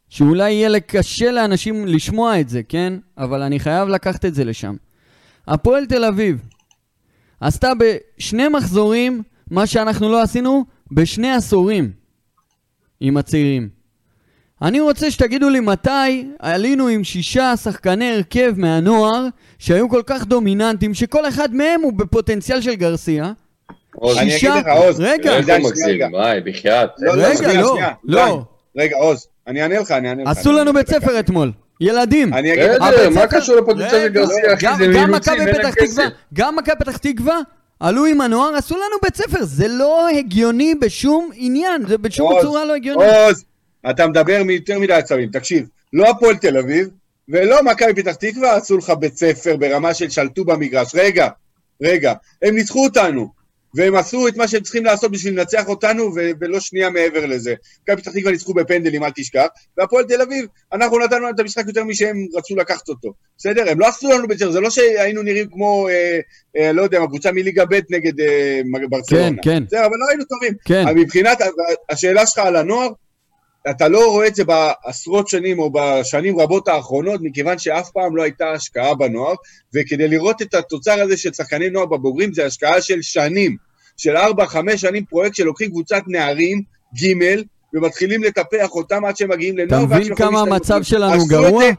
שאולי 0.09 0.53
יהיה 0.53 0.81
קשה 0.81 1.31
לאנשים 1.31 1.87
לשמוע 1.87 2.41
את 2.41 2.49
זה, 2.49 2.63
כן? 2.63 2.93
אבל 3.19 3.43
אני 3.43 3.61
חייב 3.61 3.89
לקחת 3.89 4.25
את 4.25 4.35
זה 4.35 4.45
לשם. 4.45 4.77
הפועל 5.49 5.87
תל 5.87 6.05
אביב 6.05 6.49
עשתה 7.41 7.73
בשני 7.79 8.49
מחזורים 8.49 9.23
מה 9.51 9.67
שאנחנו 9.67 10.09
לא 10.09 10.23
עשינו 10.23 10.65
בשני 10.93 11.33
עשורים 11.33 11.93
עם 13.01 13.17
הצעירים. 13.17 13.69
אני 14.63 14.81
רוצה 14.81 15.11
שתגידו 15.11 15.49
לי 15.49 15.61
מתי 15.61 16.29
עלינו 16.39 16.89
עם 16.89 17.05
שישה 17.05 17.57
שחקני 17.57 18.11
הרכב 18.13 18.55
מהנוער 18.57 19.27
שהיו 19.59 19.89
כל 19.89 20.03
כך 20.07 20.25
דומיננטיים, 20.25 20.95
שכל 20.95 21.29
אחד 21.29 21.55
מהם 21.55 21.81
הוא 21.83 21.93
בפוטנציאל 21.93 22.61
של 22.61 22.75
גרסיה. 22.75 23.33
עוז, 23.97 24.19
אני 24.19 24.31
שישה- 24.31 24.53
אגיד 24.55 24.67
לך, 24.67 24.73
עוז, 24.77 25.01
רגע, 25.01 25.37
עידן, 25.37 25.37
הוא 25.37 25.45
שנייה, 25.47 25.59
מגזים? 25.71 25.89
רגע. 25.95 26.09
וואי, 26.13 26.41
בחייאת. 26.41 26.91
לא, 26.99 27.17
לא, 27.17 27.23
רגע, 27.27 27.53
לא, 27.61 27.79
לא. 28.05 28.43
די. 28.77 28.83
רגע, 28.83 28.97
עוז, 28.97 29.27
אני 29.47 29.63
אענה 29.63 29.81
לך, 29.81 29.91
אני 29.91 30.09
אענה 30.09 30.23
לך. 30.23 30.29
עשו 30.39 30.53
לנו 30.53 30.73
בית. 30.73 30.89
ספר 30.89 31.21
אתמול. 31.21 31.53
ילדים. 31.81 32.35
אני 32.35 32.53
אגיד 32.53 32.65
לך, 32.71 32.83
מה 33.15 33.27
קשור 33.27 33.57
לפוטנציאל 33.57 33.91
של 33.91 33.97
רגע, 33.97 34.09
גרסיה, 34.09 34.55
אחי? 34.55 34.67
גם- 34.67 34.77
זה 34.79 34.89
מאילוצים, 34.89 35.33
אין 35.41 35.49
להם 35.49 35.73
כסף. 35.73 35.85
תקווה, 35.93 36.07
גם 36.35 36.57
מכבי 36.57 36.75
פתח 36.79 36.97
תקווה 36.97 37.39
עלו 37.81 38.07
עם 38.07 38.21
הנוער, 38.21 38.55
עשו 38.55 38.75
לנו 38.75 38.97
בית 39.03 39.17
ספר. 39.17 39.39
זה 39.45 39.69
לא 39.69 40.09
הגיוני 40.09 40.75
בשום 40.75 41.31
עניין, 41.35 41.87
זה 41.89 41.99
בשום 41.99 42.33
עוז, 42.33 42.43
צורה 42.45 42.65
לא 42.65 42.75
הגיוני. 42.75 43.05
עוז, 43.05 43.45
אתה 43.91 44.07
מדבר 44.07 44.43
מיותר 44.45 44.79
מדי 44.79 44.93
עצבים. 44.93 45.29
תקשיב, 45.31 45.67
לא 45.93 46.11
הפועל 46.11 46.37
תל 46.37 46.59
אביב 46.59 46.89
ולא 47.29 47.63
מכבי 47.63 47.95
פתח 48.03 48.15
תקווה 48.15 48.57
עשו 48.57 48.77
לך 48.79 48.91
בית 48.91 49.17
ספר 49.17 49.57
ברמה 49.57 49.95
של 49.95 50.11
שלטו 50.11 50.45
במגרש. 50.45 50.95
רגע, 50.95 51.29
רגע, 51.83 52.13
הם 52.43 52.55
ניצחו 52.55 52.85
אותנו, 52.85 53.29
והם 53.75 53.97
עשו 53.97 54.29
את 54.29 54.37
מה 54.37 54.49
שהם 54.49 54.63
צריכים 54.63 54.85
לעשות 54.85 55.11
בשביל 55.11 55.39
לנצח 55.39 55.69
אותנו, 55.69 56.03
ו- 56.15 56.31
ולא 56.41 56.61
שנייה 56.61 56.91
מעבר 56.91 57.27
לזה. 57.27 57.55
מכבי 57.83 58.03
פתח 58.03 58.11
תקווה 58.11 58.33
ניצחו 58.33 58.55
בפנדלים, 58.55 59.05
אל 59.05 59.11
תשכח, 59.17 59.47
והפועל 59.79 60.05
תל 60.05 60.23
אביב, 60.23 60.47
אנחנו 60.73 60.99
נתנו 60.99 61.19
להם 61.19 61.35
את 61.35 61.41
המשחק 61.41 61.65
יותר 61.67 61.85
משהם 61.85 62.17
רצו 62.35 62.57
לקחת 62.57 62.89
אותו. 62.89 63.13
בסדר? 63.39 63.71
הם 63.71 63.81
לא 63.81 63.89
עשו 63.89 64.11
לנו 64.11 64.29
בית 64.29 64.39
זה 64.39 64.61
לא 64.61 64.71
שהיינו 64.71 65.23
נראים 65.23 65.47
כמו, 65.51 65.89
אה, 65.89 66.21
אה, 66.57 66.73
לא 66.73 66.83
יודע, 66.83 67.01
מה, 67.01 67.07
קבוצה 67.07 67.33
מליגה 67.33 67.65
ב' 67.65 67.81
נגד 67.91 68.21
אה, 68.21 68.61
ברצלונה. 68.89 69.29
כן, 69.29 69.37
כן, 69.43 69.65
בסדר, 69.65 69.87
אבל 69.87 69.97
לא 69.97 70.09
היינו 70.09 70.25
טובים. 70.25 70.53
כן. 70.65 70.85
מבחינת 70.95 71.39
השאלה 71.91 72.27
שלך 72.27 72.39
על 72.39 72.57
הנוער, 72.57 72.89
אתה 73.71 73.89
לא 73.89 74.11
רואה 74.11 74.27
את 74.27 74.35
זה 74.35 74.45
בעשרות 74.45 75.29
שנים 75.29 75.59
או 75.59 75.71
בשנים 75.73 76.41
רבות 76.41 76.69
האחרונות, 76.69 77.21
מכיוון 77.23 77.59
שאף 77.59 77.91
פעם 77.91 78.17
לא 78.17 78.23
הייתה 78.23 78.53
השקעה 78.53 78.95
בנוער, 78.95 79.35
וכדי 79.75 80.09
לראות 80.09 80.43
את 80.43 80.55
התוצר 80.55 81.01
הזה 81.01 81.17
של 81.17 81.33
שחקני 81.33 81.71
נוער 81.71 81.87
בבוגרים, 81.87 82.35
זה 82.35 82.47
השקעה 82.47 82.81
של 82.81 83.03
שנים, 83.03 83.57
של 83.97 84.17
ארבע, 84.17 84.47
חמש 84.47 84.81
שנים 84.81 85.05
פרויקט 85.05 85.35
שלוקחים 85.35 85.71
קבוצת 85.71 86.03
נערים, 86.07 86.63
ג' 87.03 87.13
ומתחילים 87.75 88.25
לטפח 88.25 88.71
אותם 88.71 89.05
עד 89.05 89.17
שהם 89.17 89.31
מגיעים 89.31 89.55
אתה 89.55 89.63
לנוער. 89.65 89.85
ועד 89.91 90.01
מבין 90.01 90.15
כמה 90.15 90.41
המצב. 90.41 90.83
שלנו 90.83 91.23
את 91.23 91.29
גרוע? 91.29 91.65
זה- 91.65 91.71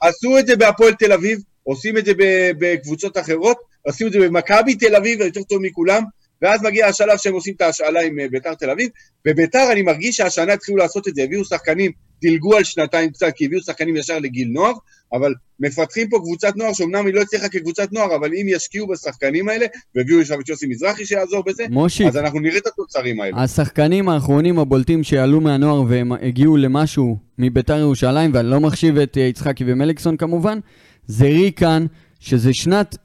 עשו 0.00 0.38
את 0.38 0.46
זה 0.46 0.56
בהפועל 0.56 0.92
תל 0.94 1.12
אביב, 1.12 1.38
עושים 1.62 1.98
את 1.98 2.04
זה 2.04 2.12
בקבוצות 2.58 3.18
אחרות, 3.18 3.56
עשו 3.86 4.06
את 4.06 4.12
זה 4.12 4.18
במכבי 4.18 4.74
תל 4.74 4.96
אביב, 4.96 5.20
יותר 5.20 5.42
טוב 5.42 5.62
מכולם, 5.62 6.02
ואז 6.42 6.62
מגיע 6.62 6.86
השלב 6.86 7.16
שהם 7.16 7.34
עושים 7.34 7.54
את 7.56 7.60
ההשאלה 7.60 8.00
עם 8.00 8.20
אה, 8.20 8.28
ביתר 8.28 8.54
תל 8.54 8.70
אביב, 8.70 8.88
וביתר 9.28 9.72
אני 9.72 9.82
מרגיש 9.82 10.16
שהשנה 10.16 10.52
התחילו 10.52 10.76
לעשות 10.76 11.08
את 11.08 11.14
זה, 11.14 11.22
הביאו 11.22 11.44
שחקנים, 11.44 11.92
דילגו 12.20 12.56
על 12.56 12.64
שנתיים 12.64 13.10
קצת, 13.10 13.32
כי 13.36 13.44
הביאו 13.44 13.60
שחקנים 13.60 13.96
ישר 13.96 14.18
לגיל 14.18 14.48
נוער, 14.48 14.72
אבל 15.12 15.34
מפתחים 15.60 16.08
פה 16.08 16.18
קבוצת 16.18 16.56
נוער, 16.56 16.72
שאומנם 16.72 17.06
היא 17.06 17.14
לא 17.14 17.20
הצליחה 17.20 17.48
כקבוצת 17.48 17.92
נוער, 17.92 18.16
אבל 18.16 18.28
אם 18.28 18.46
ישקיעו 18.48 18.86
בשחקנים 18.86 19.48
האלה, 19.48 19.66
והביאו 19.94 20.20
לשם 20.20 20.40
את 20.40 20.48
יוסי 20.48 20.66
מזרחי 20.66 21.06
שיעזור 21.06 21.42
בזה, 21.46 21.64
מושיק, 21.70 22.06
אז 22.06 22.16
אנחנו 22.16 22.40
נראה 22.40 22.58
את 22.58 22.66
התוצרים 22.66 23.20
האלה. 23.20 23.42
השחקנים 23.42 24.08
האחרונים 24.08 24.58
הבולטים 24.58 25.02
שעלו 25.02 25.40
מהנוער 25.40 25.82
והם 25.88 26.12
הגיעו 26.12 26.56
למשהו 26.56 27.18
מביתר 27.38 27.78
ירושלים, 27.78 28.30
ואני 28.34 28.50
לא 28.50 28.60
מחשיב 28.60 28.98
את 28.98 29.18
אה, 29.18 29.22
יצחקי 29.22 29.64
ומליקסון 29.66 30.16
כמובן, 30.16 30.58
זה 31.06 31.24
ריקן, 31.24 31.86
שזה 32.20 32.50
שנת 32.52 32.96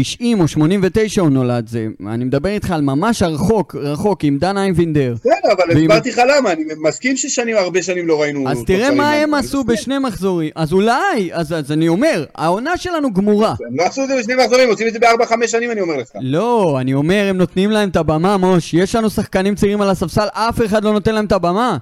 90 0.00 0.40
או 0.40 0.48
89 0.48 1.20
הוא 1.20 1.30
נולד, 1.30 1.68
זה, 1.68 1.86
אני 2.08 2.24
מדבר 2.24 2.48
איתך 2.48 2.70
על 2.70 2.80
ממש 2.80 3.22
רחוק, 3.22 3.74
רחוק, 3.74 4.24
עם 4.24 4.38
דן 4.38 4.56
אייבינדר. 4.58 5.14
בסדר, 5.20 5.32
אבל 5.52 5.64
ואם- 5.76 5.90
הסברתי 5.90 6.10
לך 6.10 6.20
למה, 6.36 6.52
אני 6.52 6.62
מסכים 6.80 7.16
ששנים, 7.16 7.56
הרבה 7.56 7.82
שנים 7.82 8.06
לא 8.06 8.20
ראינו... 8.22 8.50
אז 8.50 8.62
תראה 8.66 8.90
מה. 8.90 9.12
הם 9.12 9.34
עשו 9.34 9.64
בשני 9.64 9.98
מחזורים. 9.98 10.50
אז 10.54 10.72
אולי, 10.72 11.30
אז, 11.32 11.52
אז 11.52 11.72
אני 11.72 11.88
אומר, 11.88 12.24
העונה 12.34 12.76
שלנו 12.76 13.12
גמורה. 13.12 13.54
הם 13.70 13.76
לא 13.78 13.82
עשו 13.82 14.02
את 14.02 14.08
זה 14.08 14.16
בשני 14.18 14.34
מחזורים, 14.34 14.68
עושים 14.68 14.86
את 14.88 14.92
זה 14.92 14.98
בארבע, 14.98 15.26
חמש 15.26 15.50
שנים, 15.50 15.70
אני 15.70 15.80
אומר 15.80 15.96
לך. 15.96 16.08
לא, 16.20 16.76
אני 16.80 16.94
אומר, 16.94 17.26
הם 17.30 17.36
נותנים 17.38 17.70
להם 17.70 17.88
את 17.88 17.96
הבמה, 17.96 18.36
מוש. 18.36 18.74
יש 18.74 18.94
לנו 18.94 19.10
שחקנים 19.10 19.54
צעירים 19.54 19.80
על 19.80 19.90
הספסל, 19.90 20.26
אף 20.32 20.64
אחד 20.64 20.84
לא 20.84 20.92
נותן 20.92 21.14
להם 21.14 21.24
את 21.24 21.32
הבמה. 21.32 21.76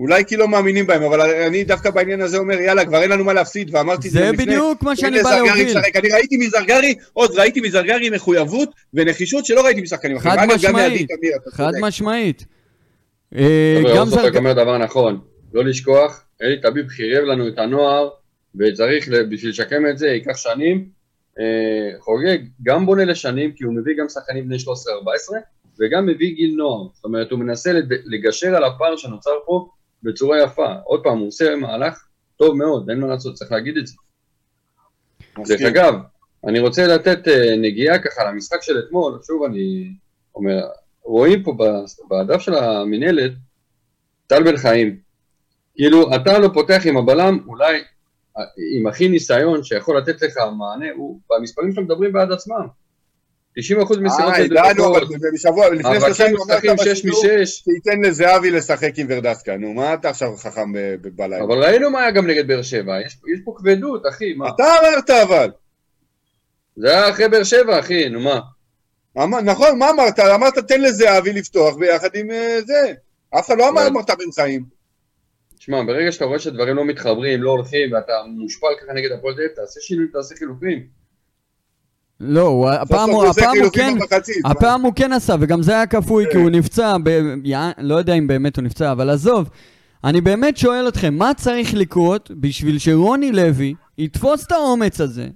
אולי 0.00 0.24
כי 0.24 0.36
לא 0.36 0.48
מאמינים 0.48 0.86
בהם, 0.86 1.02
אבל 1.02 1.20
אני 1.20 1.64
דווקא 1.64 1.90
בעניין 1.90 2.20
הזה 2.20 2.38
אומר, 2.38 2.60
יאללה, 2.60 2.84
כבר 2.84 3.02
אין 3.02 3.10
לנו 3.10 3.24
מה 3.24 3.32
להפסיד, 3.32 3.74
ואמרתי 3.74 4.08
את 4.08 4.12
זה 4.12 4.18
זה 4.18 4.30
לפני. 4.32 4.46
בדיוק 4.46 4.82
מה 4.82 4.96
שאני 4.96 5.22
בא 5.22 5.36
להוביל. 5.36 5.78
אני 5.96 6.08
ראיתי 6.12 6.36
מזרגרי, 6.36 6.94
עוד 7.12 7.30
ראיתי 7.38 7.60
מזרגרי 7.60 8.10
מחויבות 8.10 8.70
ונחישות 8.94 9.46
שלא 9.46 9.64
ראיתי 9.64 9.80
משחקנים 9.80 10.16
אחרים. 10.16 10.40
חד 10.40 10.46
משמעית, 10.54 11.08
חד. 11.50 11.72
משמעית. 11.80 12.44
אה, 13.34 13.82
גם 13.94 13.96
עוז 13.96 14.10
סופק 14.10 14.22
זרג... 14.22 14.36
אומר 14.36 14.52
דבר 14.52 14.78
נכון, 14.78 15.20
לא 15.52 15.64
לשכוח, 15.64 16.24
אלי 16.42 16.60
טביב 16.60 16.88
חירב 16.88 17.24
לנו 17.24 17.48
את 17.48 17.58
הנוער, 17.58 18.08
וצריך, 18.54 19.08
בשביל 19.30 19.50
לשקם 19.50 19.86
את 19.90 19.98
זה, 19.98 20.06
ייקח 20.06 20.36
שנים. 20.36 20.88
אה, 21.40 22.00
חוגג 22.00 22.38
גם 22.62 22.86
בונה 22.86 23.04
לשנים, 23.04 23.52
כי 23.52 23.64
הוא 23.64 23.74
מביא 23.74 23.94
גם 23.98 24.08
שחקנים 24.08 24.48
בני 24.48 24.56
13-14, 24.56 24.60
וגם 25.80 26.06
מביא 26.06 26.34
גיל 26.34 26.54
נוער. 26.56 26.86
זאת 26.94 27.04
אומרת, 27.04 27.30
הוא 27.30 27.38
מנסה 27.38 27.70
לגשר 28.04 28.56
על 28.56 28.64
הפער 28.64 28.96
שנוצר 28.96 29.34
פה 29.46 29.68
בצורה 30.02 30.42
יפה. 30.42 30.74
עוד 30.84 31.02
פעם, 31.02 31.18
הוא 31.18 31.28
עושה 31.28 31.56
מהלך 31.56 32.04
טוב 32.36 32.56
מאוד, 32.56 32.90
אין 32.90 33.00
מה 33.00 33.06
לעשות, 33.06 33.34
צריך 33.34 33.52
להגיד 33.52 33.76
את 33.76 33.86
זה. 33.86 33.94
דרך. 35.38 35.60
אגב, 35.62 35.94
אני 36.46 36.58
רוצה 36.60 36.86
לתת 36.86 37.28
אה, 37.28 37.56
נגיעה 37.56 37.98
ככה 37.98 38.24
למשחק 38.24 38.62
של 38.62 38.78
אתמול, 38.78 39.18
שוב 39.26 39.44
אני 39.44 39.92
אומר, 40.34 40.68
רואים 41.02 41.42
פה 41.42 41.56
בדף 42.10 42.40
של 42.40 42.54
המינהלת, 42.54 43.32
טל 44.26 44.42
בן 44.42 44.56
חיים. 44.56 44.98
כאילו, 45.74 46.16
אתה 46.16 46.38
לא 46.38 46.48
פותח 46.54 46.82
עם 46.84 46.96
הבלם, 46.96 47.38
אולי 47.46 47.82
אה, 48.38 48.42
עם 48.76 48.86
הכי 48.86 49.08
ניסיון 49.08 49.64
שיכול 49.64 49.98
לתת 49.98 50.22
לך 50.22 50.36
מענה, 50.58 50.86
הוא, 50.96 51.20
והמספרים 51.30 51.72
שלו 51.72 51.82
מדברים 51.82 52.12
בעד 52.12 52.32
עצמם. 52.32 52.66
90% 53.58 54.00
מסירות 54.00 54.32
אה, 54.34 54.40
ידענו, 54.40 54.96
אבל 54.96 55.04
בשבוע, 55.34 55.70
לפני 55.70 56.00
שלושה 56.00 56.24
ימים 56.24 56.36
אמרת 56.36 56.80
בשידור, 56.80 57.44
שייתן 57.44 58.00
לזהבי 58.00 58.50
לשחק 58.50 58.92
עם 58.96 59.06
ורדסקה, 59.10 59.56
נו, 59.56 59.72
מה 59.72 59.94
אתה 59.94 60.08
עכשיו 60.08 60.36
חכם 60.36 60.72
בלילה? 61.02 61.44
אבל 61.44 61.64
ראינו 61.64 61.90
מה 61.90 62.00
היה 62.00 62.10
גם 62.10 62.26
נגד 62.26 62.48
באר 62.48 62.62
שבע, 62.62 63.00
יש, 63.06 63.12
יש 63.34 63.40
פה 63.44 63.54
כבדות, 63.56 64.02
אחי, 64.08 64.34
מה? 64.34 64.48
אתה 64.48 64.64
אמרת 64.64 65.10
אבל. 65.10 65.50
זה 66.76 66.88
היה 66.90 67.10
אחרי 67.10 67.28
באר 67.28 67.44
שבע, 67.44 67.80
אחי, 67.80 68.08
נו 68.08 68.20
מה? 68.20 68.40
אמר, 69.18 69.40
נכון, 69.40 69.78
מה 69.78 69.90
אמרת? 69.90 70.18
אמרת 70.18 70.58
תן 70.58 70.80
לזהבי 70.80 71.32
לפתוח 71.32 71.76
ביחד 71.76 72.08
עם 72.14 72.30
אה, 72.30 72.58
זה. 72.66 72.92
אף 73.38 73.46
אחד 73.46 73.58
לא 73.58 73.68
אמר 73.68 73.86
אמרת 73.86 74.10
בן 74.10 74.32
חיים. 74.34 74.64
תשמע, 75.58 75.82
ברגע 75.82 76.12
שאתה 76.12 76.24
רואה 76.24 76.38
שדברים 76.38 76.76
לא 76.76 76.84
מתחברים, 76.84 77.42
לא 77.42 77.50
הולכים, 77.50 77.92
ואתה 77.92 78.12
מושפל 78.26 78.66
ככה 78.82 78.92
נגד 78.92 79.12
הפועל 79.12 79.34
תל 79.34 79.40
אביב, 79.40 79.52
תעשה 79.56 79.80
שינוי, 79.80 80.06
תעשה 80.12 80.34
חילופים. 80.34 80.99
לא, 82.20 82.72
הפעם 82.72 83.10
הוא 83.10 83.26
הפעם 83.26 83.56
הוא 83.62 83.70
כן, 83.72 83.94
הפעם 84.44 84.82
הוא 84.82 84.92
כן 84.96 85.12
עשה, 85.12 85.34
וגם 85.40 85.62
זה 85.62 85.72
היה 85.72 85.86
כפוי 85.86 86.24
כי 86.30 86.36
הוא 86.36 86.50
נפצע, 86.50 86.96
ב... 87.02 87.34
לא 87.78 87.94
יודע 87.94 88.14
אם 88.14 88.26
באמת 88.26 88.56
הוא 88.56 88.64
נפצע, 88.64 88.92
אבל 88.92 89.10
עזוב. 89.10 89.50
אני 90.04 90.20
באמת 90.20 90.56
שואל 90.56 90.88
אתכם, 90.88 91.14
מה 91.14 91.34
צריך 91.36 91.74
לקרות 91.74 92.30
בשביל 92.40 92.78
שרוני 92.78 93.32
לוי 93.32 93.74
יתפוס 93.98 94.46
את 94.46 94.52
האומץ 94.52 95.00
הזה? 95.00 95.26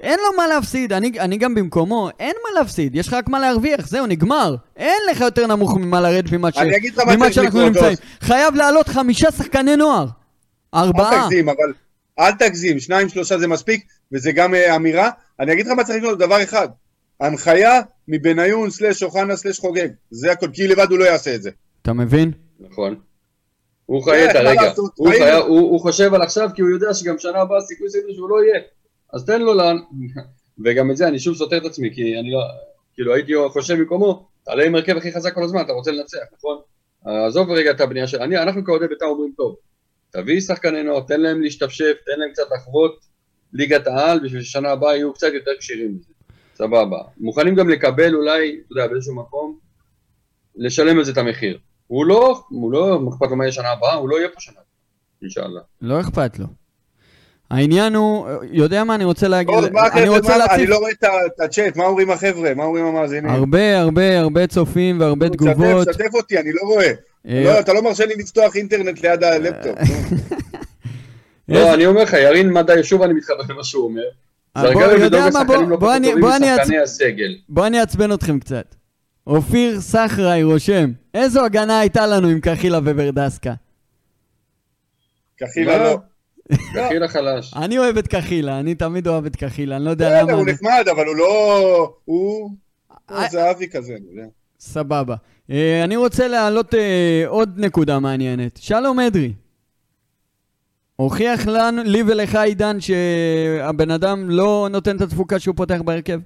אין 0.00 0.18
לו 0.18 0.36
מה 0.36 0.46
להפסיד, 0.46 0.92
אני, 0.92 1.12
אני 1.20 1.36
גם 1.36 1.54
במקומו, 1.54 2.08
אין 2.20 2.34
מה 2.44 2.60
להפסיד, 2.60 2.96
יש 2.96 3.08
לך 3.08 3.14
רק 3.14 3.28
מה 3.28 3.40
להרוויח, 3.40 3.88
זהו, 3.88 4.06
נגמר. 4.06 4.56
אין 4.76 4.98
לך 5.10 5.20
יותר 5.20 5.46
נמוך 5.46 5.76
ממה 5.76 6.00
לרדת 6.00 6.32
ממה, 6.32 6.52
ש... 6.52 6.58
ממה 7.16 7.32
שאנחנו 7.32 7.64
נמצאים. 7.64 7.96
חייב 8.20 8.54
לעלות 8.54 8.88
חמישה 8.88 9.30
שחקני 9.30 9.76
נוער. 9.76 10.06
אל 10.74 10.80
ארבעה. 10.80 11.24
תגזים, 11.24 11.48
אבל 11.48 11.72
אל 12.18 12.32
תגזים, 12.32 12.80
שניים, 12.80 13.08
שלושה 13.08 13.38
זה 13.38 13.48
מספיק, 13.48 13.84
וזה 14.12 14.32
גם 14.32 14.54
אה, 14.54 14.76
אמירה. 14.76 15.10
אני 15.42 15.52
אגיד 15.52 15.66
לך 15.66 15.72
מה 15.72 15.84
צריך 15.84 16.04
לקרות, 16.04 16.18
דבר 16.18 16.42
אחד, 16.42 16.68
הנחיה 17.20 17.80
מבניון 18.08 18.70
סלש 18.70 19.02
אוחנה 19.02 19.36
סלש 19.36 19.58
חוגג, 19.58 19.88
זה 20.10 20.32
הכל, 20.32 20.48
כי 20.52 20.68
לבד 20.68 20.86
הוא 20.90 20.98
לא 20.98 21.04
יעשה 21.04 21.34
את 21.34 21.42
זה. 21.42 21.50
אתה 21.82 21.92
מבין? 21.92 22.32
נכון. 22.60 23.00
הוא 23.86 24.04
חי 24.04 24.30
את 24.30 24.36
הרגע, 24.36 24.72
הוא, 24.76 25.08
ראינו. 25.08 25.24
חי, 25.24 25.32
הוא, 25.32 25.60
הוא 25.60 25.80
חושב 25.80 26.14
על 26.14 26.22
עכשיו 26.22 26.50
כי 26.54 26.62
הוא 26.62 26.70
יודע 26.70 26.94
שגם 26.94 27.18
שנה 27.18 27.40
הבאה 27.40 27.60
סיכוי 27.60 27.90
סביר 27.90 28.14
שהוא 28.14 28.30
לא 28.30 28.44
יהיה. 28.44 28.60
אז 29.12 29.24
תן 29.24 29.42
לו 29.42 29.54
לאן, 29.54 29.76
וגם 30.64 30.90
את 30.90 30.96
זה 30.96 31.08
אני 31.08 31.18
שוב 31.18 31.36
סותר 31.36 31.56
את 31.56 31.64
עצמי, 31.64 31.94
כי 31.94 32.18
אני 32.20 32.30
לא, 32.30 32.40
כאילו 32.94 33.14
הייתי 33.14 33.32
חושב 33.52 33.74
במקומו, 33.74 34.26
תעלה 34.44 34.64
עם 34.64 34.74
הרכב 34.74 34.96
הכי 34.96 35.12
חזק 35.12 35.34
כל 35.34 35.42
הזמן, 35.42 35.60
אתה 35.60 35.72
רוצה 35.72 35.90
לנצח, 35.90 36.18
נכון? 36.38 36.58
עזוב 37.04 37.50
רגע 37.50 37.70
את 37.70 37.80
הבנייה 37.80 38.06
של, 38.06 38.22
אני, 38.22 38.38
אנחנו 38.38 38.64
כאוהדי 38.64 38.88
בית"ר 38.88 39.06
אומרים 39.06 39.32
טוב, 39.36 39.56
תביא 40.10 40.40
שחקני 40.40 40.82
נוער, 40.82 41.00
תן 41.00 41.20
להם 41.20 41.42
להשתפשף, 41.42 41.92
תן 42.06 42.20
להם 42.20 42.32
קצת 42.32 42.42
לחוות 42.54 43.11
ליגת 43.52 43.86
העל, 43.86 44.20
בשביל 44.24 44.42
ששנה 44.42 44.70
הבאה 44.70 44.96
יהיו 44.96 45.12
קצת 45.12 45.28
יותר 45.34 45.50
כשירים 45.58 45.96
לזה. 46.00 46.12
סבבה. 46.56 46.98
מוכנים 47.20 47.54
גם 47.54 47.68
לקבל 47.68 48.14
אולי, 48.14 48.56
אתה 48.66 48.80
יודע, 48.80 48.86
באיזשהו 48.92 49.14
מקום, 49.14 49.58
לשלם 50.56 50.98
על 50.98 51.04
זה 51.04 51.12
את 51.12 51.18
המחיר. 51.18 51.58
הוא 51.86 52.06
לא, 52.06 52.42
הוא 52.48 52.72
לא, 52.72 53.00
אכפת 53.14 53.30
לו 53.30 53.36
מה 53.36 53.44
יהיה 53.44 53.52
שנה 53.52 53.68
הבאה, 53.70 53.94
הוא 53.94 54.08
לא 54.08 54.16
יהיה 54.16 54.28
פה 54.28 54.40
שנה, 54.40 54.60
אינשאללה. 55.22 55.60
לא 55.82 56.00
אכפת 56.00 56.38
לו. 56.38 56.46
העניין 57.50 57.94
הוא, 57.94 58.26
יודע 58.52 58.84
מה 58.84 58.94
אני 58.94 59.04
רוצה 59.04 59.28
להגיד? 59.28 59.54
אני 59.94 60.08
רוצה 60.08 60.28
מה- 60.28 60.34
אני 60.34 60.38
להציף 60.38 60.68
לא 60.68 60.76
רואה 60.78 60.90
את 61.26 61.40
הצ'אט, 61.40 61.76
מה 61.76 61.84
אומרים 61.84 62.10
החבר'ה, 62.10 62.54
מה 62.54 62.64
אומרים 62.64 62.84
המאזינים? 62.84 63.30
הרבה 63.30 63.78
הרבה 63.80 64.18
הרבה 64.20 64.46
צופים 64.46 65.00
והרבה 65.00 65.26
שתף, 65.26 65.34
תגובות. 65.36 65.88
שתף 65.94 66.14
אותי, 66.14 66.38
אני 66.38 66.52
לא 66.52 66.60
רואה. 66.62 66.92
אה, 67.28 67.42
לא, 67.44 67.60
אתה 67.60 67.72
לא 67.72 67.82
מרשה 67.82 68.06
לי 68.06 68.14
לפתוח 68.18 68.56
אינטרנט 68.56 69.00
ליד 69.02 69.24
הלפטופ. 69.24 69.78
לא, 71.52 71.74
אני 71.74 71.86
אומר 71.86 72.02
לך, 72.02 72.12
ירין 72.12 72.52
מדעי, 72.52 72.84
שוב 72.84 73.02
אני 73.02 73.14
מתחבר 73.14 73.42
למה 73.48 73.64
שהוא 73.64 73.84
אומר. 73.84 74.02
אה, 74.56 74.72
בוא, 74.72 74.82
לא 75.68 75.76
בוא 75.76 75.96
אני- 77.66 77.80
אעצבן 77.80 78.12
אתכם 78.12 78.38
קצת. 78.38 78.74
אופיר 79.26 79.80
סחראי 79.80 80.42
רושם, 80.42 80.90
איזו 81.14 81.44
הגנה 81.44 81.78
הייתה 81.80 82.06
לנו 82.06 82.28
עם 82.28 82.40
קחילה 82.40 82.78
וברדסקה. 82.84 83.54
קחילה 85.38 85.78
מה? 85.78 85.84
לא. 85.84 85.98
הכי 86.86 86.98
לחלש. 86.98 87.54
אני 87.56 87.78
אוהב 87.78 87.96
את 87.98 88.06
קחילה, 88.08 88.60
אני 88.60 88.74
תמיד 88.74 89.08
אוהב 89.08 89.26
את 89.26 89.36
קחילה, 89.36 89.76
אני 89.76 89.84
לא 89.84 89.90
יודע 89.90 90.22
למה. 90.22 90.32
הוא 90.32 90.46
נחמד, 90.46 90.84
אבל 90.90 91.06
הוא 91.06 91.16
לא... 91.16 91.94
הוא... 92.04 92.50
הוא 93.06 93.18
אה. 93.18 93.28
זהבי 93.30 93.68
כזה, 93.68 93.92
אני 93.92 94.04
יודע. 94.10 94.28
סבבה. 94.60 95.14
אה, 95.50 95.84
אני 95.84 95.96
רוצה 95.96 96.28
להעלות 96.28 96.74
עוד 97.26 97.50
נקודה 97.56 97.98
מעניינת. 97.98 98.56
שלום 98.62 99.00
אדרי. 99.00 99.32
הוכיח 101.02 101.46
לנו, 101.46 101.82
לי 101.84 102.02
ולך 102.02 102.34
עידן, 102.34 102.76
שהבן 102.80 103.90
אדם 103.90 104.30
לא 104.30 104.68
נותן 104.70 104.96
את 104.96 105.00
התפוקה 105.00 105.38
שהוא 105.38 105.54
פותח 105.56 105.78
בהרכב? 105.84 106.20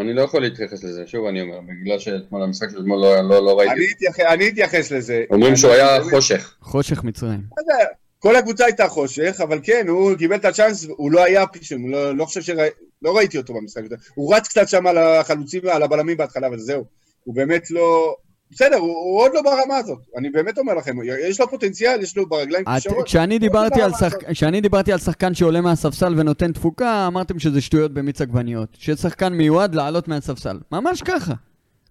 אני 0.00 0.14
לא 0.14 0.22
יכול 0.22 0.42
להתייחס 0.42 0.84
לזה, 0.84 1.02
שוב 1.06 1.26
אני 1.26 1.40
אומר, 1.42 1.58
בגלל 1.82 1.98
שאתמול 1.98 2.42
המשחק 2.42 2.70
של 2.70 2.78
אתמול 2.80 2.98
לא- 3.00 3.20
לא 3.28 3.44
לא 3.44 3.62
אני 3.62 3.68
ראיתי. 3.70 3.92
אתייח- 4.06 4.20
אני 4.32 4.48
אתייחס 4.48 4.90
לזה. 4.92 5.24
אומרים 5.30 5.52
אני- 5.52 5.56
שהוא 5.60 5.70
היה 5.72 5.98
באמת- 5.98 6.10
חושך. 6.14 6.54
חושך 6.60 7.04
מצרים. 7.04 7.40
לא 7.58 7.74
כל 8.18 8.36
הקבוצה 8.36 8.64
הייתה 8.64 8.88
חושך, 8.88 9.40
אבל 9.42 9.58
כן, 9.62 9.84
הוא 9.88 10.14
קיבל 10.14 10.36
את 10.36 10.44
הצ'אנס, 10.44 10.86
הוא 10.96 11.12
לא 11.12 11.24
היה 11.24 11.46
פישם, 11.46 11.88
לא, 11.88 12.16
לא 12.16 12.24
חושב 12.24 12.40
שרא... 12.42 12.66
לא 13.02 13.16
ראיתי 13.16 13.38
אותו 13.38 13.54
במשחק. 13.54 13.82
הוא 14.14 14.34
רץ 14.34 14.48
קצת 14.48 14.68
שם 14.68 14.86
על 14.86 14.98
החלוצים, 14.98 15.60
על 15.72 15.82
הבלמים 15.82 16.16
בהתחלה, 16.16 16.46
אבל 16.46 16.58
זהו. 16.58 16.84
הוא 17.24 17.34
באמת 17.34 17.70
לא... 17.70 18.16
בסדר, 18.50 18.76
הוא, 18.76 18.88
הוא 18.88 19.20
עוד 19.20 19.30
לא 19.34 19.42
ברמה 19.42 19.76
הזאת. 19.76 19.98
אני 20.16 20.30
באמת 20.30 20.58
אומר 20.58 20.74
לכם, 20.74 20.96
יש 21.28 21.40
לו 21.40 21.50
פוטנציאל, 21.50 22.02
יש 22.02 22.16
לו 22.16 22.28
ברגליים 22.28 22.64
כישרון. 22.74 23.04
כשאני, 23.04 23.38
דיברתי 23.38 23.82
על 23.82 23.90
ברמה 23.90 24.10
שח... 24.10 24.16
כשאני 24.30 24.60
דיברתי 24.60 24.92
על 24.92 24.98
שחקן 24.98 25.34
שעולה 25.34 25.60
מהספסל 25.60 26.14
ונותן 26.16 26.52
תפוקה, 26.52 27.06
אמרתם 27.06 27.38
שזה 27.38 27.60
שטויות 27.60 27.92
במיץ 27.92 28.20
עגבניות. 28.20 28.68
ששחקן 28.78 29.32
מיועד 29.32 29.74
לעלות 29.74 30.08
מהספסל. 30.08 30.58
ממש 30.72 31.02
ככה. 31.02 31.34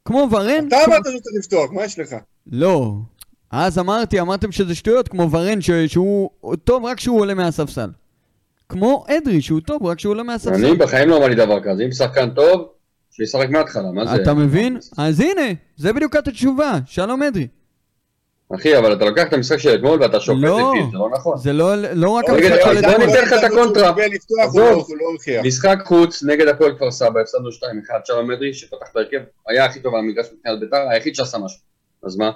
כמו 0.05 0.27
ורן. 0.31 0.67
אתה 0.67 0.75
כמו- 0.85 0.93
אמרת 0.93 1.05
שהוא 1.05 1.21
צריך 1.21 1.35
לפתוח, 1.39 1.71
מה 1.71 1.83
יש 1.83 1.99
לך? 1.99 2.15
לא. 2.51 2.93
אז 3.51 3.79
אמרתי, 3.79 4.19
אמרתם 4.21 4.51
שזה 4.51 4.75
שטויות, 4.75 5.07
כמו 5.07 5.31
ורן, 5.31 5.61
ש... 5.61 5.71
שהוא 5.71 6.29
טוב 6.63 6.85
רק 6.85 6.97
כשהוא 6.97 7.19
עולה 7.19 7.33
מהספסל. 7.33 7.89
כמו 8.69 9.05
אדרי, 9.07 9.41
שהוא 9.41 9.59
טוב 9.59 9.85
רק 9.85 9.97
כשהוא 9.97 10.11
עולה 10.11 10.23
מהספסל. 10.23 10.65
אני 10.65 10.75
בחיים 10.75 11.09
לא 11.09 11.17
אמרתי 11.17 11.35
דבר 11.35 11.59
כזה, 11.63 11.83
אם 11.83 11.91
שחקן 11.91 12.29
טוב, 12.29 12.67
שישחק 13.11 13.49
מההתחלה, 13.49 13.91
מה 13.91 14.05
זה? 14.05 14.21
אתה 14.21 14.33
מבין? 14.33 14.77
אז 14.97 15.19
הנה, 15.19 15.53
זה 15.77 15.93
בדיוק 15.93 16.15
התשובה. 16.15 16.79
שלום 16.85 17.23
אדרי. 17.23 17.47
אחי, 18.55 18.77
אבל 18.77 18.93
אתה 18.93 19.05
לוקח 19.05 19.23
את 19.27 19.33
המשחק 19.33 19.57
של 19.57 19.75
אתמול 19.75 20.01
ואתה 20.01 20.19
שופט 20.19 20.41
לא. 20.41 20.73
לפיו, 20.75 20.91
זה 20.91 20.97
לא 20.97 21.09
נכון. 21.13 21.37
זה 21.37 21.53
לא, 21.53 21.75
לא 21.75 22.09
רק 22.09 22.29
המשחק 22.29 22.59
של 22.63 22.81
בוא 22.81 22.91
אתמול. 22.91 23.05
ניתן 23.05 23.21
לך 23.23 23.33
את 23.33 23.43
הקונטרה. 23.43 23.93
משחק 25.43 25.77
חוץ 25.85 26.23
נגד 26.23 26.47
הפועל 26.47 26.75
כפר 26.75 26.91
סבא, 26.91 27.19
הפסדנו 27.19 27.49
2-1, 27.49 27.51
שלום 28.05 28.31
אדרי, 28.31 28.53
שפתח 28.53 28.87
את 28.91 28.95
ההרכב, 28.95 29.19
היה 29.47 29.65
הכי 29.65 29.79
טוב 29.79 29.93
על 29.93 29.99
המגרש 29.99 30.25
מבחינת 30.33 30.59
בית"ר, 30.59 30.89
היחיד 30.91 31.15
שעשה 31.15 31.37
משהו. 31.37 31.59
אז 32.03 32.17
מה? 32.17 32.31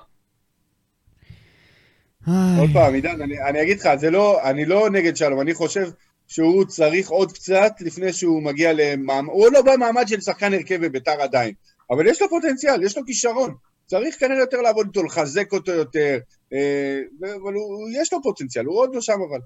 עוד 2.60 2.70
פעם, 2.74 2.94
עידן, 2.94 3.22
אני, 3.22 3.44
אני 3.50 3.62
אגיד 3.62 3.80
לך, 3.80 3.90
זה 3.96 4.12
לא, 4.12 4.50
אני 4.50 4.66
לא 4.66 4.90
נגד 4.90 5.16
שלום, 5.16 5.42
אני 5.42 5.54
חושב 5.54 5.90
שהוא 6.32 6.66
צריך 6.66 7.10
עוד 7.10 7.32
קצת 7.32 7.72
לפני 7.82 8.14
שהוא 8.14 8.44
מגיע 8.44 8.74
למעמד, 8.74 9.30
הוא 9.34 9.52
לא 9.52 9.62
במעמד 9.62 10.08
של 10.08 10.22
שחקן 10.22 10.54
הרכב 10.54 10.86
בביתר 10.86 11.22
עדיין, 11.22 11.54
אבל 11.92 12.08
יש 12.08 12.22
לו 12.22 12.30
פוטנציאל, 12.30 12.84
יש 12.84 12.98
לו 12.98 13.06
כישרון, 13.06 13.54
צריך 13.86 14.20
כנראה 14.20 14.40
יותר 14.40 14.62
לעבוד 14.62 14.86
איתו, 14.88 15.04
לחזק 15.04 15.54
אותו 15.54 15.72
יותר, 15.72 16.18
אה, 16.54 17.00
אבל 17.20 17.54
הוא, 17.54 17.90
יש 18.02 18.14
לו 18.14 18.20
פוטנציאל, 18.24 18.66
הוא 18.66 18.80
עוד 18.80 18.96
לא 18.96 19.02
שם 19.02 19.18
אבל. 19.30 19.40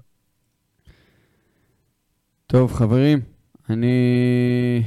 טוב, 2.46 2.72
חברים, 2.72 3.20
אני... 3.70 4.82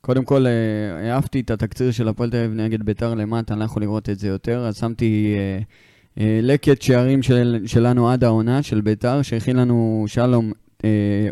קודם 0.00 0.24
כל, 0.24 0.46
אה, 0.46 1.12
אהבתי 1.12 1.40
את 1.40 1.50
התקציר 1.50 1.90
של 1.90 2.08
הפועל 2.08 2.30
תל 2.30 2.36
אביב 2.36 2.52
נגד 2.52 2.82
ביתר 2.82 3.14
למטה, 3.14 3.54
אני 3.54 3.60
לא 3.60 3.64
יכול 3.64 3.82
לראות 3.82 4.08
את 4.08 4.18
זה 4.18 4.28
יותר, 4.28 4.66
אז 4.66 4.76
שמתי 4.76 5.36
אה, 6.18 6.38
לקט 6.42 6.82
שערים 6.82 7.22
של, 7.22 7.62
שלנו 7.66 8.10
עד 8.10 8.24
העונה, 8.24 8.62
של 8.62 8.80
ביתר, 8.80 9.22
שהכין 9.22 9.56
לנו 9.56 10.04
שלום 10.06 10.52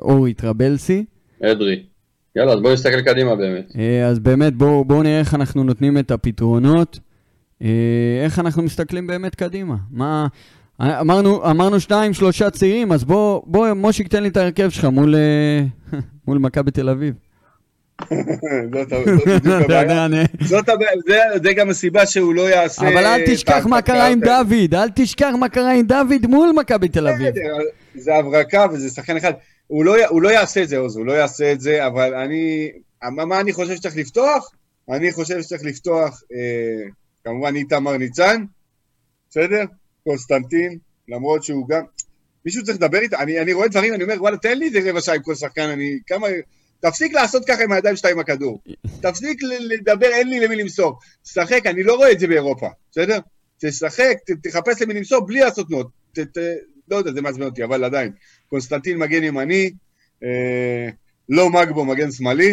אורי 0.00 0.34
טרבלסי. 0.34 1.04
אדרי. 1.42 1.82
יאללה, 2.36 2.52
אז 2.52 2.60
בוא 2.60 2.72
נסתכל 2.72 3.00
קדימה 3.00 3.36
באמת. 3.36 3.72
אה, 3.78 4.06
אז 4.06 4.18
באמת, 4.18 4.54
בואו 4.54 4.84
בוא 4.84 5.02
נראה 5.02 5.18
איך 5.18 5.34
אנחנו 5.34 5.64
נותנים 5.64 5.98
את 5.98 6.10
הפתרונות, 6.10 6.98
אה, 7.62 8.20
איך 8.24 8.38
אנחנו 8.38 8.62
מסתכלים 8.62 9.06
באמת 9.06 9.34
קדימה. 9.34 9.76
מה... 9.90 10.26
אמרנו, 10.80 11.50
אמרנו 11.50 11.80
שניים, 11.80 12.12
שלושה 12.12 12.50
צעירים, 12.50 12.92
אז 12.92 13.04
בוא, 13.04 13.42
בוא, 13.46 13.72
מושיק, 13.72 14.08
תן 14.08 14.22
לי 14.22 14.28
את 14.28 14.36
ההרכב 14.36 14.70
שלך 14.70 14.84
מול, 14.84 15.14
אה, 15.14 15.64
מול 16.26 16.38
מכבי 16.38 16.70
תל 16.70 16.88
אביב. 16.88 17.14
זה, 21.06 21.18
זה 21.42 21.52
גם 21.56 21.70
הסיבה 21.70 22.06
שהוא 22.06 22.34
לא 22.34 22.50
יעשה... 22.50 22.88
אבל 22.88 23.06
אל 23.06 23.20
תשכח 23.26 23.66
מה 23.66 23.82
קרה 23.82 24.06
עם. 24.06 24.20
דוד, 24.20 24.74
אל 24.74 24.88
תשכח 24.94 25.30
מה 25.40 25.48
קרה 25.48 25.72
עם 25.72 25.86
דוד 25.86 26.26
מול 26.28 26.52
מכבי 26.56 26.88
תל 26.88 27.08
אביב. 27.08 27.34
זה 27.94 28.14
הברקה 28.14 28.66
וזה 28.72 28.90
שחקן 28.90 29.16
אחד. 29.16 29.32
הוא 29.66 29.84
לא, 29.84 30.06
הוא 30.08 30.22
לא 30.22 30.28
יעשה 30.28 30.62
את 30.62 30.68
זה, 30.68 30.78
עוז, 30.78 30.96
הוא 30.96 31.06
לא 31.06 31.12
יעשה 31.12 31.52
את 31.52 31.60
זה, 31.60 31.86
אבל 31.86 32.14
אני... 32.14 32.70
מה, 33.02 33.24
מה 33.24 33.40
אני 33.40 33.52
חושב 33.52 33.76
שצריך 33.76 33.96
לפתוח? 33.96 34.50
אני 34.90 35.12
חושב 35.12 35.42
שצריך 35.42 35.64
לפתוח, 35.64 36.22
אה, 36.34 36.88
כמובן 37.24 37.56
איתמר 37.56 37.96
ניצן, 37.96 38.44
בסדר? 39.30 39.64
קונסטנטין, 40.04 40.78
למרות 41.08 41.44
שהוא 41.44 41.68
גם... 41.68 41.82
מישהו 42.44 42.64
צריך 42.64 42.76
לדבר 42.76 42.98
איתו, 42.98 43.16
אני, 43.16 43.40
אני 43.40 43.52
רואה 43.52 43.68
דברים, 43.68 43.94
אני 43.94 44.02
אומר, 44.02 44.14
וואלה, 44.18 44.36
תן 44.36 44.58
לי 44.58 44.66
איזה 44.66 44.90
רבע 44.90 45.00
שעה 45.00 45.14
עם 45.14 45.22
כל 45.22 45.34
שחקן, 45.34 45.68
אני... 45.68 45.98
כמה... 46.06 46.26
תפסיק 46.80 47.12
לעשות 47.14 47.44
ככה 47.48 47.62
עם 47.64 47.72
הידיים 47.72 47.96
שלך 47.96 48.10
עם 48.10 48.18
הכדור. 48.18 48.60
תפסיק 49.00 49.38
לדבר, 49.60 50.06
אין 50.06 50.28
לי 50.28 50.40
למי 50.40 50.56
למסור. 50.56 50.98
שחק, 51.24 51.66
אני 51.66 51.82
לא 51.82 51.94
רואה 51.96 52.12
את 52.12 52.20
זה 52.20 52.26
באירופה, 52.26 52.66
בסדר? 52.90 53.18
תשחק, 53.60 54.14
תחפש 54.42 54.82
למי 54.82 54.94
למסור 54.94 55.26
בלי 55.26 55.40
לעשות 55.40 55.66
תנועות. 55.68 55.88
ת- 56.12 56.18
ת- 56.18 56.38
לא 56.90 56.96
יודע, 56.96 57.12
זה 57.12 57.22
מעצבן 57.22 57.42
אותי, 57.42 57.64
אבל 57.64 57.84
עדיין. 57.84 58.12
קונסטנטין 58.48 58.98
מגן 58.98 59.24
ימני, 59.24 59.70
אה, 60.24 60.88
לא 61.28 61.50
מגבו 61.50 61.84
מגן 61.84 62.10
שמאלי. 62.10 62.50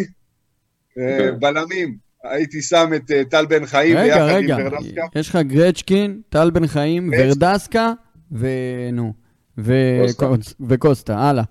אה, 0.97 1.11
אוקיי. 1.13 1.31
בלמים, 1.31 1.97
הייתי 2.23 2.61
שם 2.61 2.89
את 2.95 3.11
אה, 3.11 3.21
טל 3.29 3.45
בן 3.45 3.65
חיים 3.65 3.97
רגע, 3.97 4.15
ביחד 4.15 4.35
רגע, 4.35 4.55
עם 4.57 4.65
ורדסקה. 4.65 5.19
יש 5.19 5.29
לך 5.29 5.35
גרצ'קין, 5.35 6.21
טל 6.29 6.49
בן 6.51 6.67
חיים. 6.67 7.09
ורדסקה, 7.17 7.93
ונו. 8.31 9.13
וקוס- 9.57 10.53
וקוסטה, 10.69 11.17
הלאה. 11.17 11.43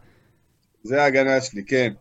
זה 0.82 1.02
ההגנה 1.02 1.40
שלי, 1.40 1.64
כן. 1.66 1.92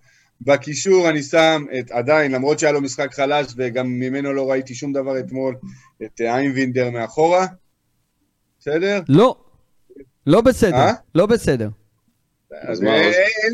בקישור 0.45 1.09
אני 1.09 1.23
שם 1.23 1.65
את, 1.79 1.91
עדיין, 1.91 2.31
למרות 2.31 2.59
שהיה 2.59 2.71
לו 2.71 2.81
משחק 2.81 3.13
חלש 3.13 3.47
וגם 3.57 3.87
ממנו 3.87 4.33
לא 4.33 4.51
ראיתי 4.51 4.75
שום 4.75 4.93
דבר 4.93 5.19
אתמול, 5.19 5.55
את 6.03 6.21
אה, 6.21 6.35
איינבינדר 6.37 6.89
מאחורה. 6.89 7.45
בסדר? 8.59 9.01
לא, 9.09 9.35
לא 10.27 10.41
בסדר, 10.41 10.75
אה? 10.77 10.93
לא 11.15 11.25
בסדר. 11.25 11.69
אז 12.61 12.81
מה, 12.81 12.95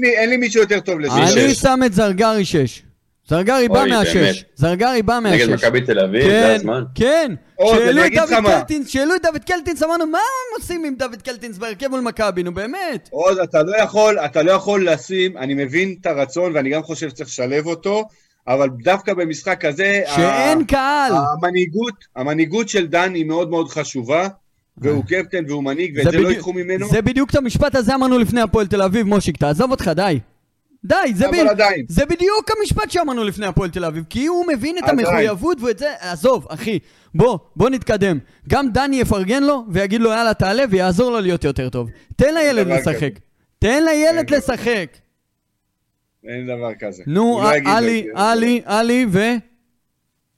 אין 0.04 0.30
לי- 0.30 0.38
מישהו 0.38 0.62
יותר 0.62 0.80
טוב 0.80 1.00
לזה. 1.00 1.14
אני 1.14 1.54
שש. 1.54 1.60
שם 1.62 1.80
את 1.86 1.94
זרגרי 1.94 2.46
6. 2.46 2.84
זרגרי 3.30 3.68
בא 3.70 3.86
מהשש. 3.90 4.44
זרגרי 4.56 5.02
בא 5.02 5.20
נגד 5.20 5.50
מהשש. 5.50 5.64
מכבי 5.66 5.82
תל 5.82 6.00
אביב, 6.00 6.24
זה 6.24 6.30
כן, 6.30 6.54
הזמן. 6.56 6.84
כן. 6.96 7.32
שאלו 7.66 8.06
את 8.06 8.12
דוד. 8.16 8.46
קלטינס, 8.46 8.88
שאלו 8.88 9.16
את 9.16 9.22
דוד 9.22 9.44
קלטינס, 9.46 9.84
אמרנו, 9.84 10.06
מה 10.06 10.18
הם 10.18 10.62
עושים 10.62 10.86
עם 10.86 10.96
דוד 10.96 11.22
קלטינס 11.22 11.58
בהרכב 11.58 11.88
מול 11.88 12.00
מכבי, 12.00 12.44
נו 12.44 12.54
באמת. 12.54 13.10
עוד, 13.12 13.38
אתה 13.40 13.64
לא 13.64 13.78
יכול, 13.78 14.20
אתה 14.20 14.44
לא 14.44 14.52
יכול 14.52 14.90
לשים, 14.90 15.38
אני 15.38 15.54
מבין 15.54 15.96
את 16.02 16.06
הרצון 16.06 16.52
ואני 16.56 16.70
גם 16.70 16.84
חושב 16.84 17.10
שצריך 17.10 17.30
לשלב 17.30 17.66
אותו, 17.68 18.04
אבל 18.48 18.70
דווקא 18.84 19.14
במשחק 19.14 19.66
הזה, 19.66 20.02
שאין 20.16 20.62
ה- 20.62 20.66
קהל. 20.68 21.14
המנהיגות, 21.44 21.94
המנהיגות 22.16 22.70
של 22.70 22.88
דן 22.88 23.14
היא 23.14 23.26
מאוד 23.26 23.50
מאוד 23.50 23.70
חשובה, 23.70 24.28
והוא 24.78 25.04
קפטן 25.08 25.44
והוא 25.48 25.64
מנהיג, 25.64 25.94
ואת 25.98 26.04
זה 26.04 26.12
זה 26.12 26.18
לא 26.18 26.24
בדיוק- 26.24 26.34
ייקחו 26.36 26.54
ממנו, 26.54 26.88
זה 26.90 27.02
בדיוק 27.02 27.30
את 27.30 27.36
המשפט 27.36 27.76
הזה 27.76 27.96
אמרנו 27.96 28.18
לפני 28.20 28.42
הפועל 28.42 28.68
תל 28.68 28.82
אביב, 28.82 29.08
מושיק, 29.08 29.38
תעזוב 29.38 29.72
אותך, 29.72 29.92
די. 29.96 30.20
די, 30.86 30.96
זה, 31.16 31.30
אבל 31.30 31.48
עדיין. 31.48 31.86
זה 31.90 32.06
בדיוק 32.06 32.52
המשפט 32.60 32.92
שאמרנו 32.92 33.24
לפני 33.24 33.46
הפועל 33.46 33.70
תל 33.70 33.86
אביב, 33.86 34.04
כי 34.10 34.26
הוא 34.26 34.46
מבין 34.48 34.78
את 34.78 34.84
עדיין. 34.84 35.00
המחויבות 35.00 35.62
ואת 35.62 35.80
זה, 35.80 35.94
עזוב, 36.00 36.48
אחי, 36.50 36.80
בוא, 37.16 37.40
בוא 37.56 37.70
נתקדם. 37.70 38.20
גם 38.50 38.72
דני 38.72 38.96
יפרגן 38.96 39.44
לו 39.44 39.66
ויגיד 39.70 40.02
לו, 40.02 40.10
יאללה, 40.10 40.34
תעלה 40.34 40.64
ויעזור 40.70 41.12
לו 41.12 41.20
להיות 41.20 41.44
יותר 41.44 41.70
טוב. 41.70 41.90
תן 42.16 42.34
לילד 42.34 42.68
לשחק. 42.68 43.14
כזה. 43.14 43.20
תן 43.60 43.84
לילד 43.86 44.30
לשחק. 44.30 44.98
אין 46.24 46.48
דבר 46.48 46.72
כזה. 46.80 47.04
נו, 47.08 47.42
לא 47.44 47.58
לו 47.58 47.70
עלי. 47.70 48.08
עלי, 48.16 48.62
עלי, 48.66 49.06
ו... 49.10 49.20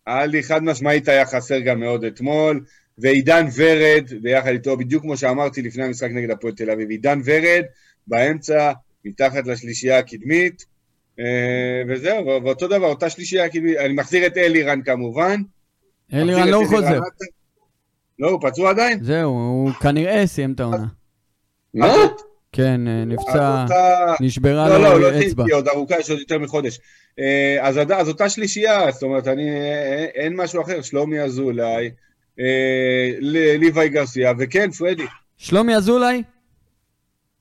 עלי 0.05 0.43
חד 0.43 0.63
משמעית 0.63 1.07
היה 1.07 1.25
חסר 1.25 1.59
גם 1.59 1.79
מאוד 1.79 2.03
אתמול, 2.03 2.63
ועידן 2.97 3.45
ורד, 3.55 4.09
ביחד 4.21 4.49
איתו, 4.49 4.77
בדיוק 4.77 5.03
כמו 5.03 5.17
שאמרתי 5.17 5.61
לפני 5.61 5.83
המשחק 5.83 6.09
נגד 6.11 6.31
הפועל 6.31 6.53
תל 6.53 6.71
אביב, 6.71 6.89
עידן 6.89 7.21
ורד 7.25 7.63
באמצע, 8.07 8.71
מתחת 9.05 9.47
לשלישייה 9.47 9.99
הקדמית, 9.99 10.65
אה, 11.19 11.25
וזהו, 11.89 12.25
ואותו 12.25 12.67
דבר, 12.67 12.85
אותה 12.87 13.09
שלישייה 13.09 13.45
הקדמית, 13.45 13.77
אני 13.77 13.93
מחזיר 13.93 14.25
את 14.27 14.37
אלירן 14.37 14.81
כמובן. 14.81 15.41
אלירן 16.13 16.47
לא 16.47 16.61
חוזר. 16.69 16.99
לא, 18.19 18.29
הוא 18.29 18.39
פצוע 18.49 18.69
עדיין? 18.69 19.03
זהו, 19.03 19.31
הוא 19.31 19.71
כנראה 19.71 20.27
סיים 20.27 20.53
את 20.53 20.59
העונה. 20.59 20.85
מה? 21.73 21.93
אות- 21.95 22.21
כן, 22.53 22.87
אה, 22.87 23.05
נפצע, 23.05 23.65
נשברה 24.21 24.69
לא, 24.69 24.77
לא, 24.83 24.93
לו 24.93 24.99
לא 24.99 25.07
אצבע. 25.09 25.43
התחיל, 25.43 25.55
עוד 25.55 25.67
ארוכה, 25.67 25.99
יש 25.99 26.09
עוד 26.09 26.19
יותר 26.19 26.39
מחודש. 26.39 26.79
אה, 27.19 27.57
אז 27.97 28.07
אותה 28.09 28.29
שלישייה, 28.29 28.91
זאת 28.91 29.03
אומרת, 29.03 29.27
אני, 29.27 29.49
אין 30.15 30.35
משהו 30.35 30.61
אחר, 30.61 30.81
שלומי 30.81 31.19
אזולאי, 31.21 31.91
אה, 32.39 33.11
ליוואי 33.19 33.89
גרסיה, 33.89 34.33
וכן, 34.39 34.71
פרדי. 34.71 35.05
שלומי 35.37 35.75
אזולאי, 35.75 36.23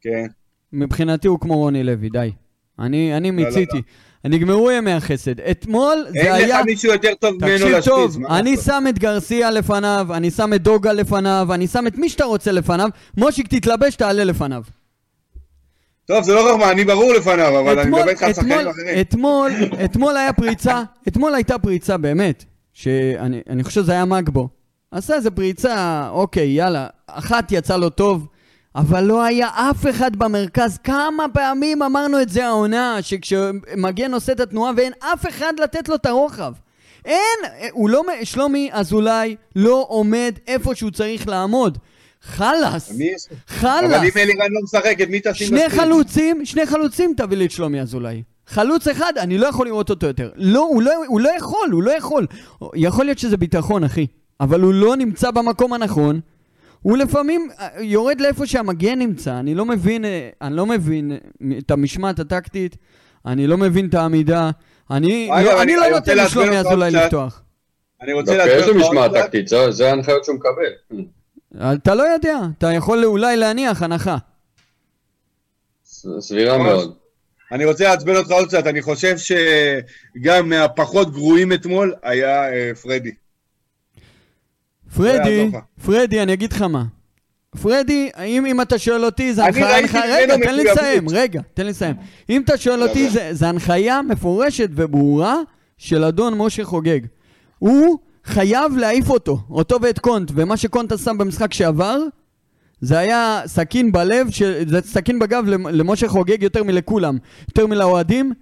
כן. 0.01 0.27
מבחינתי 0.73 1.29
הוא 1.29 1.41
כמו 1.41 1.57
רוני 1.57 1.85
לוי, 1.85 2.09
די. 2.09 2.31
אני, 2.79 3.17
אני 3.17 3.31
לא, 3.31 3.37
מיציתי. 3.37 3.83
נגמרו 4.25 4.71
ימי 4.71 4.93
החסד. 4.93 5.41
אתמול 5.41 6.07
זה 6.09 6.21
אין 6.21 6.33
היה... 6.33 6.61
לך 6.61 6.67
מישהו 6.67 6.93
יותר 6.93 7.15
טוב 7.21 7.35
ממנו 7.35 7.57
תקשיב 7.57 7.69
להשמיץ. 7.69 7.85
טוב, 7.85 8.27
אני? 8.27 8.57
שם 8.57 8.85
את 8.89 8.99
גרסיה 8.99 9.51
לפניו, 9.51 10.07
אני 10.11 10.31
שם 10.31 10.55
את 10.55 10.63
דוגה 10.63 10.93
לפניו, 10.93 11.49
אני 11.51 11.67
שם 11.67 11.87
את 11.87 11.99
מי 11.99 12.09
שאתה 12.09 12.25
רוצה 12.25 12.53
לפניו. 12.53 12.89
מושיק, 13.17 13.47
תתלבש, 13.55 13.97
תעלה 13.97 14.25
לפניו. 14.25 14.63
טוב, 16.05 16.25
זה 16.25 16.35
לא 16.35 16.49
נורמל, 16.49 16.65
אני 16.65 16.85
ברור 16.85 17.13
לפניו, 17.13 17.61
אבל 17.61 17.79
אני 17.79 17.91
מדבר 17.91 18.09
איתך 18.09 18.23
על 18.23 18.33
שחקנים 18.33 18.69
אחרים. 18.69 19.01
אתמול, 19.01 19.51
אתמול 19.85 20.17
היה 20.17 20.33
פריצה, 20.33 20.83
אתמול 21.09 21.35
הייתה 21.35 21.59
פריצה 21.59 21.97
באמת, 21.97 22.45
שאני 22.73 23.41
אני 23.51 23.65
חושב 23.65 23.81
שזה 23.83 23.93
היה 23.93 24.05
מגבו. 24.05 24.49
עשה 24.91 25.15
איזה 25.15 25.31
פריצה, 25.31 26.09
אוקיי, 26.11 26.49
יאללה, 26.49 26.87
אחת 27.07 27.53
יצא 27.53 27.77
לו 27.77 27.91
טוב, 27.91 28.27
אבל 28.75 29.05
לא 29.05 29.23
היה 29.23 29.49
אף 29.55 29.87
אחד 29.91 30.17
במרכז. 30.17 30.79
כמה 30.79 31.27
פעמים 31.33 31.83
אמרנו 31.83 32.23
את 32.23 32.29
זה 32.29 32.47
העונה, 32.47 32.99
שכשמגן 33.03 34.15
עושה 34.15 34.33
את 34.33 34.41
התנועה 34.41 34.73
ואין 34.77 34.93
אף 34.99 35.27
אחד 35.29 35.53
לתת 35.63 35.89
לו 35.89 35.95
את 35.95 36.07
הרוחב. 36.07 36.53
אין, 37.05 37.71
הוא 37.73 37.91
לא, 37.91 38.03
שלומי 38.25 38.71
אזולאי 38.73 39.37
לא 39.57 39.85
עומד 39.89 40.33
איפה 40.47 40.75
שהוא 40.75 40.91
צריך 40.91 41.29
לעמוד. 41.29 41.79
חלאס? 42.23 42.93
חלאס. 43.47 43.85
אבל 43.85 44.05
אם 44.05 44.11
אלירן 44.17 44.51
לא 44.51 44.61
משחק, 44.63 44.97
את 45.03 45.09
מי 45.09 45.21
תשים 45.21 45.47
שני 45.47 45.59
בסקריפט? 45.59 45.81
חלוצים, 45.81 46.45
שני 46.45 46.67
חלוצים 46.67 47.15
תביא 47.17 47.37
לי 47.37 47.47
את 47.47 47.51
שלומי 47.51 47.81
אזולאי. 47.81 48.23
חלוץ 48.47 48.89
אחד, 48.89 49.13
אני 49.17 49.39
לא 49.39 49.47
יכול 49.47 49.67
לראות 49.67 49.91
אותו 49.91 50.07
יותר. 50.07 50.31
לא, 50.37 50.61
הוא 50.61 50.83
לא, 50.83 50.93
הוא 51.07 51.21
לא 51.21 51.31
יכול, 51.37 51.71
הוא 51.73 51.83
לא 51.83 51.91
יכול. 51.91 52.27
יכול 52.75 53.05
להיות 53.05 53.19
שזה 53.19 53.37
ביטחון, 53.37 53.85
אחי. 53.85 54.07
אבל 54.41 54.61
הוא 54.61 54.75
לא 54.75 54.97
נמצא 54.97 55.31
במקום 55.31 55.73
הנכון. 55.73 56.21
הוא 56.83 56.97
לפעמים 56.97 57.49
אה, 57.61 57.69
יורד 57.83 58.21
לאיפה 58.21 58.47
שהמגן 58.47 58.99
נמצא. 58.99 59.39
אני 59.41 59.55
לא 59.55 59.65
מבין, 59.67 60.05
אה, 60.05 60.29
אני 60.43 60.57
לא 60.57 60.67
מבין 60.67 61.13
אה, 61.13 61.19
את 61.59 61.71
המשמעת 61.71 62.19
הטקטית. 62.19 62.77
אני 63.27 63.47
לא 63.47 63.57
מבין 63.59 63.89
את 63.89 63.95
העמידה. 63.95 64.51
אני, 64.91 65.29
אגב, 65.33 65.45
לא, 65.47 65.63
אני- 65.63 65.75
אני 65.77 65.91
לא 65.91 65.99
נותן 65.99 66.17
לשלומי 66.19 66.59
אזולאי. 66.59 66.91
לפתוח. 66.91 67.43
אני 68.03 68.13
רוצה 68.13 68.37
להסביר 68.37 68.67
לו 68.67 68.79
לך 68.79 68.87
עוד 68.87 68.93
משמעת. 68.95 69.11
טקטית, 69.13 69.49
זה- 69.49 69.71
זה 69.71 69.89
ההנחיות 69.91 70.25
שהוא 70.25 70.37
מקבל. 70.37 71.01
אתה 71.75 71.95
לא 71.95 72.03
יודע, 72.03 72.39
אתה 72.59 72.73
יכול 72.73 73.05
אולי 73.05 73.37
להניח 73.37 73.83
הנחה. 73.83 74.17
סבירה. 75.85 76.59
מאוד. 76.59 76.95
אני 77.53 77.65
רוצה 77.65 77.85
לעצבן 77.85 78.17
אותך 78.17 78.31
עוד 78.31 78.49
קצת, 78.49 78.67
אני 78.67 78.83
חושב 78.83 79.17
שגם 79.19 80.49
מהפחות 80.49 81.13
גרועים 81.13 81.53
אתמול 81.53 81.95
היה 82.03 82.43
פרדי. 82.83 83.11
פרדי, 84.97 85.49
לך. 85.53 85.59
פרדי, 85.85 86.23
אני 86.23 86.33
אגיד 86.33 86.53
לך 86.53 86.63
מה. 86.63 86.85
פרדי, 87.63 88.09
אם, 88.25 88.47
אם 88.47 88.61
אתה 88.61 88.79
שואל 88.79 89.05
אותי, 89.05 89.35
זה 89.35 89.43
אני 89.47 89.49
הנחיה... 89.49 89.73
ראיתי 89.77 89.89
הנחיה- 89.99 90.17
רגע, 90.17 90.37
תן 90.47 90.55
לי. 90.55 90.65
לסיים, 90.65 91.09
רגע, 91.09 91.41
תן 91.55 91.65
לי 91.65 91.71
לסיים. 91.71 91.95
אם 92.31 92.43
אתה 92.43 92.57
שואל 92.57 92.83
אותי. 92.83 93.11
זה, 93.11 93.29
זה 93.33 93.49
הנחיה 93.49 94.03
מפורשת 94.03 94.69
וברורה 94.75 95.37
של 95.79 96.05
אדון 96.05 96.35
משה 96.39 96.65
חוגג. 96.65 97.01
הוא 97.59 97.99
חייב 98.25 98.77
להעיף 98.77 99.11
אותו, 99.11 99.39
אותו 99.51 99.77
ואת 99.83 99.99
קונט, 99.99 100.31
ומה 100.35 100.57
שקונט 100.57 100.93
עשה 100.93 101.13
במשחק 101.13 101.53
שעבר, 101.53 101.99
זה 102.81 102.99
היה 102.99 103.41
סכין 103.47 103.93
בלב, 103.93 104.31
ש... 104.31 104.43
זה 104.43 104.81
סכין 104.85 105.19
בגב 105.19 105.45
למ- 105.47 105.69
למשה 105.69 106.09
חוגג 106.09 106.43
יותר 106.43 106.65
מלכולם. 106.65 107.19
יותר 107.49 107.67
מלאוהדים, 107.67 108.33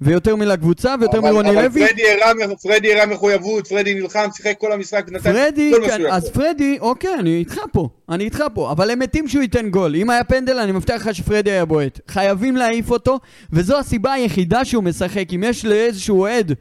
ויותר 0.00 0.36
מלקבוצה, 0.36 0.94
ויותר 1.00 1.18
אבל- 1.18 1.30
מרוני 1.30 1.50
אבל 1.50 1.64
לוי. 1.64 1.82
הראה- 1.84 2.56
פרדי 2.62 2.92
הראה 2.92 3.06
מחויבות, 3.06 3.66
פרדי 3.66 3.94
נלחם, 3.94 4.28
שיחק 4.36 4.54
כל 4.58 4.72
המשחק, 4.72 5.04
נתן 5.08 5.32
פרדי, 5.32 5.72
כל 5.74 5.80
מה 5.80 5.88
שהוא 5.96 6.08
אז. 6.08 6.30
פרדי, 6.30 6.76
אוקיי, 6.80 7.14
אני 7.18 7.36
איתך 7.38 7.58
פה, 7.72 7.88
אני 8.08 8.24
איתך 8.24 8.44
פה, 8.54 8.70
אבל 8.72 8.90
הם 8.90 8.98
מתים 8.98 9.28
שהוא 9.28 9.42
ייתן 9.42 9.68
גול. 9.70 9.94
אם 9.96 10.10
היה 10.10 10.24
פנדל, 10.24 10.58
אני 10.58 10.72
מבטיח 10.72 11.06
לך 11.06 11.14
שפרדי 11.14 11.50
היה 11.50 11.64
בועט. 11.64 12.00
חייבים 12.08 12.56
להעיף 12.56 12.90
אותו, 12.90 13.18
וזו 13.52 13.78
הסיבה 13.78 14.12
היחידה 14.12 14.64
שהוא 14.64 14.84
משחק. 14.84 15.24
אם 15.34 15.44
יש 15.46 15.64
לאיזשהו 15.64 16.20
אוהד, 16.20 16.52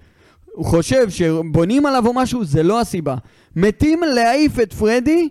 הוא 0.45 0.65
חושב 0.65 1.09
שבונים 1.09 1.85
עליו 1.85 2.07
או 2.07 2.13
משהו, 2.13 2.45
זה 2.45 2.63
לא 2.63 2.79
הסיבה. 2.81 3.15
מתים 3.55 3.99
להעיף 4.15 4.59
את 4.59 4.73
פרדי, 4.73 5.29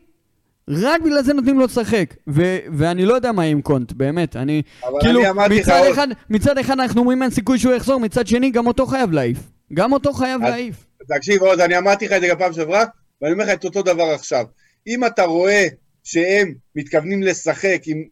רק 0.71 1.01
בגלל 1.03 1.23
זה 1.23 1.33
נותנים 1.35 1.59
לו 1.59 1.65
לשחק. 1.65 2.15
ו- 2.29 2.59
ואני 2.73 3.05
לא 3.05 3.15
יודע 3.15 3.33
מה 3.33 3.43
עם 3.43 3.61
קונט, 3.63 3.93
באמת, 3.93 4.37
אני... 4.37 4.63
כאילו, 5.01 5.21
אני 5.45 5.61
מצד 5.61 5.79
עוד- 5.79 5.93
אחד, 5.93 6.09
מצד 6.31 6.59
אחד 6.59 6.81
אנחנו 6.81 7.01
אומרים 7.01 7.23
אין 7.23 7.31
סיכוי 7.31 7.59
שהוא 7.59 7.75
יחזור, 7.75 8.01
מצד 8.01 8.27
שני 8.27 8.51
גם 8.51 8.67
אותו 8.67 8.87
חייב 8.87 9.11
להעיף. 9.13 9.39
גם 9.75 9.93
אותו 9.93 10.13
חייב 10.13 10.43
אז- 10.43 10.49
להעיף. 10.51 10.87
תקשיב 11.17 11.43
עוד, 11.43 11.61
אני 11.61 11.79
אמרתי 11.79 12.07
לך 12.07 12.13
את 12.13 12.21
זה 12.21 12.29
גם 12.29 12.39
פעם 12.39 12.53
שעברה, 12.53 12.85
ואני 13.23 13.33
אומר 13.33 13.45
לך 13.45 13.51
את 13.51 13.65
אותו 13.65 13.83
דבר 13.83 14.03
עכשיו. 14.15 14.45
אם 14.87 15.05
אתה 15.07 15.23
רואה 15.25 15.67
שהם 16.05 16.53
מתכוונים 16.77 17.23
לשחק 17.23 17.81
עם, 17.87 18.03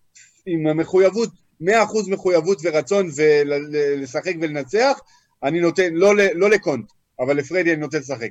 עם 0.47 0.67
המחויבות, 0.67 1.29
100% 1.63 1.65
מחויבות 2.09 2.59
ורצון 2.65 3.09
ולשחק 3.17 4.33
ולנצח, 4.41 4.99
אני 5.45 5.61
נותן, 5.61 5.89
לא, 5.95 6.13
לא 6.35 6.51
לקונט, 6.51 6.87
אבל 7.21 7.37
לפרדי 7.37 7.73
אני 7.73 7.81
נותן 7.81 7.99
לשחק. 7.99 8.29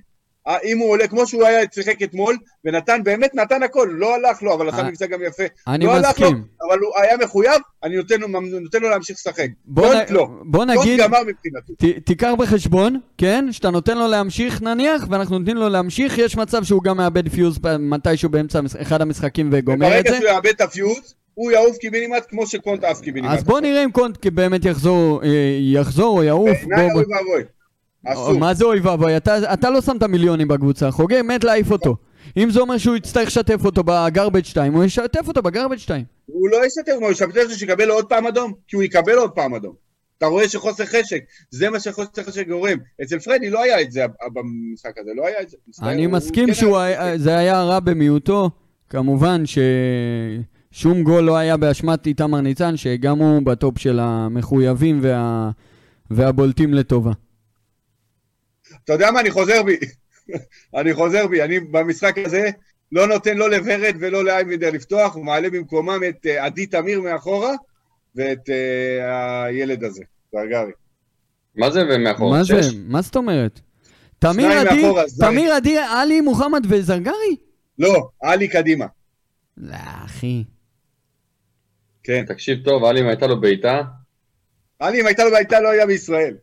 אה, 0.47 0.57
אם 0.63 0.77
הוא 0.77 0.89
עולה 0.89 1.07
כמו 1.07 1.27
שהוא 1.27 1.45
היה 1.45 1.59
שיחק 1.73 2.01
אתמול, 2.03 2.35
ונתן, 2.65 3.03
באמת 3.03 3.35
נתן 3.35 3.63
הכל, 3.63 3.89
לא 3.91 4.15
הלך 4.15 4.43
לו, 4.43 4.53
אבל 4.53 4.69
עשה 4.69 4.77
אה, 4.77 4.83
מבצע 4.89 5.05
גם 5.05 5.19
יפה. 5.27 5.43
אני 5.67 5.85
לא 5.85 5.91
הלך 5.95 6.19
לו, 6.19 6.25
מסכים. 6.27 6.43
אבל 6.69 6.79
הוא 6.79 6.91
היה 7.01 7.17
מחויב, 7.17 7.61
אני 7.83 7.95
נותן 7.95 8.19
לו, 8.19 8.27
נותן 8.61 8.81
לו 8.81 8.89
להמשיך 8.89 9.15
לשחק. 9.19 9.47
בוא 9.65 9.87
גולד 9.87 10.11
נ- 10.11 10.13
לא. 10.13 10.27
בוא 10.41 10.65
נגיד, 10.65 10.99
גמר 10.99 11.19
מבחינתי. 11.27 11.73
ת- 11.99 12.05
תיקח 12.05 12.31
בחשבון, 12.37 12.99
כן, 13.17 13.45
שאתה 13.51 13.69
נותן 13.69 13.97
לו 13.97 14.07
להמשיך 14.07 14.61
נניח, 14.61 15.03
ואנחנו 15.09 15.39
נותנים 15.39 15.57
לו 15.57 15.69
להמשיך, 15.69 16.17
יש 16.17 16.37
מצב 16.37 16.63
שהוא 16.63 16.83
גם 16.83 16.97
מאבד 16.97 17.29
פיוז 17.29 17.59
מתישהו 17.79 18.29
באמצע 18.29 18.59
אחד 18.81 19.01
המשחקים 19.01 19.49
וגומר 19.51 19.87
את 19.87 19.91
ברגע 19.93 20.11
זה. 20.11 20.17
שהוא 20.17 20.27
יאבד 20.29 20.47
את 20.47 20.61
הפיוז, 20.61 21.15
הוא 21.33 21.51
יעוף 21.51 21.77
קיבינימט 21.77 22.23
כמו 22.29 22.47
שקונט 22.47 22.83
עף 22.83 23.01
קיבינימט. 23.01 23.33
אז 23.33 23.43
בוא 23.43 23.59
נראה 23.59 23.83
אם 23.83 23.91
קונט 23.91 24.27
באמת 24.27 24.65
יחזור, 24.65 25.23
אה, 25.23 25.29
יחזור 25.59 26.17
או 26.17 26.23
יעוף. 26.23 26.49
בעיניי 26.67 26.91
אוי 26.95 27.03
ואבוי. 27.03 27.43
אסור. 28.07 28.39
מה 28.39 28.53
זה 28.53 28.65
אוי 28.65 28.79
ואבוי? 28.79 29.17
אתה, 29.17 29.53
אתה 29.53 29.69
לא 29.69 29.81
שמת 29.81 30.03
מיליונים 30.03 30.47
בקבוצה, 30.47 30.91
חוגג 30.91 31.21
מת 31.21 31.43
להעיף 31.43 31.71
אותו. 31.71 31.95
אם 32.37 32.49
זה 32.49 32.59
אומר 32.59 32.77
שהוא 32.77 32.95
יצטרך 32.95 33.27
לשתף 33.27 33.65
אותו 33.65 33.83
בגרבג' 33.83 34.43
2, 34.45 34.73
הוא 34.73 34.83
ישתף 34.83 35.27
אותו 35.27 35.41
בגרבג' 35.41 35.77
2. 35.77 36.05
הוא 36.25 36.49
לא 36.49 36.65
ישתף, 36.65 36.91
הוא 37.01 37.11
ישתף 37.11 37.25
אותו 37.43 37.55
שיקבל 37.55 37.89
עוד 37.89 38.05
פעם 38.05 38.27
אדום, 38.27 38.53
כי 38.67 38.75
הוא 38.75 38.83
יקבל 38.83 39.13
עוד 39.17 39.31
פעם 39.31 39.53
אדום. 39.53 39.73
אתה 40.17 40.25
רואה 40.25 40.49
שחוסר 40.49 40.85
חשק, 40.85 41.19
זה 41.51 41.69
מה 41.69 41.79
שחוסר 41.79 42.23
חשק 42.23 42.47
גורם. 42.47 42.77
אצל 43.03 43.19
פרדי 43.19 43.49
לא 43.49 43.63
היה 43.63 43.81
את 43.81 43.91
זה 43.91 44.05
במשחק 44.33 44.97
הזה, 44.97 45.11
לא 45.15 45.27
היה 45.27 45.41
את 45.41 45.49
זה. 45.49 45.57
אני 45.81 46.07
מסכים 46.07 46.47
כן 46.47 46.53
שהוא 46.53 46.77
היה- 46.77 47.63
רע 47.63 47.79
במיעוטו, 47.79 48.49
כמובן 48.89 49.43
ששום 50.71 51.03
גול 51.03 51.23
לא 51.23 51.37
היה 51.37 51.57
באשמת 51.57 52.07
איתמר 52.07 52.41
ניצן, 52.41 52.77
שגם 52.77 53.17
הוא 53.19 53.41
בטופ 53.45 53.77
של 53.79 53.99
המחויבים 54.01 54.99
וה... 55.01 55.49
והבולטים 56.11 56.73
לטובה. 56.73 57.11
אתה 58.83 58.93
יודע 58.93 59.11
מה, 59.11 59.19
אני 59.19 59.31
חוזר 59.31 59.63
בי. 59.63 59.77
אני 60.79 60.93
חוזר 60.93 61.27
בי, 61.27 61.41
אני 61.41 61.59
במשחק 61.59 62.17
הזה 62.17 62.49
לא 62.91 63.07
נותן 63.07 63.37
לא 63.37 63.49
לוורד 63.49 63.95
ולא 63.99 64.25
לאייבינדר 64.25 64.71
לפתוח, 64.71 65.15
הוא 65.15 65.25
מעלה 65.25 65.49
במקומם 65.49 66.01
את 66.09 66.25
אה, 66.25 66.45
עדי 66.45 66.65
תמיר 66.65 67.01
מאחורה, 67.01 67.53
ואת 68.15 68.49
אה, 68.49 69.43
הילד 69.43 69.83
הזה, 69.83 70.03
זרגרי. 70.31 70.71
מה 71.55 71.71
זה 71.71 71.79
ומאחור? 71.89 72.31
מה 72.31 72.43
זה? 72.43 72.59
מה 72.87 73.01
זאת 73.01 73.15
אומרת? 73.15 73.59
תמיר 74.19 74.51
עדי. 74.51 74.83
תמיר 75.19 75.53
עדי, 75.53 75.77
עלי 75.77 76.21
מוחמד 76.21 76.65
וזרגרי? 76.69 77.35
לא, 77.79 78.09
עלי 78.21 78.47
קדימה. 78.47 78.85
לא, 79.57 79.75
אחי. 80.05 80.43
כן. 82.03 82.25
תקשיב 82.27 82.57
טוב, 82.65 82.83
אלי 82.83 83.01
אם 83.01 83.07
הייתה 83.07 83.27
לו 83.27 83.41
בעיטה, 83.41 83.81
עלי, 84.79 85.01
אם 85.01 85.05
הייתה 85.05 85.23
לו 85.23 85.31
בעיטה, 85.31 85.59
לא 85.59 85.69
היה 85.69 85.85
בישראל. 85.85 86.35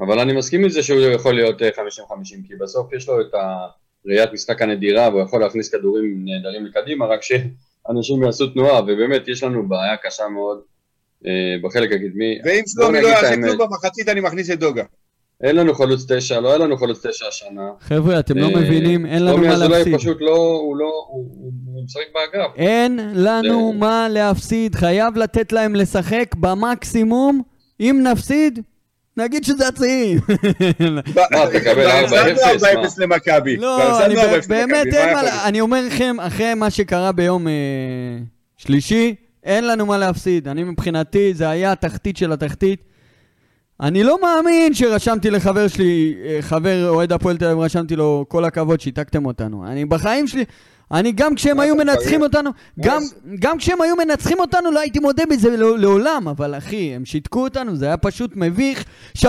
אבל 0.00 0.18
אני 0.18 0.32
מסכים 0.32 0.62
עם 0.64 0.68
זה 0.70 0.82
שהוא 0.82 1.00
יכול 1.00 1.34
להיות 1.34 1.62
אה, 1.62 1.68
50-50, 1.68 1.78
כי 2.48 2.54
בסוף 2.60 2.92
יש 2.92 3.08
לו 3.08 3.20
את 3.20 3.26
הראיית 4.06 4.32
משחק 4.32 4.62
הנדירה, 4.62 5.08
והוא 5.08 5.20
יכול 5.22 5.40
להכניס 5.40 5.68
כדורים 5.74 6.24
נהדרים 6.24 6.66
לקדימה, 6.66 7.06
רק 7.06 7.20
שאנשים 7.22 8.22
יעשו 8.22 8.46
תנועה, 8.46 8.80
ובאמת 8.82 9.28
יש 9.28 9.42
לנו 9.42 9.68
בעיה 9.68 9.96
קשה 9.96 10.28
מאוד 10.28 10.60
אה, 11.26 11.30
בחלק 11.62 11.92
הקדמי. 11.92 12.38
ואם 12.44 12.60
בוא 12.76 12.84
שלומי 12.84 13.00
לא 13.00 13.08
יעשה 13.08 13.34
כלום 13.36 13.58
במחצית, 13.58 14.08
אני 14.08 14.20
מכניס 14.20 14.50
את 14.50 14.58
דוגה. 14.58 14.84
אין 15.42 15.56
לנו 15.56 15.74
חלוץ 15.74 16.12
תשע, 16.12 16.40
לא 16.40 16.48
היה 16.48 16.58
לנו 16.58 16.76
חלוץ 16.76 17.06
תשע 17.06 17.26
השנה. 17.28 17.70
חבר'ה, 17.80 18.18
אתם 18.18 18.38
לא 18.38 18.46
אה, 18.46 18.56
מבינים, 18.60 19.06
אין 19.06 19.24
לנו 19.24 19.36
מה 19.38 19.52
אזולאי 19.52 19.78
להפסיד. 19.78 19.96
פשוט 19.96 20.16
לא, 20.20 20.36
הוא 20.36 20.76
לא, 20.76 21.06
הוא- 21.08 21.50
משחק 21.84 22.02
באגף. 22.14 22.50
אין 22.56 23.00
לנו 23.14 23.72
מה 23.72 24.08
להפסיד, 24.10 24.74
חייב 24.74 25.16
לתת 25.16 25.52
להם 25.52 25.74
לשחק 25.74 26.34
במקסימום. 26.40 27.42
אם 27.80 28.00
נפסיד, 28.12 28.58
נגיד 29.20 29.44
שזה 29.44 29.68
הצעירים. 29.68 30.18
מה, 31.30 31.46
תקבל 31.52 31.86
4-0? 31.90 31.92
הפסדנו 32.04 32.36
4-0 32.60 32.74
מה? 32.74 32.88
למכבי. 32.98 33.56
לא, 33.56 34.06
אני 34.06 34.14
4-0 34.16 34.18
ב- 34.18 34.48
באמת 34.48 34.86
אין 34.86 35.14
מה 35.14 35.48
אני 35.48 35.60
אומר 35.60 35.86
לכם, 35.86 36.16
אחרי 36.20 36.54
מה 36.54 36.70
שקרה 36.70 37.12
ביום 37.12 37.48
אה, 37.48 37.52
שלישי, 38.56 39.14
אין 39.44 39.66
לנו 39.66 39.86
מה 39.86 39.98
להפסיד. 39.98 40.48
אני 40.48 40.64
מבחינתי, 40.64 41.34
זה 41.34 41.48
היה 41.48 41.72
התחתית 41.72 42.16
של 42.16 42.32
התחתית. 42.32 42.84
אני 43.80 44.02
לא 44.02 44.18
מאמין 44.22 44.74
שרשמתי 44.74 45.30
לחבר 45.30 45.68
שלי, 45.68 46.14
אה, 46.24 46.38
חבר 46.40 46.88
אוהד 46.88 47.12
הפועל 47.12 47.36
תל 47.36 47.44
אביב, 47.44 47.58
רשמתי 47.58 47.96
לו 47.96 48.24
כל 48.28 48.44
הכבוד, 48.44 48.80
שיתקתם 48.80 49.26
אותנו. 49.26 49.66
אני 49.66 49.84
בחיים 49.84 50.26
שלי, 50.26 50.44
אני 50.92 51.12
גם 51.12 51.34
כשהם 51.34 51.60
היו 51.60 51.74
מנצחים? 51.74 52.22
אותנו, 52.22 52.50
גם, 52.80 53.02
גם 53.38 53.58
כשהם 53.58 53.80
היו 53.80 53.96
מנצחים 53.96 54.40
אותנו 54.40 54.70
לא 54.70 54.80
הייתי 54.80 54.98
מודה 54.98 55.22
בזה 55.30 55.56
לא- 55.56 55.78
לעולם, 55.78 56.28
אבל 56.28 56.58
אחי, 56.58 56.94
הם 56.94 57.04
שיתקו 57.04 57.42
אותנו, 57.44 57.76
זה 57.76 57.86
היה 57.86 57.96
פשוט 57.96 58.30
מביך. 58.36 58.84
3-0! 59.18 59.24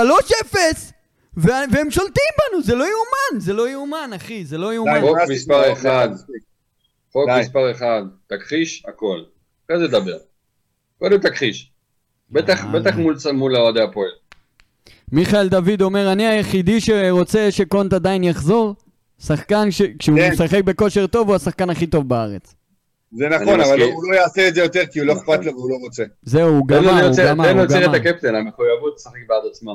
וה- 1.38 1.60
והם 1.72 1.92
שולטים 1.92 2.24
בנו, 2.52 2.64
זה 2.64 2.76
לא 2.76 2.84
יאומן, 2.84 3.40
זה 3.40 3.54
לא 3.54 3.70
יאומן, 3.70 4.10
אחי, 4.16 4.46
זה 4.46 4.58
לא 4.58 4.74
יאומן. 4.74 5.02
חוק 5.02 5.18
מספר 5.30 5.74
אחד. 5.74 6.10
חוק. 7.12 7.30
מספר 7.40 7.72
אחד, 7.72 8.02
תכחיש 8.28 8.84
הכל. 8.88 9.20
אחרי 9.66 9.80
זה 9.80 9.88
דבר. 9.88 10.18
קודם 11.00 11.18
תכחיש. 11.18 11.72
בטח, 12.32 12.64
מול, 12.98 13.16
מול 13.34 13.56
אוהדי 13.58 13.82
הפועל. 13.82 14.10
מיכאל 15.12 15.48
דוד 15.50 15.82
אומר, 15.82 16.12
אני 16.12 16.28
היחידי 16.28 16.82
שרוצה 16.82 17.48
שקונט 17.52 17.94
עדיין 17.94 18.24
יחזור. 18.24 18.76
שחקן 19.26 19.72
ש... 19.72 19.82
כשהוא 20.00 20.18
כן. 20.18 20.32
משחק 20.32 20.64
בכושר 20.64 21.08
טוב, 21.08 21.28
הוא 21.28 21.36
השחקן 21.36 21.70
הכי 21.70 21.88
טוב 21.88 22.10
בארץ. 22.10 22.56
זה 23.18 23.30
נכון, 23.30 23.62
אבל. 23.62 23.82
הוא 23.82 24.12
לא 24.12 24.16
יעשה 24.16 24.48
את 24.48 24.56
זה 24.56 24.62
יותר, 24.62 24.86
כי 24.92 25.00
הוא 25.00 25.08
לא 25.08 25.14
אכפת 25.14 25.46
לו 25.46 25.52
והוא 25.52 25.70
לא 25.70 25.76
רוצה. 25.82 26.04
זהו, 26.24 26.50
הוא 26.50 26.68
תן 26.68 26.76
לו 26.76 26.82
גמר, 26.82 27.08
הוא 27.08 27.16
גמר, 27.28 27.46
תן 27.46 27.56
לו 27.58 27.62
הוא 27.62 27.70
גמר. 27.70 27.86
את 27.86 28.02
הקפטן, 28.06 28.36
המחויבות 28.36 28.94
לשחק 28.96 29.20
בעד 29.28 29.42
עצמה. 29.52 29.72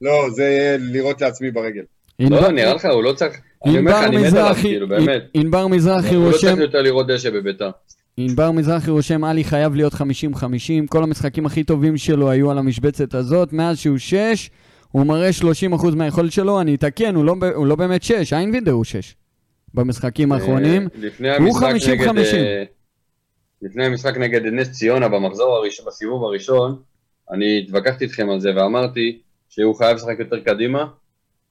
לא, 0.00 0.30
זה 0.30 0.76
לירות 0.78 1.20
לעצמי 1.20 1.50
ברגל. 1.50 1.82
לא, 2.20 2.50
נראה 2.50 2.74
לך, 2.74 2.84
הוא 2.84 3.02
לא 3.02 3.12
צריך... 3.12 3.40
אני 3.66 3.78
אומר 3.78 3.90
לך, 3.90 3.96
ענבר 3.96 4.06
אני 4.06 4.16
מת 4.16 4.32
עליו, 4.32 4.50
מזרחי, 4.50 4.62
כאילו, 4.62 4.88
באמת. 4.88 5.22
ענבר 5.34 5.66
מזרחי 5.66 6.14
הוא 6.14 6.24
לא 6.24 6.30
רושם, 6.32 6.46
צריך 6.46 6.58
יותר 6.58 6.82
לראות 6.82 7.06
דשא 7.06 7.30
בביתר. 7.30 7.70
ענבר 8.16 8.50
מזרחי 8.50 8.90
רושם, 8.90 9.24
עלי 9.24 9.44
חייב 9.44 9.74
להיות 9.74 9.92
50-50, 9.94 9.96
כל 10.88 11.02
המשחקים 11.02 11.46
הכי 11.46 11.64
טובים 11.64 11.96
שלו 11.96 12.30
היו 12.30 12.50
על 12.50 12.58
המשבצת 12.58 13.14
הזאת, 13.14 13.52
מאז 13.52 13.78
שהוא 13.78 13.98
6, 13.98 14.50
הוא 14.92 15.06
מראה 15.06 15.30
30% 15.72 15.96
מהיכולת 15.96 16.32
שלו, 16.32 16.60
אני 16.60 16.74
אתקן, 16.74 17.14
הוא 17.14 17.24
לא 17.24 17.36
הוא 17.54 17.66
לא 17.66 17.76
באמת 17.76 18.02
6, 18.02 18.32
איינבינדר 18.32 18.72
הוא 18.72 18.84
6. 18.84 19.14
במשחקים 19.74 20.32
האחרונים, 20.32 20.82
אה, 20.82 20.88
לפני 21.00 21.36
הוא 21.36 21.58
המשחק 21.62 21.96
50-50. 22.00 22.12
נגד... 22.12 22.34
אה, 22.34 22.64
לפני 23.62 23.84
המשחק 23.84 24.16
נגד 24.16 24.46
נס 24.46 24.70
ציונה 24.70 25.08
במחזור 25.08 25.56
הראשון, 25.56 25.86
בסיבוב 25.86 26.24
הראשון, 26.24 26.82
אני 27.30 27.58
התווכחתי 27.58 28.04
איתכם 28.04 28.30
על 28.30 28.40
זה 28.40 28.50
ואמרתי 28.56 29.20
שהוא 29.48 29.74
חייב 29.74 29.96
לשחק 29.96 30.16
יותר 30.18 30.40
קדימה, 30.40 30.86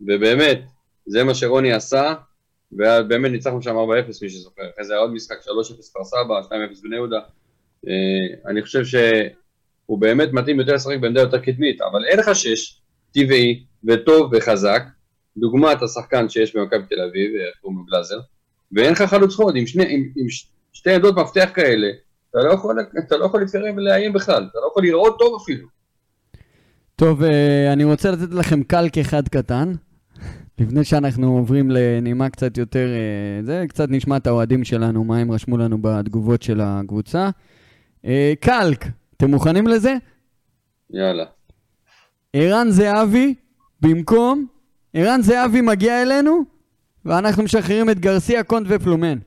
ובאמת, 0.01 0.61
זה 1.05 1.23
מה 1.23 1.35
שרוני 1.35 1.73
עשה, 1.73 2.13
ובאמת 2.71 3.31
ניצחנו 3.31 3.61
שם 3.61 3.75
4-0 3.75 3.75
מי 4.21 4.29
שזוכר, 4.29 4.63
אחרי 4.73 4.85
זה 4.85 4.93
היה 4.93 5.01
עוד 5.01 5.13
משחק 5.13 5.37
3-0 5.37 5.47
כפר 5.89 6.03
סבא, 6.03 6.41
2-0 6.41 6.51
בני 6.83 6.95
יהודה. 6.95 7.19
אה, 7.87 8.51
אני 8.51 8.61
חושב 8.61 8.85
שהוא 8.85 9.99
באמת 9.99 10.29
מתאים 10.33 10.59
יותר 10.59 10.73
לשחק 10.73 10.97
בעמדה 11.01 11.21
יותר 11.21 11.39
קדמית, 11.39 11.81
אבל 11.81 12.05
אין 12.05 12.19
לך 12.19 12.35
שש, 12.35 12.81
טבעי 13.11 13.63
וטוב 13.83 14.31
וחזק, 14.33 14.83
דוגמת 15.37 15.81
השחקן 15.81 16.29
שיש 16.29 16.55
במכבי 16.55 16.83
תל 16.89 17.01
אביב, 17.09 17.31
קוראים 17.61 17.79
לו 17.79 17.85
גלאזר, 17.85 18.19
ואין 18.71 18.91
לך 18.91 19.01
חלוץ 19.01 19.35
חוד 19.35 19.55
עם, 19.55 19.65
שני, 19.67 19.83
עם, 19.83 20.09
עם 20.15 20.29
ש- 20.29 20.47
שתי 20.73 20.91
עמדות 20.91 21.15
מפתח 21.17 21.49
כאלה, 21.53 21.87
אתה 22.29 22.39
לא 22.39 22.53
יכול, 22.53 22.75
אתה 23.07 23.17
לא 23.17 23.25
יכול 23.25 23.41
להתקרב 23.41 23.77
ולאיים 23.77 24.13
בכלל, 24.13 24.47
אתה 24.51 24.59
לא 24.59 24.67
יכול 24.71 24.83
לראות 24.83 25.19
טוב 25.19 25.41
אפילו. 25.41 25.67
טוב, 26.95 27.23
אה, 27.23 27.73
אני 27.73 27.83
רוצה 27.83 28.11
לתת 28.11 28.33
לכם 28.33 28.63
קלק 28.63 28.97
אחד 28.97 29.27
קטן, 29.27 29.71
לפני 30.59 30.83
שאנחנו 30.83 31.37
עוברים 31.37 31.71
לנימה 31.71 32.29
קצת 32.29 32.57
יותר, 32.57 32.87
אה, 32.87 33.43
זה, 33.43 33.65
קצת 33.69 33.89
נשמע 33.89 34.17
את 34.17 34.27
האוהדים 34.27 34.63
שלנו, 34.63 35.03
מה 35.03 35.17
הם 35.17 35.31
רשמו 35.31 35.57
לנו 35.57 35.77
בתגובות 35.81 36.41
של 36.41 36.61
הקבוצה. 36.63 37.29
אה, 38.05 38.33
קלק, 38.39 38.85
אתם 39.17 39.29
מוכנים 39.29 39.67
לזה? 39.67 39.95
יאללה. 40.89 41.25
ערן 42.33 42.67
זהבי, 42.71 43.35
במקום, 43.81 44.47
ערן 44.93 45.21
זהבי 45.21 45.61
מגיע 45.61 46.01
אלינו, 46.01 46.43
ואנחנו 47.05 47.43
משחררים 47.43 47.89
את 47.89 47.99
גרסיה, 47.99 48.43
קונט 48.43 48.67
ופלומן. 48.69 49.17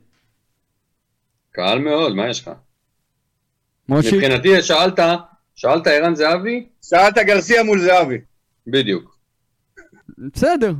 קהל 1.52 1.78
מאוד, 1.78 2.14
מה 2.14 2.28
יש 2.28 2.40
לך? 2.40 2.50
מושיק, 3.88 4.14
מבחינתי 4.14 4.62
שאלת, 4.62 4.98
שאלת 5.54 5.86
ערן 5.86 6.14
זהבי? 6.14 6.68
שאלת 6.82 7.14
גרסיה 7.18 7.62
מול 7.62 7.80
זהבי. 7.80 8.18
בדיוק. 8.66 9.18
בסדר, 10.18 10.74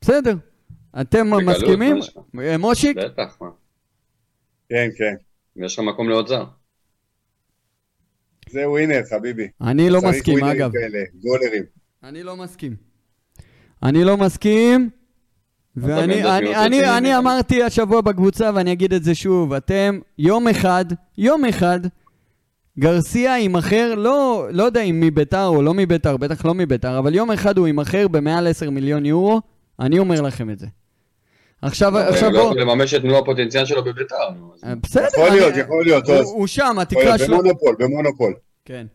בסדר. 0.00 0.34
אתם 1.00 1.30
בקלות, 1.30 1.42
מסכימים? 1.42 1.98
אה, 2.40 2.58
מושיק? 2.58 2.96
בטח, 2.96 3.36
מה? 3.40 3.48
כן, 4.68 4.88
כן. 4.98 5.14
יש 5.64 5.78
לך 5.78 5.84
מקום 5.84 6.08
לעוד 6.08 6.26
זר. 6.28 6.44
זה 8.50 8.68
ווינר, 8.68 9.00
חביבי. 9.10 9.48
אני 9.60 9.90
לא 9.90 10.00
צריך 10.00 10.14
מסכים, 10.14 10.34
ווינרים 10.34 10.56
אגב. 10.56 10.70
כאלה, 10.72 10.98
גולרים. 11.22 11.62
אני 12.04 12.22
לא 12.22 12.36
מסכים. 12.36 12.76
אני 13.82 14.04
לא 14.04 14.16
מסכים, 14.16 14.90
ואני 15.76 16.24
אני, 16.24 16.56
אני, 16.56 16.96
אני. 16.98 17.18
אמרתי 17.18 17.62
השבוע 17.62 18.00
בקבוצה, 18.00 18.50
ואני 18.54 18.72
אגיד 18.72 18.94
את 18.94 19.04
זה 19.04 19.14
שוב, 19.14 19.52
אתם 19.52 19.98
יום 20.18 20.48
אחד, 20.48 20.84
יום 21.18 21.44
אחד, 21.44 21.80
גרסיה 22.78 23.38
יימכר, 23.38 23.94
לא, 23.94 24.48
לא 24.50 24.62
יודע 24.62 24.80
אם 24.80 25.00
מביתר 25.00 25.46
או 25.46 25.62
לא 25.62 25.74
מביתר, 25.74 26.16
בטח 26.16 26.44
לא 26.44 26.54
מביתר, 26.54 26.98
אבל 26.98 27.14
יום 27.14 27.30
אחד 27.30 27.58
הוא 27.58 27.66
יימכר 27.66 28.08
במעל 28.08 28.46
10 28.46 28.70
מיליון 28.70 29.06
יורו, 29.06 29.40
אני 29.80 29.98
אומר 29.98 30.20
לכם 30.20 30.50
את 30.50 30.58
זה. 30.58 30.66
עכשיו, 31.62 31.98
הוא 31.98 32.06
עכשיו 32.06 32.30
לא 32.30 32.42
בוא... 32.42 32.48
יכול 32.50 32.60
לממש 32.60 32.94
את 32.94 33.04
מלוא 33.04 33.18
הפוטנציאל 33.18 33.64
שלו 33.64 33.84
בביתר. 33.84 34.14
אה, 34.64 34.74
בסדר. 34.82 35.06
יכול 35.16 35.28
להיות, 35.30 35.56
יכול 35.56 35.84
להיות, 35.84 36.04
הוא- 36.08 36.46
שם, 36.46 36.76
התקרה 36.78 37.18
שלו... 37.18 37.38
במונופול, 37.38 37.76
במונופול. 37.78 38.34
כן. 38.64 38.86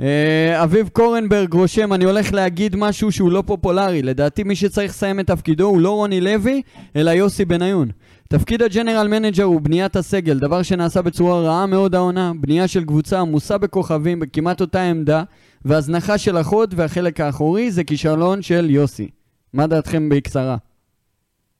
אה, 0.00 0.62
אביב 0.62 0.88
קורנברג 0.88 1.52
רושם, 1.54 1.92
אני 1.92 2.04
הולך 2.04 2.32
להגיד 2.32 2.76
משהו 2.76 3.12
שהוא 3.12 3.32
לא 3.32 3.42
פופולרי. 3.46 4.02
לדעתי 4.02 4.42
מי 4.42 4.56
שצריך 4.56 4.90
לסיים 4.90 5.20
את 5.20 5.26
תפקידו 5.26 5.64
הוא 5.66 5.80
לא 5.80 5.90
רוני 5.90 6.20
לוי, 6.20 6.62
אלא 6.96 7.10
יוסי 7.10 7.44
בניון. 7.44 7.88
תפקיד 8.28 8.62
ה 8.62 8.68
general 8.68 9.08
manager 9.08 9.44
הוא 9.44 9.60
בניית 9.60 9.96
הסגל, 9.96 10.38
דבר 10.38 10.62
שנעשה 10.62 11.02
בצורה 11.02 11.40
רעה 11.40 11.66
מאוד 11.66 11.94
העונה, 11.94 12.32
בנייה 12.40 12.68
של 12.68 12.84
קבוצה 12.84 13.20
עמוסה 13.20 13.58
בכוכבים 13.58 14.20
בכמעט 14.20 14.60
אותה 14.60 14.82
עמדה, 14.82 15.22
והזנחה 15.64 16.18
של 16.18 16.36
החוד 16.36 16.74
והחלק 16.76 17.20
האחורי 17.20 17.70
זה 17.70 17.84
כישלון 17.84 18.42
של 18.42 18.70
יוסי. 18.70 19.08
מה 19.52 19.66
דעתכם 19.66 20.08
בקצרה? 20.08 20.56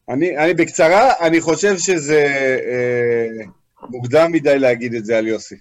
אני, 0.08 0.38
אני 0.38 0.54
בקצרה, 0.54 1.26
אני 1.26 1.40
חושב 1.40 1.78
שזה 1.78 2.26
אה, 2.66 3.44
מוקדם 3.90 4.32
מדי 4.32 4.58
להגיד 4.58 4.94
את 4.94 5.04
זה 5.04 5.18
על 5.18 5.26
יוסי. 5.26 5.56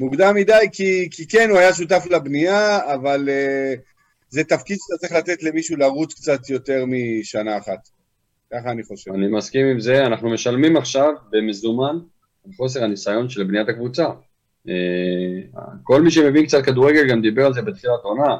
מוקדם 0.00 0.34
מדי 0.34 0.66
כי, 0.72 1.08
כי 1.10 1.28
כן, 1.28 1.50
הוא 1.50 1.58
היה 1.58 1.74
שותף 1.74 2.04
לבנייה, 2.10 2.94
אבל 2.94 3.28
אה, 3.28 3.74
זה 4.28 4.44
תפקיד 4.44 4.76
שאתה 4.80 4.98
צריך 4.98 5.12
לתת 5.12 5.42
למישהו 5.42 5.76
לרוץ 5.76 6.14
קצת 6.14 6.50
יותר 6.50 6.84
משנה 6.86 7.58
אחת. 7.58 7.88
ככה 8.52 8.70
אני 8.70 8.84
חושב. 8.84 9.12
אני 9.12 9.28
מסכים 9.28 9.66
עם 9.66 9.80
זה, 9.80 10.06
אנחנו 10.06 10.30
משלמים 10.30 10.76
עכשיו 10.76 11.12
במזומן 11.30 11.98
על 12.46 12.52
חוסר 12.56 12.84
הניסיון 12.84 13.28
של 13.28 13.44
בניית 13.44 13.68
הקבוצה. 13.68 14.04
אה, 14.68 14.74
כל 15.82 16.02
מי 16.02 16.10
שמבין 16.10 16.46
קצת 16.46 16.64
כדורגל 16.64 17.08
גם 17.08 17.22
דיבר 17.22 17.46
על 17.46 17.54
זה 17.54 17.62
בתחילת 17.62 18.00
עונה, 18.02 18.36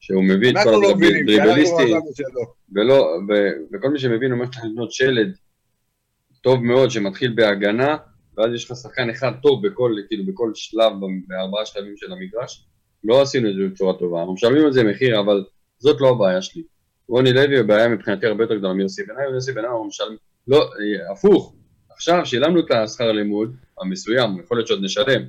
שהוא 0.00 0.24
מביא 0.24 0.50
את 0.50 0.56
כל 0.64 0.70
לא 0.70 0.90
הדריבליסטים, 0.90 1.88
שלא. 2.14 2.42
ולא, 2.74 3.18
ו- 3.28 3.52
וכל 3.72 3.88
מי 3.88 3.98
שמבין 3.98 4.32
אומר 4.32 4.44
שאתה 4.52 4.66
לבנות 4.66 4.92
שלד 4.92 5.36
טוב 6.40 6.64
מאוד 6.64 6.90
שמתחיל 6.90 7.32
בהגנה, 7.36 7.96
ואז 8.36 8.54
יש 8.54 8.70
לך 8.70 8.76
שחקן 8.76 9.10
אחד 9.10 9.32
טוב 9.42 9.66
בכל, 9.66 9.92
כאילו, 10.08 10.26
בכל 10.26 10.50
שלב, 10.54 10.92
בארבעה 11.26 11.66
שלבים 11.66 11.96
של 11.96 12.12
המגרש. 12.12 12.64
לא 13.04 13.22
עשינו 13.22 13.48
את 13.50 13.54
זה 13.54 13.62
בצורה 13.72 13.98
טובה, 13.98 14.18
אנחנו 14.18 14.34
משלמים 14.34 14.64
על 14.64 14.72
זה 14.72 14.84
מחיר, 14.84 15.20
אבל 15.20 15.44
זאת 15.78 16.00
לא 16.00 16.08
הבעיה 16.08 16.42
שלי. 16.42 16.62
רוני 17.08 17.32
לוי 17.32 17.58
הבעיה 17.58 17.88
מבחינתי 17.88 18.26
הרבה 18.26 18.44
יותר 18.44 18.56
גדולה 18.56 18.74
מיוסי 18.74 19.02
בניון, 19.02 19.34
יוסי 19.34 19.52
בניון 19.52 19.72
הוא 19.72 19.86
משלם, 19.86 20.16
לא, 20.48 20.58
אה, 20.58 21.12
הפוך, 21.12 21.54
עכשיו 21.90 22.26
שילמנו 22.26 22.60
את 22.60 22.70
השכר 22.70 23.12
לימוד 23.12 23.56
המסוים, 23.80 24.40
יכול 24.40 24.56
להיות 24.56 24.68
שעוד 24.68 24.84
נשלם, 24.84 25.22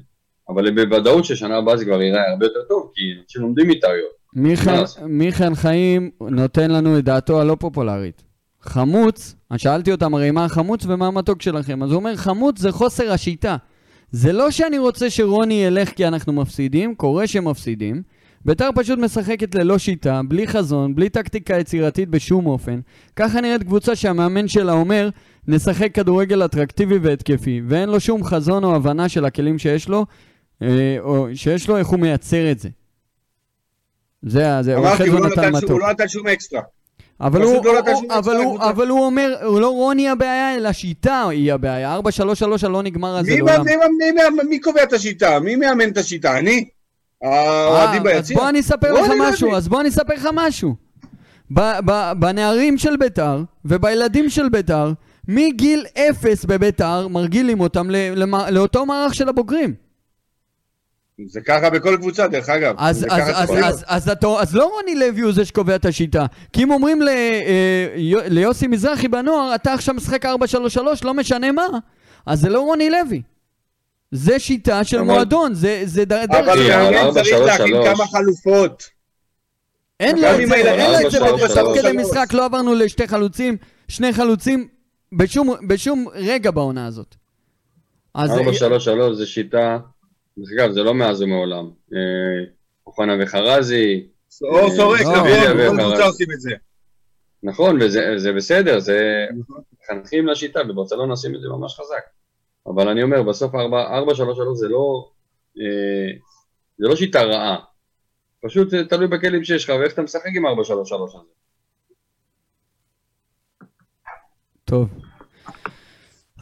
אבל 0.50 0.72
בוודאות 0.72 1.26
ששנה 1.26 1.58
הבאה 1.58 1.78
זה 1.78 1.86
כבר 1.86 2.02
יראה 2.02 2.30
הרבה 2.32 2.46
יותר 2.46 2.64
טוב, 2.70 2.92
כי 2.96 3.02
אנשים 3.24 3.42
לומדים 3.42 3.68
מטעויות. 3.68 4.19
מיכאל, 4.34 5.56
חיים 5.56 6.10
נותן 6.22 6.72
לנו 6.72 7.00
את 7.00 7.04
דעתו 7.04 7.42
הלא 7.42 7.56
פופולרית. 7.60 8.24
חמוץ, 8.62 9.36
אז 9.50 9.60
שאלתי 9.60 9.92
אותם 9.92 10.14
הרי 10.14 10.32
מה 10.32 10.46
החמוץ 10.46 10.86
ומה 10.86 11.08
המתוק 11.08 11.42
שלכם, 11.42 11.84
אז 11.84 11.92
הוא 11.92 11.96
אומר 11.96 12.16
חמוץ 12.16 12.60
זה 12.60 12.72
חוסר 12.72 13.12
השיטה. 13.12 13.58
זה 14.12 14.34
לא 14.34 14.52
שאני 14.52 14.78
רוצה 14.78 15.10
שרוני 15.10 15.54
ילך 15.54 15.90
כי 15.90 16.08
אנחנו 16.08 16.34
מפסידים, 16.34 16.96
קורה 16.96 17.28
שמפסידים. 17.28 18.02
ביתר 18.46 18.70
פשוט 18.76 19.00
משחקת 19.00 19.56
ללא 19.56 19.78
שיטה, 19.78 20.22
בלי 20.28 20.48
חזון, 20.48 20.96
בלי 20.96 21.10
טקטיקה 21.10 21.58
יצירתית 21.58 22.10
בשום 22.10 22.46
אופן. 22.46 22.80
ככה 23.16 23.42
נראית 23.42 23.64
קבוצה 23.64 23.96
שהמאמן 23.96 24.48
שלה 24.48 24.74
אומר, 24.74 25.10
נשחק 25.48 25.94
כדורגל 25.94 26.46
אטרקטיבי 26.46 26.98
והתקפי, 26.98 27.62
ואין 27.68 27.90
לו 27.90 28.00
שום 28.00 28.24
חזון 28.24 28.64
או 28.64 28.76
הבנה 28.76 29.10
של 29.10 29.26
הכלים 29.26 29.60
שיש 29.60 29.90
לו, 29.90 30.06
אה, 30.62 30.98
או 31.00 31.28
שיש 31.34 31.70
לו 31.70 31.78
איך 31.78 31.88
הוא 31.88 32.00
מייצר 32.00 32.52
את 32.52 32.60
זה. 32.60 32.70
זה, 34.26 34.58
זה, 34.62 34.76
הוא 34.76 34.88
אחרי 34.88 35.12
זה 35.12 35.20
לא 35.20 35.28
נתן 35.30 35.56
מתוק. 35.56 35.70
הוא 35.70 35.80
לא 35.80 35.92
נתן 35.92 36.08
שום 36.08 36.28
אקסטרה. 36.28 36.62
אבל 37.22 37.42
הוא, 37.42 37.66
לא 37.66 37.80
הוא- 37.92 38.08
אבל, 38.10 38.36
הוא. 38.36 38.60
אבל 38.62 38.88
הוא 38.88 39.06
אומר, 39.06 39.36
הוא 39.44 39.60
לא 39.60 39.70
רוני 39.70 40.10
הבעיה, 40.10 40.56
אלא 40.56 40.72
שיטה 40.72 41.26
היא 41.30 41.54
הבעיה. 41.54 41.98
4-3-3 41.98 42.02
הלא 42.66 42.84
נגמר 42.84 43.18
הזה 43.18 43.32
מי, 43.32 43.38
לעולם. 43.38 43.66
מי, 43.66 43.72
מי, 44.00 44.12
מי, 44.30 44.44
מי 44.50 44.60
קובע 44.60 44.84
את 44.84 44.94
השיטה? 44.94 45.40
מי 45.40 45.56
מאמן 45.56 45.90
את 45.90 45.98
השיטה? 45.98 46.38
אני? 46.38 46.66
האוהדים 47.24 48.08
אה, 48.08 48.12
אז 48.14 48.18
ביציע? 48.18 48.38
בוא 48.38 48.50
אני 48.50 48.60
אספר 48.60 48.92
לך. 48.94 49.12
משהו, 49.20 49.56
אז 49.56 49.68
בוא 49.68 49.82
אני 49.82 49.90
אספר 49.90 50.14
לך 50.14 50.28
משהו. 50.34 50.76
בנערים 52.20 52.78
של 52.78 52.98
ביתר 52.98 53.44
ובילדים 53.66 54.30
של 54.30 54.50
ביתר, 54.50 54.92
מגיל 55.28 55.86
אפס 55.98 56.46
בביתר 56.46 57.08
מרגילים 57.08 57.60
אותם 57.60 57.88
לאותו 58.52 58.86
מערך 58.86 59.16
של 59.16 59.30
הבוגרים. 59.30 59.74
זה 61.28 61.42
ככה 61.42 61.70
בכל 61.70 61.98
קבוצה, 61.98 62.28
דרך 62.28 62.50
אגב. 62.50 62.76
אז, 62.78 63.06
אז, 63.10 63.22
אז, 63.36 63.50
להיות. 63.50 63.66
אז, 63.66 63.84
אז, 63.88 64.10
אתה- 64.10 64.28
אז 64.28 64.56
לא 64.56 64.66
רוני 64.76 64.96
לוי 64.96 65.22
הוא 65.22 65.32
זה 65.34 65.46
שקובע 65.46 65.76
את 65.76 65.86
השיטה. 65.86 66.26
כי 66.54 66.64
אם 66.64 66.72
אומרים 66.72 67.02
ל, 67.02 67.08
אה, 67.08 67.88
יו- 67.96 68.20
ליוסי 68.26 68.68
מזרחי 68.68 69.08
בנוער, 69.08 69.56
אתה 69.56 69.74
עכשיו 69.74 69.96
משחק 69.96 70.26
4-3-3, 70.26 70.30
לא 71.04 71.14
משנה 71.14 71.52
מה, 71.52 71.68
אז 72.26 72.40
זה 72.42 72.50
לא 72.50 72.62
רוני 72.62 72.90
לוי. 72.90 73.22
זה 74.12 74.40
שיטה 74.40 74.84
של 74.84 74.98
אבל- 74.98 75.06
מועדון, 75.06 75.54
זה, 75.54 75.82
זה 75.86 76.06
דר- 76.06 76.26
דרך... 76.26 76.48
אבל 76.48 76.60
מאמן 76.70 77.12
צריך 77.14 77.40
להכין. 77.46 77.74
כמה 77.84 78.08
חלופות. 78.08 78.84
אין 80.00 80.18
לו 80.22 80.28
את 80.28 80.48
זה, 80.48 80.56
אין 80.56 80.92
לו 80.92 81.08
את 81.08 81.12
זה, 81.12 81.18
שלוש, 81.18 81.80
כדי. 81.80 81.92
משחק 81.98 82.34
לא 82.34 82.46
עברנו 82.46 82.74
לשתי 82.76 83.08
חלוצים, 83.08 83.58
שני 83.88 84.14
חלוצים, 84.14 84.68
בשום, 85.68 86.06
רגע 86.14 86.52
בעונה 86.52 86.86
הזאת. 86.88 87.16
אז 88.16 88.30
4-3-3 88.32 88.34
זה 89.14 89.26
שיטה, 89.26 89.78
דרך 90.40 90.50
אגב, 90.60 90.72
זה 90.72 90.84
לא 90.84 90.94
מאז 90.94 91.22
ומעולם. 91.22 91.70
אה, 91.94 92.52
אוחנה 92.88 93.14
וחרזי, 93.20 94.08
או 94.42 94.72
סורק, 94.72 95.02
לא, 95.02 95.64
נכון. 95.64 95.80
קבוצה 95.80 96.06
עושים 96.06 96.28
את 96.34 96.42
זה. 96.42 96.52
נכון, 97.44 97.82
וזה 97.82 98.14
זה 98.18 98.34
בסדר, 98.34 98.80
זה 98.80 99.26
מחנכים 99.82 100.28
לשיטה, 100.28 100.64
בברצלונה 100.64 101.12
עושים 101.12 101.36
את 101.36 101.42
זה 101.42 101.48
ממש 101.48 101.74
חזק. 101.74 102.04
אבל 102.68 102.88
אני 102.88 103.04
אומר, 103.04 103.24
בסוף 103.24 103.56
4-3-3 103.56 103.58
זה 104.54 104.68
לא, 104.68 105.12
אה, 105.58 106.18
זה 106.78 106.88
לא 106.88 106.96
שיטה 106.96 107.24
רעה. 107.24 107.58
פשוט 108.46 108.74
אה, 108.74 108.84
תלוי 108.84 109.08
בכלים 109.08 109.44
שיש 109.44 109.64
לך, 109.64 109.70
ואיך 109.80 109.94
אתה 109.94 110.02
משחק 110.02 110.30
עם 110.36 110.46
4-3-3 110.46 110.50
הזה. 110.50 111.18
טוב. 114.66 114.90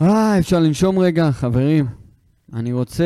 אה, 0.01 0.39
אפשר 0.39 0.59
לנשום 0.59 0.99
רגע, 0.99 1.31
חברים. 1.31 1.85
אני 2.53 2.73
רוצה... 2.73 3.03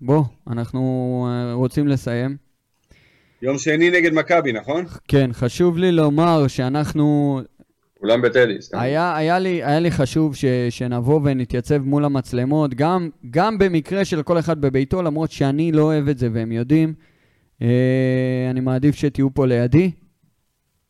בוא, 0.00 0.24
אנחנו 0.50 1.26
אה, 1.28 1.52
רוצים 1.54 1.88
לסיים. 1.88 2.36
יום 3.42 3.58
שני 3.58 3.90
נגד 3.90 4.12
מכבי, 4.12 4.52
נכון? 4.52 4.84
כן, 5.08 5.30
חשוב 5.32 5.78
לי 5.78 5.92
לומר 5.92 6.48
שאנחנו... 6.48 7.40
כולם 8.00 8.22
בטדי, 8.22 8.62
סתם. 8.62 8.78
היה, 8.78 9.16
היה, 9.16 9.38
לי, 9.38 9.64
היה 9.64 9.80
לי 9.80 9.90
חשוב 9.90 10.36
ש, 10.36 10.44
שנבוא 10.70 11.20
ונתייצב 11.24 11.78
מול 11.78 12.04
המצלמות, 12.04 12.74
גם, 12.74 13.10
גם 13.30 13.58
במקרה 13.58 14.04
של 14.04 14.22
כל 14.22 14.38
אחד 14.38 14.60
בביתו, 14.60 15.02
למרות 15.02 15.30
שאני 15.30 15.72
לא 15.72 15.82
אוהב 15.82 16.08
את 16.08 16.18
זה 16.18 16.28
והם 16.32 16.52
יודעים. 16.52 16.94
אה, 17.62 18.48
אני 18.50 18.60
מעדיף 18.60 18.94
שתהיו 18.94 19.34
פה 19.34 19.46
לידי. 19.46 19.90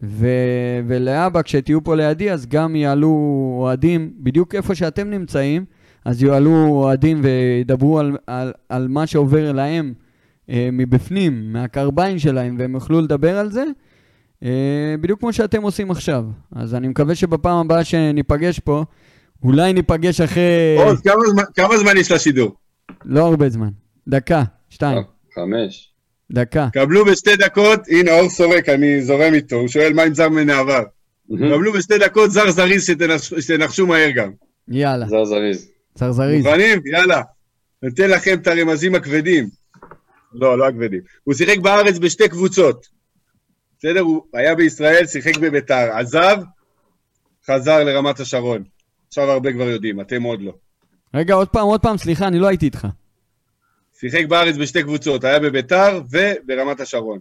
ו, 0.02 0.28
ולהבא, 0.86 1.42
כשתהיו 1.42 1.84
פה 1.84 1.96
לידי, 1.96 2.30
אז 2.30 2.46
גם 2.46 2.76
יעלו 2.76 3.09
אוהדים, 3.59 4.12
בדיוק 4.18 4.55
איפה 4.55 4.74
שאתם 4.74 5.11
נמצאים, 5.11 5.64
אז 6.05 6.22
יעלו 6.22 6.66
אוהדים 6.66 7.20
וידברו 7.24 7.98
על, 7.98 8.16
על, 8.26 8.52
על 8.68 8.88
מה 8.88 9.07
שעובר 9.07 9.52
להם 9.52 9.94
אה, 10.50 10.68
מבפנים, 10.72 11.52
מהקרביים 11.52 12.18
שלהם, 12.18 12.57
והם 12.59 12.74
יוכלו 12.74 13.00
לדבר 13.00 13.38
על 13.38 13.50
זה. 13.50 13.64
אה, 14.44 14.94
בדיוק 15.00 15.20
כמו 15.20 15.32
שאתם 15.32 15.62
עושים 15.62 15.90
עכשיו. 15.90 16.24
אז 16.55 16.74
אני 16.74 16.88
מקווה 16.88 17.14
שבפעם 17.14 17.57
הבאה 17.66 17.84
שניפגש 17.84 18.59
פה, 18.59 18.84
אולי 19.42 19.72
ניפגש 19.72 20.20
אחרי... 20.20 20.76
עוז, 20.78 21.00
כמה 21.00 21.22
זמן- 21.30 21.42
כמה 21.55 21.78
זמן 21.78 21.96
יש 21.96 22.12
לשידור? 22.12 22.55
לא 23.05 23.26
הרבה 23.26 23.48
זמן. 23.48 23.68
דקה, 24.09 24.42
שתיים, 24.70 25.02
חמש. 25.34 25.90
דקה. 26.32 26.68
קבלו 26.72 27.05
בשתי 27.05 27.36
דקות, 27.36 27.80
הנה 27.88 28.20
אור 28.20 28.28
סורק, 28.28 28.68
אני 28.68 29.02
זורם 29.02 29.34
איתו, 29.34 29.57
הוא 29.57 29.68
שואל 29.68 29.92
מה 29.92 30.02
עם 30.02 30.14
זר 30.14 30.28
מן 30.28 30.50
העבר. 30.50 30.82
קבלו 31.28 31.72
בשתי 31.72 31.98
דקות 31.98 32.30
זר 32.30 32.50
זריז 32.50 32.90
שתנחשו 33.40 33.86
מהר 33.86 34.11
גם. 34.11 34.30
יאללה, 34.68 35.07
זר 35.07 35.24
זריז. 35.24 35.70
זרזריז. 35.95 36.47
מוכנים? 36.47 36.80
יאללה. 36.86 37.22
ניתן 37.82 38.11
לכם 38.11 38.34
את 38.42 38.47
הרמזים 38.47 38.95
הכבדים. 38.95 39.49
לא, 40.32 40.59
לא 40.59 40.68
הכבדים. 40.68 41.01
הוא 41.24 41.34
שיחק 41.34 41.59
בארץ 41.59 41.99
בשתי 41.99 42.28
קבוצות. 42.28 42.88
בסדר? 43.78 44.01
הוא 44.01 44.22
היה 44.34 44.55
בישראל, 44.55 45.07
שיחק 45.07 45.36
בביתר. 45.36 45.92
עזב, 45.92 46.36
חזר 47.47 47.84
לרמת 47.84 48.20
השרון. 48.20 48.64
עכשיו 49.09 49.30
הרבה 49.30 49.53
כבר 49.53 49.68
יודעים, 49.68 50.01
אתם 50.01 50.22
עוד 50.22 50.42
לא. 50.42 50.53
רגע, 51.14 51.34
עוד 51.34 51.49
פעם, 51.49 51.66
עוד 51.66 51.80
פעם, 51.80 51.99
סליחה, 51.99 52.26
אני 52.26 52.38
לא 52.38 52.47
הייתי 52.47 52.66
איתך. 52.66 52.86
שיחק 54.01 54.24
בארץ 54.28 54.57
בשתי 54.57 54.82
קבוצות, 54.82 55.24
היה 55.24 55.38
בביתר 55.38 56.01
וברמת 56.11 56.80
השרון. 56.80 57.18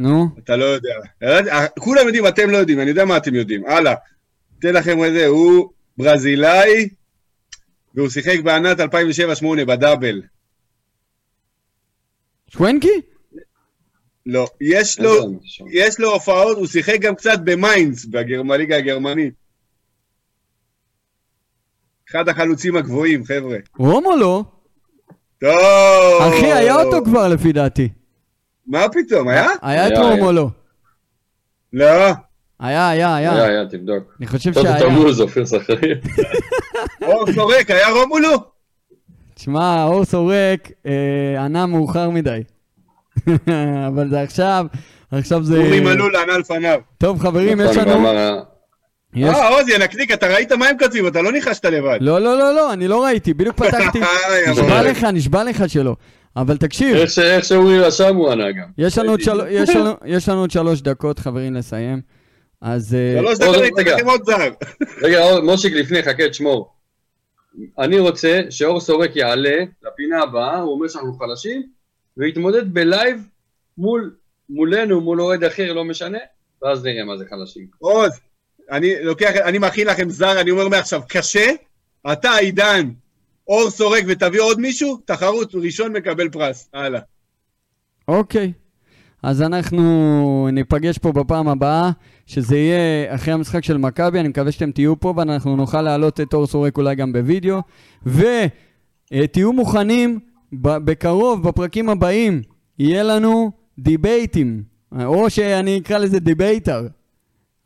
נו, 0.00 0.28
אתה 0.38 0.56
לא 0.56 0.64
יודע. 0.64 0.94
כולם 1.78 2.06
יודעים, 2.06 2.26
אתם 2.26 2.50
לא 2.50 2.56
יודעים, 2.56 2.80
אני 2.80 2.88
יודע 2.88 3.04
מה 3.04 3.16
אתם 3.16 3.34
יודעים. 3.34 3.66
הלאה. 3.66 3.94
אתן 4.58 4.74
לכם 4.74 5.04
איזה, 5.04 5.26
הוא 5.26 5.70
ברזילאי, 5.98 6.88
והוא 7.94 8.08
שיחק 8.08 8.40
בענת 8.44 8.80
2007-2008 8.80 8.84
בדאבל. 9.66 10.22
שוונקי? 12.48 13.00
לא. 14.26 14.46
יש 14.60 15.00
לו, 15.00 15.40
יש 15.72 16.00
לו 16.00 16.12
הופעות, 16.12 16.56
הוא 16.56 16.66
שיחק 16.66 17.00
גם 17.00 17.14
קצת 17.14 17.38
במיינץ, 17.44 18.04
בליגה 18.04 18.76
הגרמנית. 18.76 19.34
אחד 22.10 22.28
החלוצים 22.28 22.76
הגבוהים, 22.76 23.24
חבר'ה. 23.24 23.56
רומו 23.78 24.16
לא. 24.16 24.44
טוב. 25.38 26.22
אחי, 26.22 26.52
היה 26.52 26.82
אותו 26.82 27.04
כבר 27.04 27.28
לפי 27.28 27.52
דעתי. 27.52 27.88
מה 28.66 28.86
פתאום, 28.92 29.28
היה? 29.28 29.46
היה 29.62 29.88
את 29.88 29.92
רומו. 29.98 30.32
לא. 30.32 30.48
לא. 31.72 32.12
היה, 32.64 32.88
היה, 32.88 33.16
היה, 33.16 33.32
היה. 33.32 33.44
היה, 33.44 33.66
תבדוק. 33.66 34.14
אני 34.18 34.26
חושב 34.26 34.54
טוב, 34.54 34.62
שהיה. 34.62 34.80
תמוז, 34.80 35.20
אופיר 35.20 35.46
סחרי. 35.46 35.94
אור 37.02 37.32
סורק, 37.32 37.70
היה 37.70 37.88
רומולו? 37.88 38.30
תשמע, 39.34 39.84
אור 39.84 40.04
סורק 40.04 40.70
אה, 40.86 40.92
ענה 41.44 41.66
מאוחר 41.66 42.10
מדי. 42.10 42.40
אבל 43.88 44.10
זה 44.10 44.20
עכשיו, 44.20 44.66
עכשיו 45.12 45.42
זה... 45.44 45.58
אורי 45.58 45.80
מלול 45.80 46.16
ענה 46.16 46.38
לפניו. 46.38 46.80
טוב, 46.98 47.20
חברים, 47.20 47.60
יש 47.60 47.76
לנו... 47.76 48.08
יש- 49.16 49.34
אה, 49.34 49.48
עוז, 49.48 49.68
ינקניק, 49.68 50.12
אתה 50.12 50.26
ראית 50.26 50.52
מה 50.52 50.66
הם 50.68 50.78
כותבים, 50.78 51.06
אתה 51.06 51.22
לא 51.22 51.32
ניחשת 51.32 51.64
לבד. 51.64 51.98
לא, 52.00 52.18
לא, 52.20 52.38
לא, 52.38 52.54
לא, 52.54 52.72
אני 52.72 52.88
לא 52.88 53.04
ראיתי, 53.04 53.34
בדיוק 53.34 53.56
פתחתי. 53.62 54.02
אה, 54.02 54.50
נשבע. 54.50 54.82
לך, 54.82 55.04
נשבע 55.04 55.44
לך 55.44 55.64
שלא. 55.68 55.96
אבל 56.36 56.56
תקשיב, 56.56 56.96
איך 57.22 57.44
שאורי 57.44 57.80
רשם 57.80 58.16
הוא 58.16 58.30
ענה 58.30 58.52
גם. 58.52 58.66
יש 58.78 58.98
לנו 58.98 59.10
עוד 59.10 59.20
של- 59.20 59.40
יש 59.50 59.70
לנו- 59.70 59.92
יש 60.04 60.28
לנו 60.28 60.40
עוד 60.40 60.50
שלוש 60.50 60.80
דקות, 60.82 61.18
חברים, 61.18 61.54
לסיים. 61.54 62.00
אז... 62.60 62.94
אה, 62.94 63.14
שלוש 63.18 63.38
דקות, 63.38 63.78
אני. 63.78 63.94
אתן 63.94 64.06
עוד 64.06 64.24
זר. 64.24 64.50
רגע, 65.02 65.20
מושיק, 65.44 65.72
לפני, 65.72 66.02
חכה, 66.02 66.28
תשמור. 66.28 66.74
אני 67.78 67.98
רוצה 67.98 68.40
שאור 68.50 68.80
סורק 68.80 69.16
יעלה 69.16 69.56
לפינה 69.82 70.22
הבאה, 70.22 70.60
הוא 70.60 70.72
אומר 70.72 70.88
שאנחנו 70.88 71.12
חלשים, 71.18 71.62
ויתמודד 72.16 72.74
ב 72.74 72.85
live 72.85 73.28
מול, 73.78 74.14
מולנו, 74.48 75.00
מול 75.00 75.20
אוהד 75.20 75.44
אחר, 75.44 75.72
לא 75.72 75.84
משנה, 75.84 76.18
ואז 76.62 76.84
נראה 76.84 77.04
מה 77.04 77.16
זה 77.16 77.24
חלשים. 77.30 77.66
עוז, 77.78 78.12
אני 78.70 79.02
לוקח, 79.02 79.30
אני 79.44 79.58
מכין 79.58 79.86
לכם 79.86 80.10
זר, 80.10 80.40
אני 80.40 80.50
אומר 80.50 80.68
מעכשיו, 80.68 81.02
קשה, 81.08 81.50
אתה 82.12 82.36
עידן, 82.36 82.90
אור 83.48 83.70
סורק 83.70 84.04
ותביא 84.08 84.40
עוד 84.40 84.60
מישהו, 84.60 84.98
תחרות, 85.04 85.54
ראשון 85.54 85.92
מקבל 85.92 86.28
פרס. 86.28 86.68
הלאה. 86.72 87.00
אוקיי. 88.08 88.52
אז 89.24 89.42
אנחנו 89.42 90.48
ניפגש 90.52 90.98
פה 90.98 91.12
בפעם 91.12 91.48
הבאה, 91.48 91.90
שזה 92.26 92.56
יהיה 92.56 93.14
אחרי 93.14 93.34
המשחק 93.34 93.64
של 93.64 93.76
מכבי, 93.76 94.20
אני 94.20 94.28
מקווה 94.28 94.52
שאתם 94.52 94.70
תהיו 94.70 95.00
פה 95.00 95.14
ואנחנו 95.16 95.56
נוכל 95.56 95.82
להעלות 95.82 96.20
את 96.20 96.34
אור 96.34 96.46
סורק 96.46 96.78
אולי 96.78 96.94
גם 96.94 97.12
בווידאו. 97.12 97.60
ותהיו 98.06 99.52
מוכנים, 99.52 100.18
בקרוב, 100.52 101.48
בפרקים 101.48 101.88
הבאים, 101.88 102.42
יהיה 102.78 103.02
לנו 103.02 103.50
דיבייטים, 103.78 104.62
או 105.04 105.30
שאני 105.30 105.78
אקרא 105.78 105.98
לזה 105.98 106.20
debater. 106.20 106.86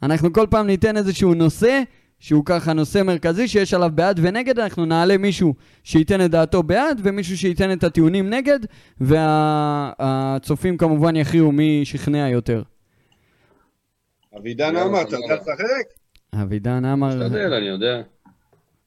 אנחנו 0.02 0.32
כל 0.32 0.46
פעם 0.50 0.66
ניתן 0.66 0.96
איזשהו 0.96 1.34
נושא, 1.34 1.82
שהוא 2.18 2.42
ככה 2.46 2.72
נושא 2.72 3.02
מרכזי 3.02 3.48
שיש 3.48 3.74
עליו 3.74 3.90
בעד 3.94 4.20
ונגד, 4.22 4.58
אנחנו 4.58 4.84
נעלה 4.84 5.18
מישהו 5.18 5.54
שייתן 5.84 6.24
את 6.24 6.30
דעתו 6.30 6.62
בעד 6.62 7.00
ומישהו 7.04 7.36
שייתן 7.38 7.72
את 7.72 7.84
הטיעונים 7.84 8.30
נגד, 8.30 8.58
והצופים 9.00 10.76
כמובן 10.76 11.16
יכריעו 11.16 11.52
מי 11.52 11.80
שכנע 11.84 12.28
יותר. 12.28 12.62
אבידן 14.36 14.76
אמר, 14.76 15.02
אתה. 15.02 15.16
יודע 15.16 15.34
לשחק? 15.34 15.98
אבידן 16.34 16.84
עמר, 16.84 17.08
משתדל, 17.08 17.54
אני 17.54 17.68
יודע. 17.68 18.02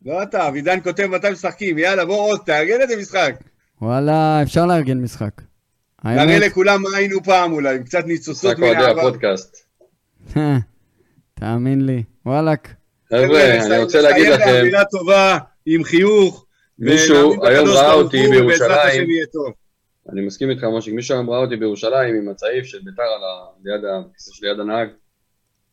לא 0.06 0.24
אתה, 0.24 0.48
אבידן 0.48 0.80
כותב 0.84 1.06
מתי 1.06 1.30
משחקים, 1.32 1.78
יאללה, 1.78 2.06
בוא 2.06 2.32
עוז, 2.32 2.40
תארגן 2.46 2.82
איזה 2.82 2.98
משחק. 2.98 3.36
וואלה, 3.82 4.42
אפשר 4.42 4.66
לארגן 4.66 5.02
משחק. 5.02 5.42
נראה 6.06 6.40
לכולם 6.40 6.82
מה 6.82 6.98
היינו 6.98 7.24
פעם 7.24 7.52
אולי, 7.52 7.76
עם 7.76 7.84
קצת 7.84 8.06
ניצוצות 8.06 8.52
משחק 8.52 8.60
מן 8.60 8.68
אוהדי 8.68 8.84
העבר. 8.84 9.02
הפודקאסט. 9.02 9.58
תאמין 11.40 11.86
לי, 11.86 12.04
וואלק. 12.26 12.81
חבר'ה, 13.12 13.66
אני 13.66 13.84
רוצה 13.84 14.02
להגיד 14.02 14.28
לכם, 14.28 14.46
באווירה 14.46 14.86
טובה, 14.86 15.38
עם 15.66 15.84
חיוך. 15.84 16.46
מישהו 16.80 17.46
היום 17.46 17.68
ראה 17.68 17.94
אותי 17.94 18.28
בירושלים. 18.28 19.08
אני 20.12 20.22
מסכים 20.22 20.50
איתך, 20.50 20.64
מושיק, 20.64 20.94
מישהו 20.94 21.16
היום 21.16 21.30
ראה 21.30 21.40
אותי 21.40 21.56
בירושלים 21.56 22.16
עם 22.16 22.30
הצעיף 22.30 22.66
של 22.66 22.80
ביתר 22.84 23.02
על. 23.02 23.22
ליד 23.64 23.86
הכיסא 23.86 24.32
שליד 24.34 24.60
הנהג. 24.60 24.90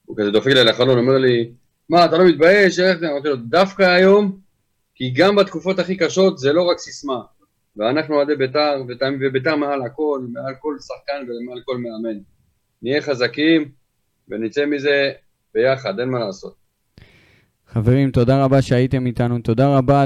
הוא 0.05 0.17
כזה 0.17 0.31
דופק 0.31 0.47
לי 0.47 0.65
לחלון, 0.65 0.99
אומר 0.99 1.19
לי, 1.19 1.51
מה, 1.89 2.05
אתה 2.05 2.19
לא 2.19 2.25
מתבייש? 2.25 2.79
איך 2.79 2.99
זה? 2.99 3.11
אמרתי 3.11 3.29
לו, 3.29 3.37
דווקא 3.37 3.83
היום, 3.83 4.39
כי 4.95 5.11
גם 5.11 5.37
בתקופות 5.37 5.79
הכי 5.79 5.97
קשות 5.97 6.39
זה 6.39 6.53
לא 6.53 6.63
רק 6.63 6.79
סיסמה. 6.79 7.21
ואנחנו 7.77 8.15
אוהדי 8.15 8.37
ביתר, 8.37 8.83
וביתר 9.21 9.57
מעל 9.57 9.83
הכל, 9.83 10.21
מעל 10.33 10.55
כל 10.61 10.77
שחקן 10.79 11.31
ומעל 11.31 11.61
כל 11.65 11.79
מאמן. 11.79 12.19
נהיה 12.83 13.03
חזקים 13.03 13.71
ונצא 14.29 14.67
מזה 14.67 15.11
ביחד, 15.55 16.01
אין 16.01 16.09
מה 16.09 16.19
לעשות. 16.19 16.58
חברים, 17.73 18.11
תודה 18.11 18.45
רבה 18.45 18.63
שהייתם 18.63 19.07
איתנו, 19.07 19.39
תודה 19.39 19.77
רבה 19.77 20.05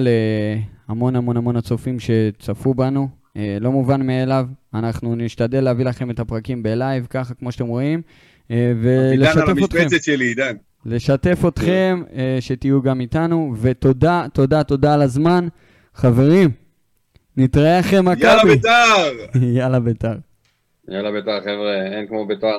להמון 0.88 1.16
המון 1.16 1.36
המון 1.36 1.56
הצופים 1.56 1.96
שצפו 2.00 2.74
בנו. 2.74 3.08
אה, 3.36 3.56
לא 3.60 3.72
מובן 3.72 4.06
מאליו, 4.06 4.46
אנחנו 4.74 5.16
נשתדל 5.16 5.60
להביא 5.60 5.84
לכם 5.84 6.10
את 6.10 6.20
הפרקים 6.20 6.62
בלייב, 6.62 7.06
ככה 7.10 7.34
כמו 7.34 7.52
שאתם 7.52 7.66
רואים, 7.66 8.02
אה, 8.50 8.56
עידן 8.56 9.26
על 9.38 9.48
ולשתף 9.48 9.64
אתכם. 9.64 9.78
המשבצת 9.78 10.02
שלי, 10.02 10.24
עידן. 10.24 10.56
לשתף 10.86 11.42
אתכם, 11.48 12.02
אה, 12.14 12.36
שתהיו 12.40 12.82
גם 12.82 13.00
איתנו, 13.00 13.54
ותודה, 13.60 14.26
תודה, 14.32 14.64
תודה 14.64 14.94
על 14.94 15.02
הזמן. 15.02 15.48
חברים, 15.94 16.50
נתראה 17.36 17.80
אחרי 17.80 18.00
מכבי. 18.00 18.22
יאללה 18.22 18.44
בית"ר! 18.44 19.38
יאללה 19.58 19.80
בית"ר. 19.80 20.14
יאללה 20.88 21.12
ביתר, 21.12 21.40
חבר'ה, 21.40 21.98
אין 21.98 22.06
כמו 22.08 22.26
ביתר. 22.26 22.58